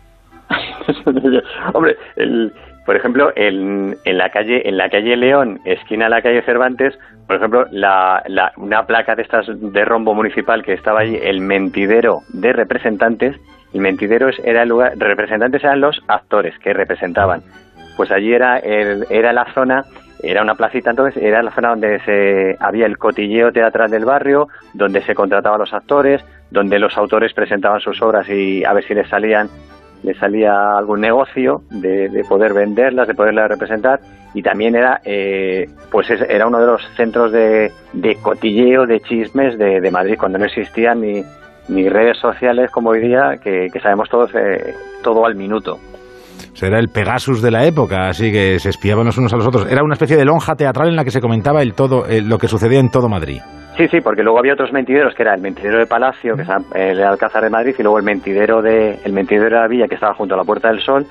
Hombre, 1.74 1.96
el, 2.16 2.54
por 2.86 2.96
ejemplo, 2.96 3.32
en, 3.36 3.98
en, 4.04 4.18
la 4.18 4.30
calle 4.30 4.68
en 4.68 4.78
la 4.78 4.90
calle 4.90 5.16
León, 5.16 5.60
esquina 5.66 6.08
a 6.08 6.10
la 6.10 6.22
calle 6.22 6.42
Cervantes, 6.42 6.98
por 7.28 7.38
ejemplo, 7.38 7.66
la, 7.72 8.24
la, 8.28 8.52
una 8.58 8.86
placa 8.86 9.16
de 9.16 9.22
estas 9.22 9.46
de 9.48 9.86
rombo 9.86 10.14
municipal 10.14 10.64
que 10.64 10.74
estaba 10.74 11.02
allí, 11.02 11.18
el 11.22 11.40
mentidero 11.40 12.20
de 12.30 12.52
representantes. 12.52 13.38
El 13.74 13.82
mentidero 13.82 14.30
era 14.44 14.64
el 14.64 14.70
lugar, 14.70 14.94
representantes 14.98 15.64
eran 15.64 15.82
los 15.82 16.00
actores 16.08 16.58
que 16.60 16.74
representaban. 16.74 17.42
Pues 17.96 18.12
allí 18.12 18.34
era 18.34 18.58
el, 18.60 19.06
era 19.10 19.34
la 19.34 19.46
zona, 19.54 19.86
era 20.22 20.42
una 20.42 20.56
placita 20.56 20.92
entonces, 20.92 21.22
era 21.22 21.42
la 21.42 21.52
zona 21.52 21.70
donde 21.70 22.00
se 22.02 22.58
había 22.60 22.86
el 22.86 22.98
cotilleo 22.98 23.52
teatral 23.52 23.90
del 23.90 24.06
barrio, 24.06 24.48
donde 24.74 25.02
se 25.02 25.16
contrataban 25.16 25.60
los 25.60 25.74
actores, 25.74 26.24
donde 26.52 26.80
los 26.80 26.98
autores 26.98 27.34
presentaban 27.34 27.80
sus 27.80 28.02
obras 28.02 28.28
y 28.30 28.64
a 28.64 28.74
ver 28.74 28.84
si 28.84 28.94
les 28.94 29.08
salían 29.10 29.48
le 30.04 30.14
salía 30.16 30.78
algún 30.78 31.02
negocio 31.02 31.62
de, 31.72 32.10
de, 32.10 32.24
poder 32.28 32.54
venderlas, 32.54 33.08
de 33.08 33.16
poderlas 33.16 33.50
representar 33.50 34.00
y 34.34 34.42
también 34.42 34.76
era 34.76 35.00
eh, 35.06 35.66
pues 35.92 36.10
era 36.10 36.48
uno 36.48 36.60
de 36.60 36.66
los 36.66 36.82
centros 36.96 37.32
de, 37.32 37.72
de 37.94 38.16
cotilleo, 38.22 38.86
de 38.86 39.00
chismes 39.00 39.58
de, 39.58 39.92
Madrid 39.92 40.16
cuando 40.20 40.38
no 40.38 40.46
existían 40.46 41.02
ni, 41.02 41.24
ni 41.70 41.88
redes 41.88 42.18
sociales 42.20 42.70
como 42.72 42.90
hoy 42.90 43.02
día 43.02 43.38
que, 43.42 43.70
sabemos 43.82 44.10
todos 44.10 44.32
eh, 44.36 44.74
todo 45.04 45.26
al 45.26 45.36
minuto. 45.36 45.78
era 46.62 46.80
el 46.80 46.90
Pegasus 46.90 47.42
de 47.42 47.52
la 47.52 47.66
época, 47.66 48.08
así 48.10 48.32
que 48.32 48.60
se 48.60 48.70
espiaban 48.70 49.06
los 49.06 49.18
unos 49.18 49.34
a 49.34 49.38
los 49.38 49.48
otros. 49.48 49.72
Era 49.72 49.84
una 49.84 49.94
especie 49.94 50.18
de 50.18 50.26
lonja 50.26 50.56
teatral 50.56 50.90
en 50.90 50.96
la 50.96 51.04
que 51.04 51.12
se 51.12 51.22
comentaba 51.22 51.62
el 51.62 51.74
todo, 51.74 52.06
lo 52.10 52.38
que 52.38 52.48
sucedía 52.48 52.80
en 52.80 52.90
todo 52.90 53.08
Madrid. 53.08 53.40
Sí, 53.78 53.88
sí, 53.88 54.02
porque 54.02 54.22
luego 54.22 54.38
había 54.38 54.54
otros 54.54 54.72
mentideros, 54.72 55.16
que 55.16 55.24
era 55.24 55.34
el 55.34 55.42
mentidero 55.42 55.80
de 55.80 55.88
Palacio, 55.88 56.36
que 56.36 56.44
es 56.44 56.50
el 56.76 57.04
Alcázar 57.04 57.44
de 57.44 57.50
Madrid, 57.50 57.76
y 57.78 57.82
luego 57.82 57.98
el 57.98 58.04
mentidero 58.04 58.62
de, 58.62 59.00
el 59.04 59.14
mentidero 59.14 59.46
de 59.46 59.62
la 59.62 59.68
Villa, 59.68 59.88
que 59.88 59.96
estaba 59.96 60.14
junto 60.14 60.36
a 60.36 60.38
la 60.38 60.44
Puerta 60.44 60.70
del 60.70 60.80
Sol, 60.80 61.06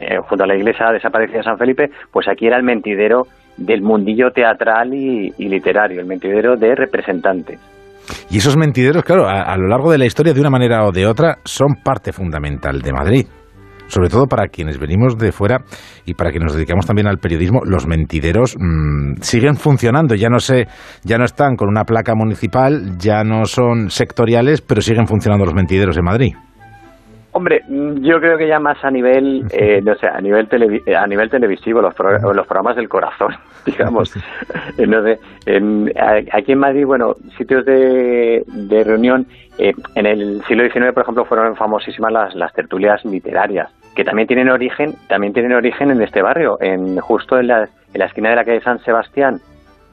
eh, 0.00 0.16
junto 0.28 0.42
a 0.42 0.46
la 0.46 0.56
iglesia 0.56 0.90
desaparecida 0.90 1.38
de 1.38 1.44
San 1.44 1.58
Felipe, 1.58 1.90
pues 2.10 2.26
aquí 2.26 2.46
era 2.46 2.56
el 2.56 2.64
mentidero 2.64 3.26
del 3.56 3.82
mundillo 3.82 4.32
teatral 4.32 4.92
y, 4.92 5.30
literario, 5.38 6.00
el 6.00 6.06
mentidero 6.06 6.56
de 6.56 6.74
representantes. 6.74 7.60
Y 8.28 8.38
esos 8.38 8.56
mentideros, 8.56 9.04
claro, 9.04 9.28
a, 9.28 9.56
lo 9.56 9.68
largo 9.68 9.92
de 9.92 9.98
la 9.98 10.06
historia, 10.06 10.32
de 10.32 10.40
una 10.40 10.50
manera 10.50 10.84
o 10.86 10.90
de 10.90 11.06
otra, 11.06 11.36
son 11.44 11.76
parte 11.84 12.12
fundamental 12.12 12.80
de 12.80 12.92
Madrid 12.92 13.26
sobre 13.90 14.08
todo 14.08 14.26
para 14.26 14.48
quienes 14.48 14.78
venimos 14.78 15.18
de 15.18 15.32
fuera 15.32 15.58
y 16.06 16.14
para 16.14 16.30
quienes 16.30 16.46
nos 16.46 16.56
dedicamos 16.56 16.86
también 16.86 17.08
al 17.08 17.18
periodismo, 17.18 17.60
los 17.64 17.86
mentideros 17.86 18.56
mm, 18.58 19.20
siguen 19.20 19.56
funcionando. 19.56 20.14
Ya 20.14 20.28
no 20.28 20.38
sé, 20.38 20.66
ya 21.04 21.18
no 21.18 21.24
están 21.24 21.56
con 21.56 21.68
una 21.68 21.84
placa 21.84 22.14
municipal, 22.14 22.98
ya 22.98 23.24
no 23.24 23.44
son 23.44 23.90
sectoriales, 23.90 24.62
pero 24.62 24.80
siguen 24.80 25.06
funcionando 25.06 25.44
los 25.44 25.54
mentideros 25.54 25.96
en 25.96 26.04
Madrid. 26.04 26.34
Hombre, 27.32 27.60
yo 27.68 28.18
creo 28.18 28.36
que 28.36 28.48
ya 28.48 28.58
más 28.58 28.84
a 28.84 28.90
nivel, 28.90 29.46
eh, 29.52 29.80
no 29.82 29.94
sé, 29.94 30.08
a 30.08 30.20
nivel 30.20 30.48
eh, 30.84 30.96
a 30.96 31.06
nivel 31.06 31.30
televisivo, 31.30 31.80
los, 31.80 31.94
los 31.96 32.46
programas 32.46 32.74
del 32.74 32.88
corazón, 32.88 33.34
digamos. 33.66 34.12
no 34.88 35.02
sé, 35.04 35.18
aquí 36.32 36.52
en 36.52 36.58
Madrid, 36.58 36.84
bueno, 36.84 37.14
sitios 37.38 37.64
de, 37.64 38.42
de 38.46 38.82
reunión, 38.82 39.26
eh, 39.58 39.72
en 39.94 40.06
el 40.06 40.42
siglo 40.48 40.64
XIX, 40.64 40.92
por 40.92 41.04
ejemplo, 41.04 41.24
fueron 41.24 41.54
famosísimas 41.54 42.12
las, 42.12 42.34
las 42.34 42.52
tertulias 42.52 43.04
literarias, 43.04 43.70
que 43.94 44.04
también 44.04 44.28
tienen 44.28 44.48
origen, 44.50 44.94
también 45.08 45.32
tienen 45.32 45.52
origen 45.52 45.90
en 45.90 46.02
este 46.02 46.22
barrio, 46.22 46.56
en 46.60 46.98
justo 47.00 47.38
en 47.38 47.48
la, 47.48 47.62
en 47.62 47.98
la 47.98 48.06
esquina 48.06 48.30
de 48.30 48.36
la 48.36 48.44
calle 48.44 48.60
San 48.60 48.78
Sebastián, 48.80 49.40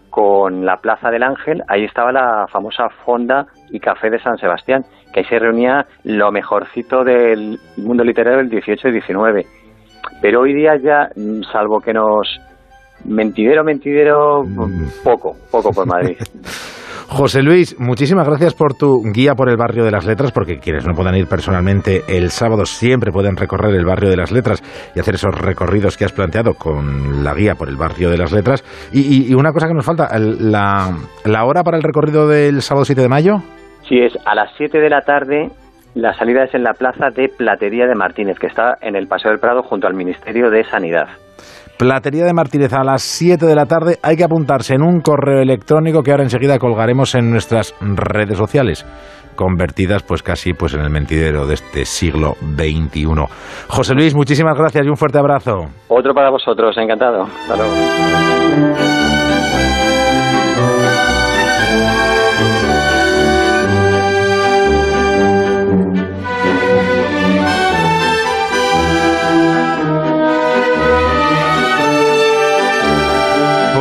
con 0.10 0.66
la 0.66 0.78
Plaza 0.78 1.12
del 1.12 1.24
Ángel, 1.24 1.62
ahí 1.68 1.84
estaba 1.84 2.12
la 2.12 2.48
famosa 2.52 2.90
fonda 3.06 3.46
y 3.70 3.80
café 3.80 4.10
de 4.10 4.20
San 4.20 4.38
Sebastián, 4.38 4.84
que 5.14 5.20
ahí 5.20 5.26
se 5.26 5.38
reunía 5.38 5.86
lo 6.04 6.32
mejorcito 6.32 7.04
del 7.04 7.60
mundo 7.78 8.04
literario 8.04 8.40
del 8.40 8.50
18 8.50 8.88
y 8.88 8.92
19. 8.94 9.46
Pero 10.22 10.42
hoy 10.42 10.54
día 10.54 10.76
ya, 10.78 11.10
mm, 11.16 11.44
salvo 11.52 11.80
que 11.80 11.94
nos 11.94 12.40
mentidero, 13.06 13.64
mentidero, 13.64 14.44
mm. 14.44 15.04
poco, 15.04 15.36
poco 15.52 15.72
por 15.72 15.86
Madrid. 15.94 16.18
José 17.10 17.42
Luis, 17.42 17.80
muchísimas 17.80 18.28
gracias 18.28 18.54
por 18.54 18.74
tu 18.74 19.02
guía 19.14 19.34
por 19.34 19.50
el 19.50 19.58
barrio 19.58 19.84
de 19.86 19.92
las 19.92 20.06
letras, 20.06 20.32
porque 20.32 20.60
quienes 20.60 20.86
no 20.86 20.94
puedan 20.94 21.16
ir 21.16 21.28
personalmente 21.28 22.04
el 22.08 22.30
sábado 22.30 22.66
siempre 22.66 23.12
pueden 23.12 23.38
recorrer 23.38 23.74
el 23.76 23.86
barrio 23.86 24.10
de 24.10 24.18
las 24.18 24.32
letras 24.32 24.62
y 24.94 25.00
hacer 25.00 25.16
esos 25.16 25.34
recorridos 25.40 25.98
que 25.98 26.06
has 26.06 26.12
planteado 26.12 26.54
con 26.54 27.24
la 27.24 27.34
guía 27.34 27.56
por 27.56 27.70
el 27.70 27.78
barrio 27.78 28.10
de 28.10 28.18
las 28.18 28.32
letras. 28.32 28.64
Y, 28.92 29.34
una 29.34 29.52
cosa 29.52 29.68
que 29.68 29.74
nos 29.74 29.86
falta, 29.86 30.10
la, 30.20 30.98
la 31.24 31.46
hora 31.46 31.64
para 31.64 31.78
el 31.78 31.84
recorrido 31.84 32.28
del 32.28 32.62
sábado 32.62 32.86
7 32.86 33.02
de 33.02 33.10
mayo. 33.10 33.38
Sí, 33.88 34.00
es 34.00 34.14
a 34.26 34.36
las 34.36 34.52
7 34.58 34.78
de 34.78 34.90
la 34.90 35.02
tarde 35.02 35.50
la 35.98 36.14
salida 36.14 36.44
es 36.44 36.54
en 36.54 36.62
la 36.62 36.74
plaza 36.74 37.10
de 37.10 37.28
Platería 37.28 37.88
de 37.88 37.96
Martínez, 37.96 38.38
que 38.38 38.46
está 38.46 38.78
en 38.82 38.96
el 38.96 39.08
Paseo 39.08 39.32
del 39.32 39.40
Prado 39.40 39.64
junto 39.64 39.88
al 39.88 39.96
Ministerio 39.96 40.52
de 40.52 40.64
Sanidad. 40.64 41.08
Platería 41.78 42.26
de 42.26 42.34
Martínez 42.34 42.74
a 42.74 42.84
las 42.84 43.04
7 43.04 43.46
de 43.46 43.56
la 43.56 43.66
tarde. 43.66 44.00
Hay 44.02 44.18
que 44.18 44.24
apuntarse 44.24 44.74
en 44.74 44.82
un 44.82 45.00
correo 45.02 45.42
electrónico 45.42 46.02
que 46.02 46.12
ahora 46.12 46.24
enseguida 46.24 46.58
colgaremos 46.58 47.14
en 47.16 47.30
nuestras 47.30 47.76
redes 47.80 48.38
sociales 48.38 48.86
convertidas 49.36 50.02
pues 50.02 50.24
casi 50.24 50.54
pues 50.54 50.74
en 50.74 50.82
el 50.82 50.90
mentidero 50.90 51.46
de 51.46 51.54
este 51.54 51.86
siglo 51.86 52.34
XXI. 52.42 53.06
José 53.70 53.94
Luis, 53.94 54.16
muchísimas 54.16 54.58
gracias 54.58 54.86
y 54.86 54.90
un 54.90 54.98
fuerte 54.98 55.20
abrazo. 55.20 55.68
Otro 55.88 56.14
para 56.16 56.32
vosotros, 56.32 56.76
encantado. 56.78 57.24
Hasta 57.24 57.56
luego. 57.56 57.74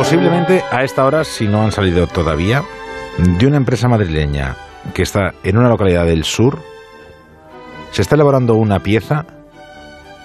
Posiblemente 0.09 0.63
a 0.71 0.85
esta 0.85 1.03
hora, 1.03 1.25
si 1.25 1.49
no 1.49 1.63
han 1.63 1.73
salido 1.73 2.07
todavía, 2.07 2.63
de 3.17 3.45
una 3.45 3.57
empresa 3.57 3.89
madrileña 3.89 4.55
que 4.93 5.01
está 5.01 5.33
en 5.43 5.57
una 5.57 5.67
localidad 5.67 6.05
del 6.05 6.23
sur, 6.23 6.61
se 7.91 8.03
está 8.03 8.15
elaborando 8.15 8.55
una 8.55 8.79
pieza 8.79 9.25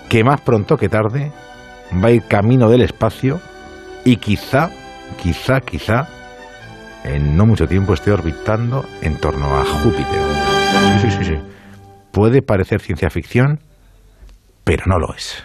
que 0.08 0.22
más 0.22 0.40
pronto 0.40 0.76
que 0.76 0.88
tarde 0.88 1.32
va 1.92 2.06
a 2.06 2.10
ir 2.12 2.22
camino 2.28 2.70
del 2.70 2.82
espacio 2.82 3.40
y 4.04 4.18
quizá, 4.18 4.70
quizá, 5.20 5.60
quizá, 5.60 6.06
en 7.02 7.36
no 7.36 7.44
mucho 7.44 7.66
tiempo 7.66 7.92
esté 7.94 8.12
orbitando 8.12 8.86
en 9.00 9.16
torno 9.16 9.58
a 9.58 9.64
Júpiter. 9.64 10.22
Sí, 11.00 11.10
sí, 11.10 11.16
sí, 11.18 11.24
sí. 11.24 11.38
Puede 12.12 12.40
parecer 12.40 12.80
ciencia 12.80 13.10
ficción, 13.10 13.58
pero 14.62 14.84
no 14.86 15.00
lo 15.00 15.12
es. 15.12 15.42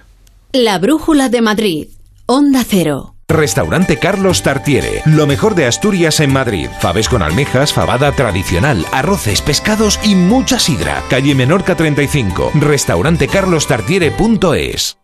La 0.53 0.77
Brújula 0.77 1.29
de 1.29 1.41
Madrid, 1.41 1.88
Onda 2.27 2.63
Cero. 2.63 3.16
Restaurante 3.30 3.97
Carlos 3.97 4.41
Tartiere, 4.41 5.01
lo 5.05 5.28
mejor 5.28 5.53
de 5.53 5.65
Asturias 5.65 6.21
en 6.21 6.32
Madrid. 6.32 6.69
Faves 6.80 7.09
con 7.09 7.21
almejas, 7.21 7.73
fabada 7.73 8.13
tradicional, 8.13 8.86
arroces, 8.93 9.41
pescados 9.41 9.99
y 10.01 10.15
mucha 10.15 10.59
sidra. 10.59 11.03
Calle 11.09 11.36
Menorca 11.36 11.75
35, 11.75 12.53
restaurantecarlostartiere.es. 12.55 14.97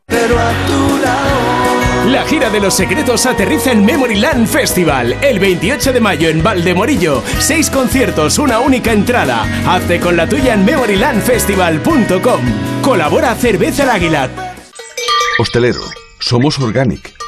La 2.08 2.24
gira 2.24 2.50
de 2.50 2.62
los 2.62 2.74
secretos 2.74 3.26
aterriza 3.26 3.74
en 3.74 3.84
Memoryland 3.84 4.48
Festival 4.48 5.18
el 5.22 5.40
28 5.40 5.92
de 5.92 6.00
mayo 6.00 6.30
en 6.30 6.42
Valdemorillo. 6.42 7.22
Seis 7.40 7.70
conciertos, 7.70 8.40
una 8.40 8.60
única 8.60 8.94
entrada. 8.94 9.44
Hazte 9.68 10.00
con 10.00 10.16
la 10.16 10.30
tuya 10.30 10.54
en 10.54 10.64
memorylandfestival.com. 10.64 12.42
Colabora 12.82 13.36
Cerveza 13.36 13.84
el 13.84 13.90
Águila. 13.90 14.30
Hostelero, 15.40 15.82
somos 16.20 16.58
Organic 16.60 17.22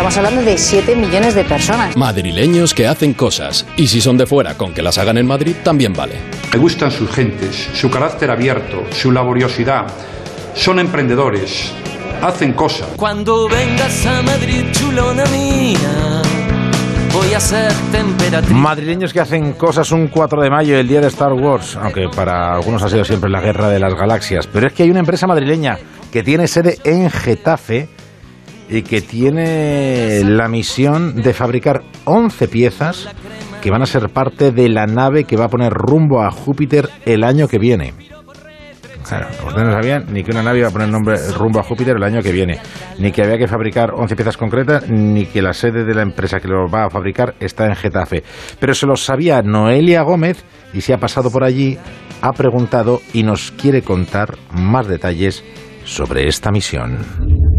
Estamos 0.00 0.16
hablando 0.16 0.50
de 0.50 0.56
7 0.56 0.96
millones 0.96 1.34
de 1.34 1.44
personas. 1.44 1.94
Madrileños 1.94 2.72
que 2.72 2.86
hacen 2.86 3.12
cosas. 3.12 3.66
Y 3.76 3.86
si 3.86 4.00
son 4.00 4.16
de 4.16 4.24
fuera, 4.24 4.54
con 4.54 4.72
que 4.72 4.80
las 4.80 4.96
hagan 4.96 5.18
en 5.18 5.26
Madrid, 5.26 5.54
también 5.62 5.92
vale. 5.92 6.14
Me 6.50 6.58
gustan 6.58 6.90
sus 6.90 7.10
gentes, 7.10 7.68
su 7.74 7.90
carácter 7.90 8.30
abierto, 8.30 8.82
su 8.92 9.12
laboriosidad. 9.12 9.88
Son 10.54 10.78
emprendedores. 10.78 11.70
Hacen 12.22 12.54
cosas. 12.54 12.88
Cuando 12.96 13.46
vengas 13.46 14.06
a 14.06 14.22
Madrid, 14.22 14.64
chulona 14.72 15.26
mía. 15.26 16.22
Voy 17.12 17.34
a 17.34 17.40
ser 17.40 17.70
temperatriz. 17.92 18.56
Madrileños 18.56 19.12
que 19.12 19.20
hacen 19.20 19.52
cosas 19.52 19.92
un 19.92 20.08
4 20.08 20.40
de 20.40 20.48
mayo, 20.48 20.78
el 20.78 20.88
día 20.88 21.02
de 21.02 21.08
Star 21.08 21.34
Wars, 21.34 21.76
aunque 21.76 22.08
para 22.08 22.54
algunos 22.54 22.82
ha 22.82 22.88
sido 22.88 23.04
siempre 23.04 23.28
la 23.28 23.42
guerra 23.42 23.68
de 23.68 23.78
las 23.78 23.92
galaxias. 23.92 24.46
Pero 24.46 24.68
es 24.68 24.72
que 24.72 24.84
hay 24.84 24.90
una 24.90 25.00
empresa 25.00 25.26
madrileña 25.26 25.78
que 26.10 26.22
tiene 26.22 26.48
sede 26.48 26.78
en 26.84 27.10
Getafe 27.10 27.99
y 28.70 28.82
que 28.82 29.02
tiene 29.02 30.22
la 30.24 30.48
misión 30.48 31.16
de 31.16 31.34
fabricar 31.34 31.82
11 32.04 32.48
piezas 32.48 33.08
que 33.60 33.70
van 33.70 33.82
a 33.82 33.86
ser 33.86 34.08
parte 34.08 34.52
de 34.52 34.68
la 34.68 34.86
nave 34.86 35.24
que 35.24 35.36
va 35.36 35.46
a 35.46 35.48
poner 35.48 35.72
rumbo 35.72 36.22
a 36.22 36.30
Júpiter 36.30 36.88
el 37.04 37.24
año 37.24 37.48
que 37.48 37.58
viene. 37.58 37.92
Claro, 39.06 39.26
ustedes 39.44 39.66
no 39.66 39.72
sabían 39.72 40.04
ni 40.12 40.22
que 40.22 40.30
una 40.30 40.42
nave 40.42 40.60
iba 40.60 40.68
a 40.68 40.70
poner 40.70 40.88
nombre, 40.88 41.16
rumbo 41.36 41.58
a 41.58 41.64
Júpiter 41.64 41.96
el 41.96 42.04
año 42.04 42.22
que 42.22 42.30
viene, 42.30 42.60
ni 42.98 43.10
que 43.10 43.24
había 43.24 43.38
que 43.38 43.48
fabricar 43.48 43.90
11 43.92 44.14
piezas 44.14 44.36
concretas, 44.36 44.88
ni 44.88 45.26
que 45.26 45.42
la 45.42 45.52
sede 45.52 45.84
de 45.84 45.94
la 45.94 46.02
empresa 46.02 46.38
que 46.38 46.46
lo 46.46 46.68
va 46.68 46.84
a 46.84 46.90
fabricar 46.90 47.34
está 47.40 47.66
en 47.66 47.74
Getafe. 47.74 48.22
Pero 48.60 48.72
se 48.72 48.86
lo 48.86 48.94
sabía 48.94 49.42
Noelia 49.42 50.02
Gómez 50.02 50.44
y 50.72 50.82
se 50.82 50.94
ha 50.94 50.98
pasado 50.98 51.28
por 51.30 51.42
allí, 51.42 51.76
ha 52.22 52.32
preguntado 52.32 53.00
y 53.12 53.24
nos 53.24 53.50
quiere 53.50 53.82
contar 53.82 54.36
más 54.52 54.86
detalles 54.86 55.42
sobre 55.84 56.28
esta 56.28 56.52
misión. 56.52 57.49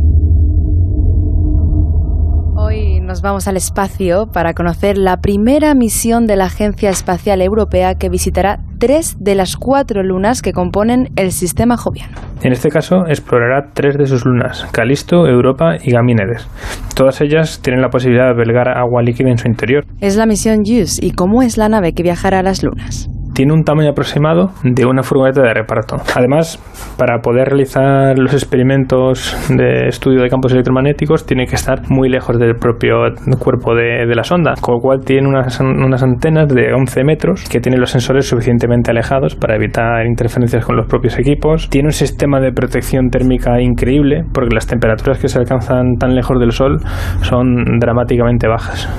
Nos 3.11 3.21
vamos 3.21 3.49
al 3.49 3.57
espacio 3.57 4.27
para 4.31 4.53
conocer 4.53 4.97
la 4.97 5.17
primera 5.17 5.73
misión 5.73 6.27
de 6.27 6.37
la 6.37 6.45
Agencia 6.45 6.89
Espacial 6.89 7.41
Europea 7.41 7.95
que 7.95 8.07
visitará 8.07 8.59
tres 8.79 9.17
de 9.19 9.35
las 9.35 9.57
cuatro 9.57 10.01
lunas 10.01 10.41
que 10.41 10.53
componen 10.53 11.09
el 11.17 11.33
sistema 11.33 11.75
joviano. 11.75 12.15
En 12.41 12.53
este 12.53 12.69
caso, 12.69 13.05
explorará 13.07 13.71
tres 13.73 13.97
de 13.97 14.05
sus 14.05 14.23
lunas, 14.23 14.65
Calisto, 14.71 15.27
Europa 15.27 15.75
y 15.83 15.91
Gamínedes. 15.91 16.47
Todas 16.95 17.19
ellas 17.19 17.59
tienen 17.61 17.81
la 17.81 17.89
posibilidad 17.89 18.27
de 18.27 18.31
albergar 18.31 18.69
agua 18.69 19.01
líquida 19.01 19.29
en 19.29 19.37
su 19.37 19.49
interior. 19.49 19.83
Es 19.99 20.15
la 20.15 20.25
misión 20.25 20.63
JUICE 20.63 21.05
y 21.05 21.11
cómo 21.11 21.41
es 21.41 21.57
la 21.57 21.67
nave 21.67 21.91
que 21.91 22.03
viajará 22.03 22.39
a 22.39 22.43
las 22.43 22.63
lunas 22.63 23.09
tiene 23.33 23.53
un 23.53 23.63
tamaño 23.63 23.91
aproximado 23.91 24.51
de 24.63 24.85
una 24.85 25.03
furgoneta 25.03 25.41
de 25.41 25.53
reparto. 25.53 25.97
Además, 26.15 26.59
para 26.97 27.19
poder 27.19 27.49
realizar 27.49 28.17
los 28.17 28.33
experimentos 28.33 29.35
de 29.49 29.87
estudio 29.87 30.21
de 30.21 30.29
campos 30.29 30.51
electromagnéticos, 30.53 31.25
tiene 31.25 31.45
que 31.45 31.55
estar 31.55 31.89
muy 31.89 32.09
lejos 32.09 32.37
del 32.37 32.55
propio 32.55 32.97
cuerpo 33.39 33.75
de, 33.75 34.05
la 34.13 34.23
sonda, 34.23 34.53
con 34.59 34.75
lo 34.75 34.81
cual 34.81 34.99
tiene 35.05 35.27
unas, 35.27 35.59
unas, 35.59 36.03
antenas 36.03 36.47
de 36.49 36.73
11 36.73 37.03
metros 37.03 37.47
que 37.49 37.59
tienen 37.59 37.79
los 37.79 37.91
sensores 37.91 38.27
suficientemente 38.27 38.91
alejados 38.91 39.35
para 39.35 39.55
evitar 39.55 40.05
interferencias 40.05 40.65
con 40.65 40.75
los 40.75 40.87
propios 40.87 41.17
equipos. 41.17 41.69
Tiene 41.69 41.87
un 41.87 41.93
sistema 41.93 42.39
de 42.39 42.51
protección 42.51 43.09
térmica 43.09 43.61
increíble 43.61 44.23
porque 44.33 44.53
las 44.53 44.67
temperaturas 44.67 45.19
que 45.19 45.27
se 45.27 45.39
alcanzan 45.39 45.95
tan 45.97 46.15
lejos 46.15 46.39
del 46.39 46.51
Sol 46.51 46.79
son 47.21 47.79
dramáticamente 47.79 48.47
bajas. 48.47 48.89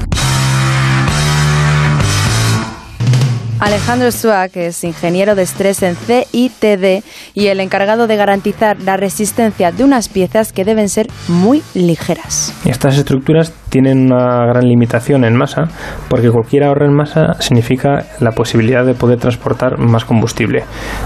Alejandro 3.63 4.11
Stuak 4.11 4.57
es 4.57 4.83
ingeniero 4.83 5.37
de 5.37 5.45
estrés 5.45 5.85
en 5.85 5.95
CITD 5.95 7.05
y 7.33 7.47
el 7.47 7.61
encargado 7.61 8.09
de 8.09 8.17
garantizar 8.17 8.81
la 8.81 8.97
resistencia 8.97 9.71
de 9.71 9.85
unas 9.85 10.09
piezas 10.09 10.53
que 10.53 10.65
deben 10.65 10.89
ser 10.89 11.07
muy 11.29 11.63
ligeras. 11.73 12.53
Estas 12.65 12.99
estructuras 12.99 13.53
tienen 13.69 14.07
una 14.13 14.47
gran 14.47 14.67
limitación 14.67 15.25
en 15.25 15.37
masa 15.37 15.69
porque 16.09 16.29
cualquier 16.29 16.65
ahorro 16.65 16.87
en 16.87 16.93
masa 16.93 17.41
significa 17.41 18.07
la 18.19 18.33
posibilidad 18.33 18.85
de 18.85 18.95
poder 18.95 19.21
transportar 19.21 19.79
más 19.79 20.05
combustible. 20.05 20.65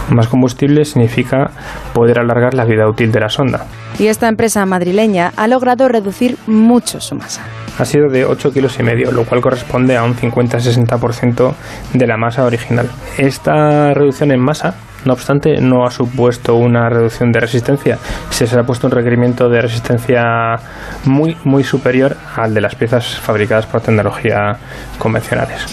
Más 0.09 0.27
combustible 0.27 0.87
significa 0.87 1.51
poder 1.93 2.19
alargar 2.19 2.55
la 2.55 2.65
vida 2.65 2.89
útil 2.89 3.13
de 3.13 3.21
la 3.21 3.29
sonda. 3.29 3.67
Y 3.99 4.07
esta 4.07 4.29
empresa 4.29 4.65
madrileña 4.65 5.31
ha 5.37 5.47
logrado 5.47 5.89
reducir 5.89 6.39
mucho 6.47 7.03
su 7.03 7.17
masa 7.17 7.43
ha 7.79 7.85
sido 7.85 8.09
de 8.09 8.25
8 8.25 8.53
kilos 8.53 8.79
y 8.79 8.83
medio, 8.83 9.13
lo 9.13 9.25
cual 9.25 9.41
corresponde 9.41 9.97
a 9.97 10.03
un 10.03 10.15
50-60% 10.15 11.55
de 11.95 12.07
la 12.07 12.17
masa 12.17 12.45
original. 12.45 12.89
Esta 13.19 13.93
reducción 13.95 14.33
en 14.33 14.41
masa 14.41 14.75
no 15.07 15.13
obstante, 15.13 15.61
no 15.61 15.87
ha 15.87 15.91
supuesto 15.91 16.57
una 16.57 16.89
reducción 16.89 17.31
de 17.31 17.39
resistencia. 17.39 17.99
Se, 18.31 18.45
ha 18.59 18.65
puesto 18.65 18.89
un 18.89 18.93
requerimiento 18.93 19.49
de 19.49 19.63
resistencia 19.63 20.57
muy, 21.05 21.37
muy 21.45 21.63
superior 21.63 22.17
al 22.35 22.53
de 22.53 22.61
las 22.61 22.75
piezas 22.75 23.17
fabricadas 23.21 23.67
por 23.67 23.81
tecnología 23.81 24.59
convencionales. 24.99 25.65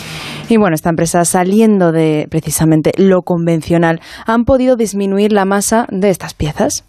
Y 0.49 0.57
bueno, 0.57 0.75
esta 0.75 0.89
empresa 0.89 1.25
saliendo 1.25 1.91
de 1.91 2.27
precisamente 2.29 2.91
lo 2.97 3.23
convencional, 3.23 4.01
¿han 4.27 4.43
podido 4.43 4.75
disminuir 4.75 5.31
la 5.31 5.45
masa 5.45 5.87
de 5.89 6.09
estas 6.09 6.35
piezas? 6.35 6.85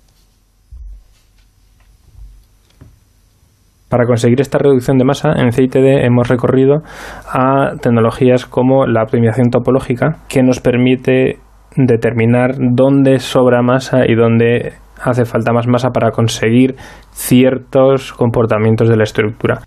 Para 3.89 4.07
conseguir 4.07 4.41
esta 4.41 4.59
reducción 4.59 4.99
de 4.99 5.05
masa, 5.05 5.33
en 5.37 5.53
CITD 5.53 6.05
hemos 6.05 6.29
recorrido 6.29 6.83
a 7.29 7.77
tecnologías 7.81 8.47
como 8.47 8.87
la 8.87 9.03
optimización 9.03 9.51
topológica, 9.51 10.19
que 10.29 10.43
nos 10.43 10.61
permite 10.61 11.39
determinar 11.77 12.55
dónde 12.59 13.19
sobra 13.19 13.63
masa 13.63 14.07
y 14.07 14.15
dónde 14.15 14.75
hace 15.03 15.25
falta 15.25 15.53
más 15.53 15.67
masa 15.67 15.91
para 15.91 16.11
conseguir 16.11 16.77
ciertos 17.13 18.13
comportamientos 18.13 18.89
de 18.89 18.97
la 18.97 19.05
estructura. 19.05 19.63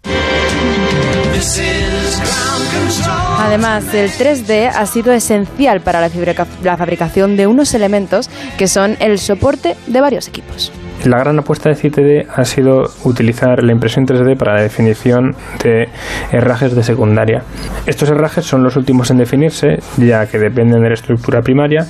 Además, 3.40 3.94
el 3.94 4.10
3D 4.10 4.72
ha 4.76 4.86
sido 4.86 5.14
esencial 5.14 5.82
para 5.82 6.02
la 6.02 6.78
fabricación 6.78 7.38
de 7.38 7.48
unos 7.48 7.74
elementos 7.74 8.30
que 8.58 8.68
son 8.68 8.96
el 9.00 9.20
soporte 9.20 9.76
de 9.88 10.02
varios 10.02 10.28
equipos. 10.28 10.72
La 11.06 11.20
gran 11.20 11.40
apuesta 11.40 11.70
de 11.70 11.76
CITD 11.76 12.30
ha 12.36 12.44
sido 12.44 12.90
utilizar 13.04 13.64
la 13.64 13.72
impresión 13.72 14.06
3D 14.06 14.36
para 14.36 14.56
la 14.56 14.62
definición 14.62 15.36
de 15.64 15.90
herrajes 16.32 16.76
de 16.76 16.84
secundaria. 16.84 17.44
Estos 17.86 18.10
herrajes 18.10 18.46
son 18.46 18.64
los 18.64 18.76
últimos 18.76 19.10
en 19.12 19.18
definirse, 19.18 19.80
ya 19.98 20.26
que 20.26 20.38
dependen 20.40 20.82
de 20.82 20.90
la 20.90 20.96
estructura 20.96 21.42
primaria, 21.42 21.86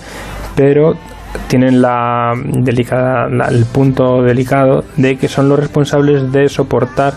pero 0.56 0.96
tienen 1.48 1.84
el 1.84 3.66
punto 3.72 4.22
delicado 4.22 4.84
de 4.98 5.18
que 5.18 5.28
son 5.28 5.50
los 5.50 5.60
responsables 5.60 6.32
de 6.32 6.50
soportar 6.50 7.14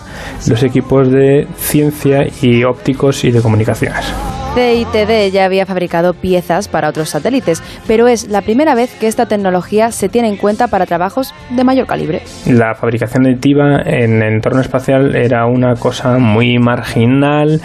los 0.47 0.63
equipos 0.63 1.11
de 1.11 1.47
ciencia 1.57 2.25
y 2.41 2.63
ópticos 2.63 3.23
y 3.25 3.31
de 3.31 3.41
comunicaciones. 3.41 4.13
CITD 4.53 5.31
ya 5.31 5.45
había 5.45 5.65
fabricado 5.65 6.13
piezas 6.13 6.67
para 6.67 6.89
otros 6.89 7.09
satélites, 7.09 7.63
pero 7.87 8.09
es 8.09 8.27
la 8.27 8.41
primera 8.41 8.75
vez 8.75 8.93
que 8.99 9.07
esta 9.07 9.25
tecnología 9.25 9.91
se 9.91 10.09
tiene 10.09 10.27
en 10.27 10.35
cuenta 10.35 10.67
para 10.67 10.85
trabajos 10.85 11.33
de 11.49 11.63
mayor 11.63 11.87
calibre. 11.87 12.21
La 12.47 12.75
fabricación 12.75 13.25
aditiva 13.27 13.81
en 13.85 14.21
entorno 14.21 14.59
espacial 14.59 15.15
era 15.15 15.45
una 15.45 15.75
cosa 15.75 16.17
muy 16.17 16.57
marginal 16.59 17.61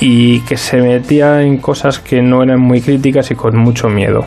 y 0.00 0.40
que 0.40 0.58
se 0.58 0.82
metía 0.82 1.40
en 1.40 1.56
cosas 1.58 1.98
que 1.98 2.20
no 2.20 2.42
eran 2.42 2.60
muy 2.60 2.82
críticas 2.82 3.30
y 3.30 3.34
con 3.34 3.56
mucho 3.56 3.88
miedo. 3.88 4.26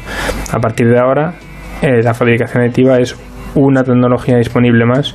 A 0.52 0.60
partir 0.60 0.88
de 0.88 1.00
ahora, 1.00 1.36
eh, 1.84 2.02
la 2.02 2.16
fabricación 2.16 2.64
aditiva 2.64 3.00
es 3.00 3.16
una 3.54 3.84
tecnología 3.84 4.38
disponible 4.38 4.86
más 4.86 5.14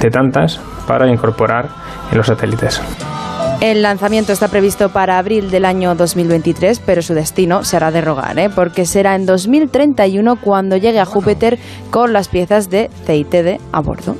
de 0.00 0.10
tantas 0.10 0.60
para 0.88 1.08
incorporar 1.08 1.68
en 2.10 2.18
los 2.18 2.26
satélites. 2.26 2.82
El 3.60 3.82
lanzamiento 3.82 4.32
está 4.32 4.48
previsto 4.48 4.88
para 4.88 5.18
abril 5.18 5.50
del 5.50 5.66
año 5.66 5.94
2023, 5.94 6.80
pero 6.80 7.02
su 7.02 7.12
destino 7.12 7.62
será 7.62 7.90
de 7.90 8.00
rogar, 8.00 8.38
¿eh? 8.38 8.48
porque 8.48 8.86
será 8.86 9.14
en 9.14 9.26
2031 9.26 10.36
cuando 10.36 10.78
llegue 10.78 10.98
a 10.98 11.04
Júpiter 11.04 11.58
con 11.90 12.14
las 12.14 12.28
piezas 12.28 12.70
de 12.70 12.88
CITD 13.04 13.60
a 13.70 13.80
bordo. 13.82 14.16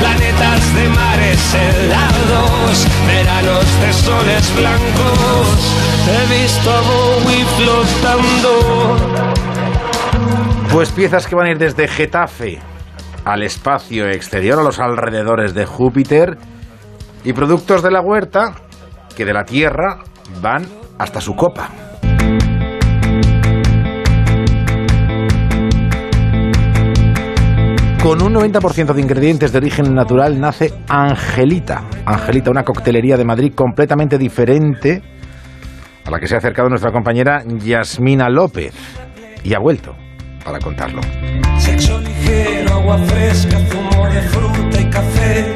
planetas 0.00 0.74
de 0.74 0.88
mares 0.88 1.54
helados, 1.54 2.86
veranos 3.06 3.64
de 3.80 3.92
soles 3.92 4.56
blancos, 4.56 5.58
he 6.08 6.42
visto 6.42 6.72
a 6.72 6.80
Bowie 6.80 7.44
flotando. 7.56 8.96
Pues 10.72 10.90
piezas 10.90 11.28
que 11.28 11.36
van 11.36 11.46
a 11.46 11.50
ir 11.50 11.58
desde 11.58 11.86
Getafe 11.86 12.58
al 13.30 13.44
espacio 13.44 14.08
exterior, 14.08 14.58
a 14.58 14.64
los 14.64 14.80
alrededores 14.80 15.54
de 15.54 15.64
Júpiter, 15.64 16.36
y 17.22 17.32
productos 17.32 17.80
de 17.80 17.92
la 17.92 18.00
huerta 18.00 18.54
que 19.16 19.24
de 19.24 19.32
la 19.32 19.44
Tierra 19.44 19.98
van 20.42 20.66
hasta 20.98 21.20
su 21.20 21.36
copa. 21.36 21.68
Con 28.02 28.22
un 28.22 28.34
90% 28.34 28.94
de 28.94 29.00
ingredientes 29.00 29.52
de 29.52 29.58
origen 29.58 29.94
natural 29.94 30.40
nace 30.40 30.72
Angelita. 30.88 31.84
Angelita, 32.06 32.50
una 32.50 32.64
coctelería 32.64 33.16
de 33.16 33.24
Madrid 33.24 33.52
completamente 33.54 34.18
diferente 34.18 35.02
a 36.04 36.10
la 36.10 36.18
que 36.18 36.26
se 36.26 36.34
ha 36.34 36.38
acercado 36.38 36.68
nuestra 36.68 36.90
compañera 36.90 37.44
Yasmina 37.46 38.28
López. 38.28 38.74
Y 39.44 39.54
ha 39.54 39.60
vuelto 39.60 39.94
para 40.44 40.58
contarlo. 40.58 41.00
Sexo 41.58 41.98
ligero, 42.00 42.74
agua 42.74 42.98
fresca, 42.98 43.58
zumo 43.66 44.06
de 44.06 44.22
fruta 44.22 44.80
y 44.80 44.90
café. 44.90 45.54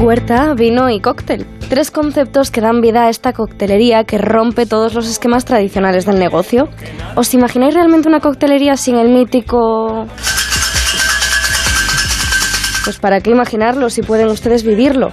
Huerta, 0.00 0.54
vino 0.54 0.90
y 0.90 1.00
cóctel. 1.00 1.46
Tres 1.68 1.90
conceptos 1.90 2.50
que 2.50 2.60
dan 2.60 2.80
vida 2.80 3.04
a 3.04 3.08
esta 3.08 3.32
coctelería 3.32 4.04
que 4.04 4.18
rompe 4.18 4.66
todos 4.66 4.94
los 4.94 5.08
esquemas 5.08 5.44
tradicionales 5.44 6.04
del 6.04 6.18
negocio. 6.18 6.68
¿Os 7.16 7.32
imagináis 7.32 7.74
realmente 7.74 8.08
una 8.08 8.20
coctelería 8.20 8.76
sin 8.76 8.96
el 8.96 9.08
mítico... 9.08 10.06
Pues 12.84 12.98
para 12.98 13.20
qué 13.20 13.30
imaginarlo 13.30 13.88
si 13.88 14.02
pueden 14.02 14.28
ustedes 14.28 14.62
vivirlo. 14.62 15.10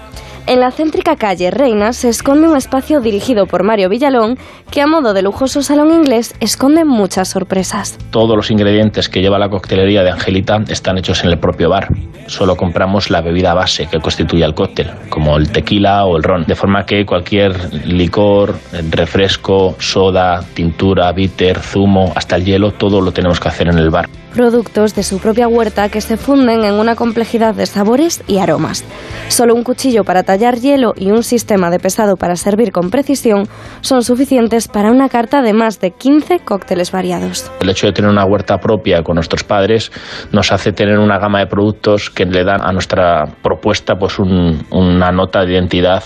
En 0.48 0.60
la 0.60 0.72
céntrica 0.72 1.16
calle 1.16 1.52
Reina 1.52 1.94
se 1.94 2.10
esconde 2.10 2.48
un 2.48 2.58
espacio 2.58 3.00
dirigido 3.00 3.46
por 3.46 3.64
Mario 3.64 3.90
Villalón 3.90 4.38
que 4.72 4.82
a 4.82 4.88
modo 4.88 5.14
de 5.14 5.22
lujoso 5.22 5.62
salón 5.62 5.92
inglés 5.92 6.34
esconde 6.40 6.84
muchas 6.84 7.30
sorpresas. 7.30 7.98
Todos 8.10 8.36
los 8.36 8.50
ingredientes 8.52 9.08
que 9.08 9.22
lleva 9.22 9.40
la 9.40 9.50
coctelería 9.50 10.04
de 10.04 10.12
Angelita 10.12 10.60
están 10.68 10.98
hechos 10.98 11.24
en 11.24 11.30
el 11.30 11.38
propio 11.38 11.70
bar. 11.70 11.90
Solo 12.28 12.56
compramos 12.56 13.10
la 13.10 13.22
bebida 13.22 13.54
base 13.54 13.88
que 13.88 14.00
constituye 14.00 14.44
el 14.44 14.56
cóctel, 14.56 14.92
como 15.10 15.38
el 15.38 15.52
tequila 15.52 16.06
o 16.06 16.18
el 16.18 16.24
ron, 16.24 16.46
de 16.46 16.56
forma 16.56 16.86
que 16.86 17.06
cualquier 17.06 17.74
licor, 17.86 18.56
refresco, 18.90 19.76
soda, 19.80 20.44
tintura, 20.54 21.12
bitter, 21.12 21.60
zumo, 21.60 22.12
hasta 22.16 22.36
el 22.36 22.46
hielo, 22.46 22.72
todo 22.72 23.00
lo 23.00 23.12
tenemos 23.12 23.40
que 23.40 23.48
hacer 23.48 23.68
en 23.68 23.78
el 23.78 23.90
bar 23.90 24.10
productos 24.32 24.96
de 24.96 25.04
su 25.04 25.20
propia 25.20 25.48
huerta 25.48 25.90
que 25.90 26.02
se 26.02 26.18
funden 26.18 26.64
en 26.64 26.74
una 26.74 26.96
complejidad 26.96 27.54
de 27.54 27.66
sabores 27.66 28.24
y 28.28 28.40
aromas. 28.40 28.84
Solo 29.28 29.54
un 29.54 29.64
cuchillo 29.64 30.04
para 30.04 30.24
tallar 30.24 30.56
hielo 30.56 30.94
y 30.96 31.12
un 31.12 31.24
sistema 31.24 31.70
de 31.70 31.80
pesado 31.80 32.16
para 32.16 32.36
servir 32.36 32.72
con 32.72 32.90
precisión 32.90 33.48
son 33.82 34.04
suficientes 34.04 34.68
para 34.68 34.92
una 34.92 35.10
carta 35.10 35.42
de 35.42 35.54
más 35.54 35.80
de 35.80 35.92
15 35.92 36.40
cócteles 36.40 36.92
variados. 36.92 37.52
El 37.62 37.70
hecho 37.70 37.88
de 37.88 37.94
tener 37.94 38.10
una 38.10 38.26
huerta 38.26 38.58
propia 38.58 39.04
con 39.04 39.16
nuestros 39.16 39.44
padres 39.44 39.92
nos 40.32 40.52
hace 40.52 40.72
tener 40.72 41.00
una 41.00 41.20
gama 41.20 41.40
de 41.40 41.48
productos 41.48 42.10
que 42.10 42.26
le 42.26 42.44
dan 42.44 42.62
a 42.62 42.72
nuestra 42.72 43.26
propuesta 43.42 43.96
pues 43.96 44.18
una 44.20 45.12
nota 45.12 45.46
de 45.46 45.54
identidad 45.54 46.04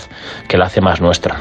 que 0.48 0.56
la 0.56 0.66
hace 0.66 0.80
más 0.80 1.00
nuestra. 1.00 1.36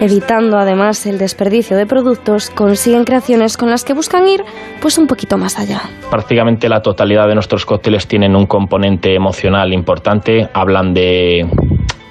Evitando 0.00 0.58
además 0.58 1.06
el 1.06 1.18
desperdicio 1.18 1.76
de 1.76 1.84
productos, 1.84 2.50
consiguen 2.50 3.02
creaciones 3.04 3.56
con 3.56 3.68
las 3.68 3.84
que 3.84 3.94
buscan 3.94 4.28
ir 4.28 4.44
pues 4.80 4.96
un 4.96 5.08
poquito 5.08 5.36
más 5.38 5.58
allá. 5.58 5.82
Prácticamente 6.08 6.68
la 6.68 6.82
totalidad 6.82 7.26
de 7.26 7.34
nuestros 7.34 7.66
cócteles 7.66 8.06
tienen 8.06 8.36
un 8.36 8.46
componente 8.46 9.14
emocional 9.14 9.72
importante. 9.72 10.48
Hablan 10.54 10.94
de 10.94 11.44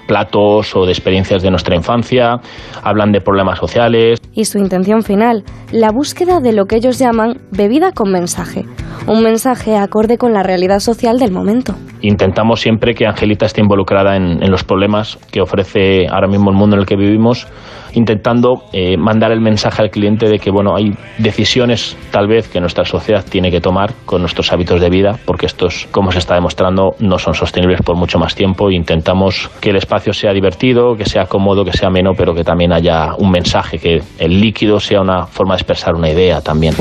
platos 0.05 0.75
o 0.75 0.85
de 0.85 0.91
experiencias 0.91 1.41
de 1.41 1.49
nuestra 1.49 1.75
infancia, 1.75 2.39
hablan 2.83 3.11
de 3.11 3.21
problemas 3.21 3.59
sociales. 3.59 4.19
Y 4.33 4.45
su 4.45 4.57
intención 4.57 5.03
final, 5.03 5.43
la 5.71 5.91
búsqueda 5.91 6.39
de 6.41 6.53
lo 6.53 6.65
que 6.65 6.77
ellos 6.77 6.99
llaman 6.99 7.39
bebida 7.51 7.91
con 7.91 8.11
mensaje, 8.11 8.65
un 9.07 9.23
mensaje 9.23 9.75
acorde 9.75 10.17
con 10.17 10.33
la 10.33 10.43
realidad 10.43 10.79
social 10.79 11.17
del 11.17 11.31
momento. 11.31 11.75
Intentamos 12.01 12.59
siempre 12.59 12.93
que 12.93 13.05
Angelita 13.05 13.45
esté 13.45 13.61
involucrada 13.61 14.15
en, 14.15 14.39
los 14.51 14.63
problemas 14.63 15.17
que 15.31 15.41
ofrece 15.41 16.07
ahora 16.07 16.27
mismo 16.27 16.51
el 16.51 16.57
mundo 16.57 16.75
en 16.75 16.81
el 16.81 16.85
que 16.85 16.95
vivimos 16.95 17.47
intentando 17.93 18.63
eh, 18.73 18.97
mandar 18.97 19.31
el 19.31 19.41
mensaje 19.41 19.81
al 19.81 19.89
cliente 19.89 20.27
de 20.27 20.39
que 20.39 20.51
bueno 20.51 20.75
hay 20.75 20.93
decisiones 21.17 21.97
tal 22.11 22.27
vez 22.27 22.47
que 22.47 22.59
nuestra 22.59 22.85
sociedad 22.85 23.23
tiene 23.27 23.51
que 23.51 23.61
tomar 23.61 23.93
con 24.05 24.21
nuestros 24.21 24.51
hábitos 24.51 24.81
de 24.81 24.89
vida 24.89 25.19
porque 25.25 25.45
estos 25.45 25.87
como 25.91 26.11
se 26.11 26.19
está 26.19 26.35
demostrando 26.35 26.95
no 26.99 27.19
son 27.19 27.33
sostenibles 27.33 27.81
por 27.81 27.95
mucho 27.95 28.19
más 28.19 28.35
tiempo. 28.35 28.71
Intentamos 28.71 29.49
que 29.61 29.69
el 29.71 29.77
espacio 29.77 30.13
sea 30.13 30.33
divertido 30.33 30.95
que 30.95 31.05
sea 31.05 31.25
cómodo 31.25 31.65
que 31.65 31.73
sea 31.73 31.87
ameno 31.89 32.11
pero 32.17 32.33
que 32.33 32.43
también 32.43 32.73
haya 32.73 33.15
un 33.17 33.31
mensaje 33.31 33.77
que 33.77 34.01
el 34.19 34.39
líquido 34.39 34.79
sea 34.79 35.01
una 35.01 35.25
forma 35.25 35.55
de 35.55 35.61
expresar 35.61 35.95
una 35.95 36.09
idea 36.09 36.41
también. 36.41 36.73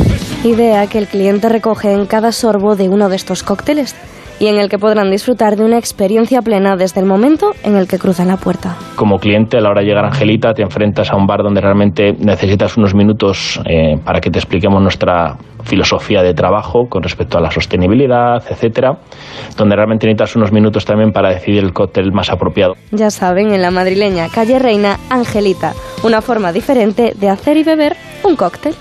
Idea 0.45 0.87
que 0.87 0.99
el 0.99 1.07
cliente 1.07 1.49
recoge 1.49 1.93
en 1.93 2.07
cada 2.07 2.33
sorbo 2.33 2.77
de 2.77 2.89
uno 2.89 3.09
de 3.09 3.17
estos 3.17 3.43
cócteles 3.43 3.95
y 4.39 4.49
en 4.49 4.59
el 4.59 4.69
que 4.69 4.79
podrán 4.79 5.11
disfrutar 5.11 5.57
de 5.57 5.65
una 5.65 5.79
experiencia 5.79 6.43
plena 6.43 6.77
desde 6.77 7.01
el 7.01 7.07
momento 7.07 7.53
en 7.65 7.77
el 7.77 7.89
que 7.89 7.99
cruzan 7.99 8.29
la 8.29 8.37
puerta. 8.37 8.77
Como 8.95 9.19
cliente, 9.19 9.59
a 9.59 9.61
la 9.61 9.71
hora 9.71 9.81
de 9.81 9.87
llegar 9.87 10.05
a 10.05 10.09
Angelita, 10.09 10.53
te 10.53 10.63
enfrentas 10.63 11.11
a 11.11 11.17
un 11.17 11.27
bar 11.27 11.43
donde 11.43 11.61
realmente 11.61 12.13
necesitas 12.13 12.77
unos 12.77 12.95
minutos 12.95 13.61
eh, 13.65 13.97
para 14.05 14.21
que 14.21 14.31
te 14.31 14.39
expliquemos 14.39 14.83
nuestra 14.83 15.37
filosofía 15.65 16.23
de 16.23 16.33
trabajo 16.33 16.89
con 16.89 17.03
respecto 17.03 17.39
a 17.39 17.41
la 17.41 17.51
sostenibilidad, 17.51 18.43
etcétera, 18.49 18.99
donde 19.57 19.77
realmente 19.77 20.07
necesitas 20.07 20.37
unos 20.37 20.53
minutos 20.53 20.85
también 20.85 21.13
para 21.13 21.31
decidir 21.31 21.65
el 21.65 21.73
cóctel 21.73 22.13
más 22.13 22.31
apropiado. 22.31 22.75
Ya 22.93 23.11
saben, 23.11 23.53
en 23.53 23.63
la 23.63 23.71
madrileña 23.71 24.29
calle 24.29 24.59
Reina, 24.59 24.99
Angelita, 25.11 25.73
una 26.05 26.23
forma 26.23 26.53
diferente 26.53 27.15
de 27.19 27.29
hacer 27.29 27.57
y 27.57 27.65
beber 27.65 27.97
un 28.23 28.37
cóctel. 28.37 28.75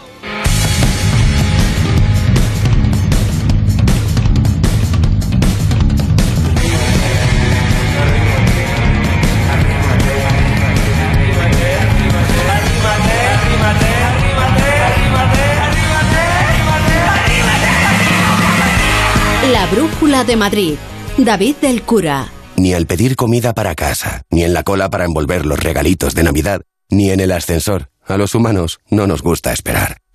De 20.23 20.37
Madrid. 20.37 20.75
David 21.17 21.55
del 21.57 21.81
Cura. 21.81 22.29
Ni 22.55 22.73
al 22.73 22.87
pedir 22.87 23.17
comida 23.17 23.53
para 23.53 23.75
casa, 23.75 24.21
ni 24.29 24.45
en 24.45 24.53
la 24.53 24.63
cola 24.63 24.89
para 24.89 25.03
envolver 25.03 25.45
los 25.45 25.59
regalitos 25.59 26.15
de 26.15 26.23
Navidad, 26.23 26.61
ni 26.89 27.11
en 27.11 27.19
el 27.19 27.33
ascensor. 27.33 27.89
A 28.07 28.15
los 28.15 28.33
humanos 28.33 28.79
no 28.89 29.07
nos 29.07 29.21
gusta 29.21 29.51
esperar. 29.51 29.97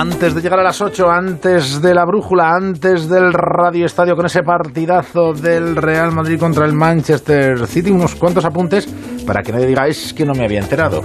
Antes 0.00 0.32
de 0.32 0.40
llegar 0.40 0.60
a 0.60 0.62
las 0.62 0.80
8, 0.80 1.10
antes 1.10 1.82
de 1.82 1.92
la 1.92 2.04
brújula, 2.04 2.54
antes 2.54 3.08
del 3.08 3.32
Radio 3.32 3.84
Estadio 3.84 4.14
con 4.14 4.26
ese 4.26 4.44
partidazo 4.44 5.32
del 5.32 5.74
Real 5.74 6.12
Madrid 6.12 6.38
contra 6.38 6.66
el 6.66 6.72
Manchester 6.72 7.66
City, 7.66 7.90
unos 7.90 8.14
cuantos 8.14 8.44
apuntes 8.44 8.86
para 9.26 9.42
que 9.42 9.50
nadie 9.50 9.66
diga 9.66 9.88
es 9.88 10.14
que 10.14 10.24
no 10.24 10.34
me 10.34 10.44
había 10.44 10.60
enterado. 10.60 11.02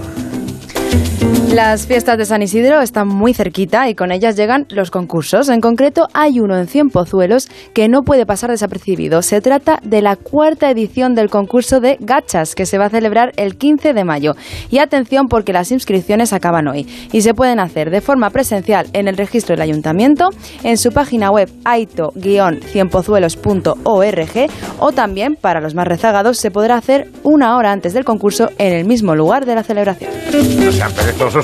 Las 1.54 1.86
fiestas 1.86 2.18
de 2.18 2.24
San 2.24 2.42
Isidro 2.42 2.80
están 2.80 3.06
muy 3.06 3.32
cerquita 3.32 3.88
y 3.88 3.94
con 3.94 4.10
ellas 4.10 4.34
llegan 4.34 4.66
los 4.70 4.90
concursos. 4.90 5.48
En 5.48 5.60
concreto, 5.60 6.08
hay 6.12 6.40
uno 6.40 6.58
en 6.58 6.66
Cien 6.66 6.88
Pozuelos 6.88 7.48
que 7.72 7.88
no 7.88 8.02
puede 8.02 8.26
pasar 8.26 8.50
desapercibido. 8.50 9.22
Se 9.22 9.40
trata 9.40 9.78
de 9.84 10.02
la 10.02 10.16
cuarta 10.16 10.68
edición 10.68 11.14
del 11.14 11.30
concurso 11.30 11.78
de 11.78 11.96
gachas 12.00 12.56
que 12.56 12.66
se 12.66 12.76
va 12.76 12.86
a 12.86 12.90
celebrar 12.90 13.30
el 13.36 13.56
15 13.56 13.94
de 13.94 14.02
mayo. 14.02 14.34
Y 14.68 14.78
atención 14.78 15.28
porque 15.28 15.52
las 15.52 15.70
inscripciones 15.70 16.32
acaban 16.32 16.66
hoy 16.66 16.88
y 17.12 17.22
se 17.22 17.34
pueden 17.34 17.60
hacer 17.60 17.90
de 17.90 18.00
forma 18.00 18.30
presencial 18.30 18.88
en 18.92 19.06
el 19.06 19.16
registro 19.16 19.54
del 19.54 19.62
ayuntamiento, 19.62 20.30
en 20.64 20.76
su 20.76 20.90
página 20.90 21.30
web 21.30 21.48
aito-cienpozuelos.org 21.64 24.50
o 24.80 24.90
también, 24.90 25.36
para 25.40 25.60
los 25.60 25.76
más 25.76 25.86
rezagados, 25.86 26.36
se 26.36 26.50
podrá 26.50 26.74
hacer 26.74 27.12
una 27.22 27.56
hora 27.56 27.70
antes 27.70 27.94
del 27.94 28.04
concurso 28.04 28.50
en 28.58 28.72
el 28.72 28.86
mismo 28.86 29.14
lugar 29.14 29.46
de 29.46 29.54
la 29.54 29.62
celebración. 29.62 30.10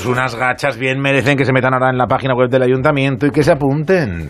Perezosos, 0.01 0.05
unas 0.05 0.35
gachas 0.35 0.77
bien 0.77 0.99
merecen 0.99 1.37
que 1.37 1.45
se 1.45 1.53
metan 1.53 1.73
ahora 1.73 1.89
en 1.89 1.97
la 1.97 2.07
página 2.07 2.33
web 2.33 2.49
del 2.49 2.63
ayuntamiento 2.63 3.25
y 3.25 3.31
que 3.31 3.43
se 3.43 3.51
apunten. 3.51 4.29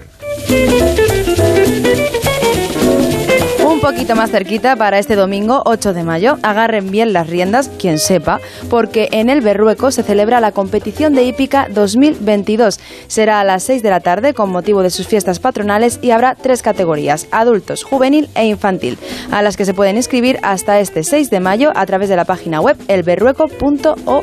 Poquito 3.82 4.16
más 4.16 4.30
cerquita 4.30 4.76
para 4.76 5.00
este 5.00 5.16
domingo 5.16 5.64
8 5.66 5.94
de 5.94 6.04
mayo. 6.04 6.38
Agarren 6.44 6.92
bien 6.92 7.14
las 7.14 7.28
riendas, 7.28 7.68
quien 7.80 7.98
sepa, 7.98 8.40
porque 8.70 9.10
en 9.12 9.32
el 9.32 9.42
Berrueco 9.42 9.90
se 9.90 10.04
celebra 10.04 10.40
la 10.40 10.52
competición 10.52 11.16
de 11.16 11.24
hípica 11.24 11.68
2022. 11.68 12.80
Será 13.08 13.40
a 13.40 13.44
las 13.44 13.64
6 13.64 13.82
de 13.82 13.90
la 13.90 14.00
tarde 14.00 14.36
con 14.36 14.52
motivo 14.52 14.84
de 14.84 14.92
sus 14.92 15.08
fiestas 15.08 15.40
patronales 15.40 15.98
y 16.04 16.12
habrá 16.12 16.36
tres 16.36 16.62
categorías, 16.62 17.28
adultos, 17.32 17.84
juvenil 17.84 18.30
e 18.36 18.46
infantil, 18.46 19.00
a 19.32 19.42
las 19.42 19.58
que 19.58 19.66
se 19.66 19.74
pueden 19.74 19.98
inscribir 19.98 20.38
hasta 20.44 20.80
este 20.80 21.04
6 21.04 21.32
de 21.32 21.40
mayo 21.40 21.72
a 21.76 21.84
través 21.88 22.08
de 22.08 22.16
la 22.16 22.26
página 22.26 22.62
web 22.62 22.78
elberrueco.org. 22.88 24.22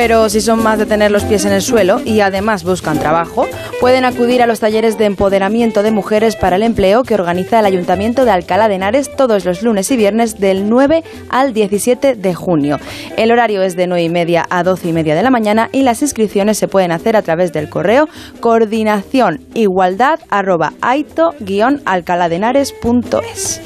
Pero 0.00 0.28
si 0.30 0.40
son 0.40 0.62
más 0.62 0.78
de 0.78 0.86
tener 0.86 1.10
los 1.10 1.24
pies 1.24 1.44
en 1.44 1.52
el 1.52 1.60
suelo 1.60 2.00
y 2.02 2.20
además 2.20 2.64
buscan 2.64 2.98
trabajo, 2.98 3.46
pueden 3.80 4.06
acudir 4.06 4.40
a 4.40 4.46
los 4.46 4.58
talleres 4.58 4.96
de 4.96 5.04
empoderamiento 5.04 5.82
de 5.82 5.90
mujeres 5.90 6.36
para 6.36 6.56
el 6.56 6.62
empleo 6.62 7.02
que 7.02 7.12
organiza 7.12 7.60
el 7.60 7.66
Ayuntamiento 7.66 8.24
de 8.24 8.30
Alcalá 8.30 8.68
de 8.68 8.76
Henares 8.76 9.14
todos 9.14 9.44
los 9.44 9.62
lunes 9.62 9.90
y 9.90 9.98
viernes 9.98 10.40
del 10.40 10.70
9 10.70 11.04
al 11.28 11.52
17 11.52 12.14
de 12.14 12.34
junio. 12.34 12.78
El 13.18 13.30
horario 13.30 13.60
es 13.60 13.76
de 13.76 13.86
9 13.86 14.02
y 14.02 14.08
media 14.08 14.46
a 14.48 14.62
12 14.62 14.88
y 14.88 14.94
media 14.94 15.14
de 15.14 15.22
la 15.22 15.30
mañana 15.30 15.68
y 15.70 15.82
las 15.82 16.00
inscripciones 16.00 16.56
se 16.56 16.66
pueden 16.66 16.92
hacer 16.92 17.14
a 17.14 17.20
través 17.20 17.52
del 17.52 17.68
correo 17.68 18.08
coordinación 18.40 19.42
igualdad 19.52 20.18
arroba 20.30 20.72
aito-alcaladenares.es. 20.80 23.60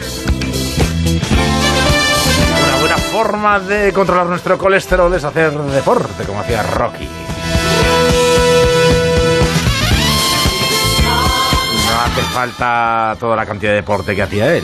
Forma 3.20 3.60
de 3.60 3.92
controlar 3.92 4.28
nuestro 4.28 4.58
colesterol 4.58 5.14
es 5.14 5.26
hacer 5.26 5.52
deporte, 5.52 6.24
como 6.24 6.40
hacía 6.40 6.64
Rocky. 6.64 7.06
No 11.86 12.02
hace 12.02 12.22
falta 12.34 13.18
toda 13.20 13.36
la 13.36 13.46
cantidad 13.46 13.72
de 13.72 13.76
deporte 13.76 14.16
que 14.16 14.22
hacía 14.22 14.56
él. 14.56 14.64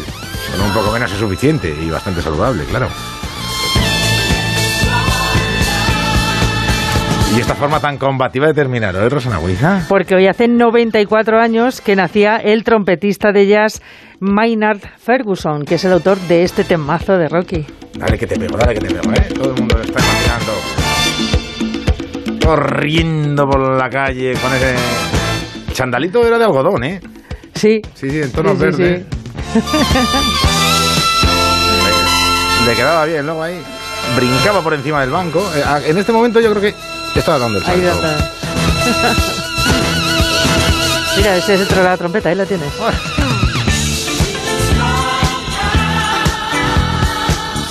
Con 0.56 0.68
un 0.68 0.74
poco 0.74 0.90
menos 0.94 1.12
es 1.12 1.18
suficiente 1.18 1.68
y 1.70 1.90
bastante 1.90 2.22
saludable, 2.22 2.64
claro. 2.64 2.88
Y 7.36 7.42
esta 7.42 7.56
forma 7.56 7.82
tan 7.82 7.98
combativa 7.98 8.48
de 8.48 8.54
terminar, 8.54 8.96
¿eh, 8.96 9.10
Rosana 9.10 9.40
Huiza? 9.40 9.86
Porque 9.90 10.16
hoy 10.16 10.28
hace 10.28 10.48
94 10.48 11.38
años 11.38 11.82
que 11.82 11.98
nacía 11.98 12.38
el 12.38 12.64
trompetista 12.64 13.34
de 13.34 13.48
jazz 13.48 13.82
Maynard 14.26 14.80
Ferguson, 14.98 15.64
que 15.66 15.76
es 15.76 15.86
el 15.86 15.94
autor 15.94 16.18
de 16.22 16.44
este 16.44 16.64
temazo 16.64 17.18
de 17.18 17.30
Rocky. 17.30 17.66
Dale 17.94 18.18
que 18.18 18.28
te 18.28 18.38
pego, 18.38 18.58
dale 18.58 18.74
que 18.74 18.82
te 18.88 18.94
pego, 18.94 19.14
¿eh? 19.14 19.28
Todo 19.34 19.50
el 19.52 19.56
mundo 19.56 19.76
lo 19.78 19.84
está 19.84 20.00
imaginando. 20.00 20.54
Corriendo 22.46 23.46
por 23.48 23.78
la 23.78 23.90
calle 23.90 24.34
con 24.34 24.54
ese... 24.54 24.76
Chandalito 25.74 26.26
era 26.26 26.38
de 26.38 26.46
algodón, 26.46 26.84
¿eh? 26.84 27.00
Sí. 27.54 27.82
Sí, 27.94 28.10
sí, 28.10 28.22
en 28.22 28.32
tonos 28.32 28.54
Sí, 28.54 28.58
sí, 28.74 28.82
verdes. 28.82 29.06
Le 32.66 32.74
quedaba 32.76 33.06
bien, 33.06 33.26
luego 33.26 33.44
ahí. 33.44 33.62
Brincaba 34.16 34.62
por 34.62 34.74
encima 34.74 35.02
del 35.02 35.10
banco. 35.12 35.44
Eh, 35.56 35.64
a- 35.64 35.82
En 35.86 35.98
este 35.98 36.12
momento 36.12 36.40
yo 36.40 36.50
creo 36.52 36.62
que 36.62 36.74
estaba 37.20 37.38
dando 37.40 37.60
el 37.60 37.66
Ahí 37.66 37.82
salto. 37.82 38.08
está. 38.08 38.32
Mira, 41.18 41.38
ese 41.38 41.56
es 41.56 41.62
el 41.62 41.68
de 41.68 41.84
la 41.84 41.98
trompeta, 41.98 42.30
ahí 42.30 42.36
la 42.36 42.46
tienes. 42.46 42.68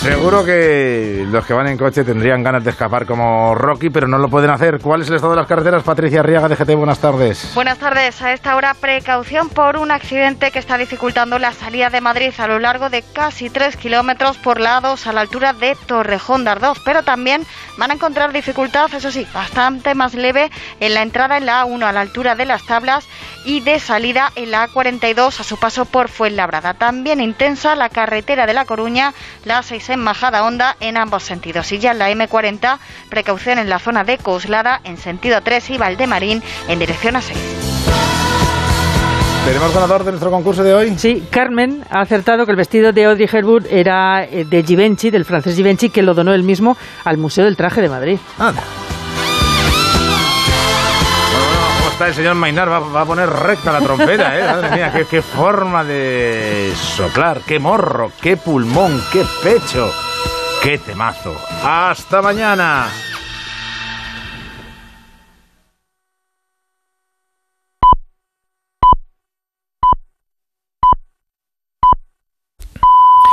Seguro 0.04 0.44
que 0.44 1.24
los 1.30 1.46
que 1.46 1.54
van 1.54 1.66
en 1.66 1.78
coche 1.78 2.04
tendrían 2.04 2.42
ganas 2.42 2.62
de 2.62 2.68
escapar 2.68 3.06
como 3.06 3.54
Rocky, 3.54 3.88
pero 3.88 4.06
no 4.06 4.18
lo 4.18 4.28
pueden 4.28 4.50
hacer. 4.50 4.78
¿Cuál 4.78 5.00
es 5.00 5.08
el 5.08 5.14
estado 5.14 5.32
de 5.32 5.38
las 5.38 5.48
carreteras? 5.48 5.82
Patricia 5.82 6.20
Arriaga 6.20 6.46
de 6.46 6.74
buenas 6.74 6.98
tardes. 6.98 7.52
Buenas 7.54 7.78
tardes. 7.78 8.20
A 8.20 8.34
esta 8.34 8.54
hora, 8.54 8.74
precaución 8.74 9.48
por 9.48 9.78
un 9.78 9.90
accidente 9.90 10.50
que 10.50 10.58
está 10.58 10.76
dificultando 10.76 11.38
la 11.38 11.52
salida 11.52 11.88
de 11.88 12.02
Madrid 12.02 12.34
a 12.36 12.46
lo 12.46 12.58
largo 12.58 12.90
de 12.90 13.02
casi 13.14 13.48
3 13.48 13.78
kilómetros 13.78 14.36
por 14.36 14.60
lados 14.60 15.06
a 15.06 15.14
la 15.14 15.22
altura 15.22 15.54
de 15.54 15.74
Torrejón 15.86 16.44
de 16.44 16.50
Ardoz. 16.50 16.82
Pero 16.84 17.02
también 17.02 17.46
van 17.78 17.90
a 17.90 17.94
encontrar 17.94 18.30
dificultad, 18.34 18.92
eso 18.92 19.10
sí, 19.10 19.26
bastante 19.32 19.94
más 19.94 20.12
leve 20.12 20.50
en 20.80 20.92
la 20.92 21.00
entrada 21.00 21.38
en 21.38 21.46
la 21.46 21.64
A1 21.64 21.82
a 21.82 21.92
la 21.92 22.02
altura 22.02 22.34
de 22.34 22.44
las 22.44 22.66
tablas 22.66 23.08
y 23.46 23.60
de 23.60 23.78
salida 23.78 24.32
en 24.36 24.50
la 24.50 24.68
A42 24.68 25.40
a 25.40 25.44
su 25.44 25.58
paso 25.58 25.86
por 25.86 26.08
Fuenlabrada. 26.08 26.74
También 26.74 27.20
intensa 27.20 27.74
la 27.74 27.88
carretera 27.88 28.46
de 28.46 28.54
La 28.54 28.66
Coruña, 28.66 29.14
la 29.44 29.62
A6 29.62 29.93
en 29.94 30.00
Majada 30.00 30.44
Honda 30.44 30.76
en 30.80 30.96
ambos 30.96 31.22
sentidos. 31.22 31.72
Y 31.72 31.78
ya 31.78 31.92
en 31.92 31.98
la 31.98 32.10
M40, 32.10 32.78
precaución 33.08 33.58
en 33.58 33.68
la 33.68 33.78
zona 33.78 34.04
de 34.04 34.18
Coslada 34.18 34.80
en 34.84 34.98
sentido 34.98 35.40
3 35.40 35.70
y 35.70 35.78
Valdemarín 35.78 36.42
en 36.68 36.78
dirección 36.78 37.16
a 37.16 37.22
6. 37.22 37.38
¿Tenemos 39.46 39.74
ganador 39.74 40.04
de 40.04 40.10
nuestro 40.12 40.30
concurso 40.30 40.62
de 40.62 40.72
hoy? 40.72 40.94
Sí, 40.96 41.22
Carmen 41.30 41.84
ha 41.90 42.00
acertado 42.00 42.46
que 42.46 42.52
el 42.52 42.56
vestido 42.56 42.92
de 42.92 43.04
Audrey 43.04 43.28
Hepburn 43.30 43.66
era 43.68 44.24
eh, 44.24 44.46
de 44.46 44.62
Givenchy, 44.62 45.10
del 45.10 45.26
francés 45.26 45.54
Givenchy, 45.54 45.90
que 45.90 46.02
lo 46.02 46.14
donó 46.14 46.32
él 46.32 46.44
mismo 46.44 46.78
al 47.04 47.18
Museo 47.18 47.44
del 47.44 47.56
Traje 47.56 47.82
de 47.82 47.90
Madrid. 47.90 48.18
¿Cómo 48.38 48.83
el 52.00 52.14
señor 52.14 52.34
Mainar? 52.34 52.70
Va, 52.70 52.80
va 52.80 53.00
a 53.02 53.06
poner 53.06 53.28
recta 53.28 53.72
la 53.72 53.80
trompeta, 53.80 54.38
¿eh? 54.38 54.42
Madre 54.44 54.70
mía, 54.70 54.92
qué, 54.92 55.06
qué 55.06 55.22
forma 55.22 55.84
de 55.84 56.72
soplar, 56.76 57.40
qué 57.46 57.58
morro, 57.58 58.12
qué 58.20 58.36
pulmón, 58.36 59.02
qué 59.12 59.24
pecho, 59.42 59.90
qué 60.62 60.78
temazo. 60.78 61.34
¡Hasta 61.62 62.20
mañana! 62.20 62.88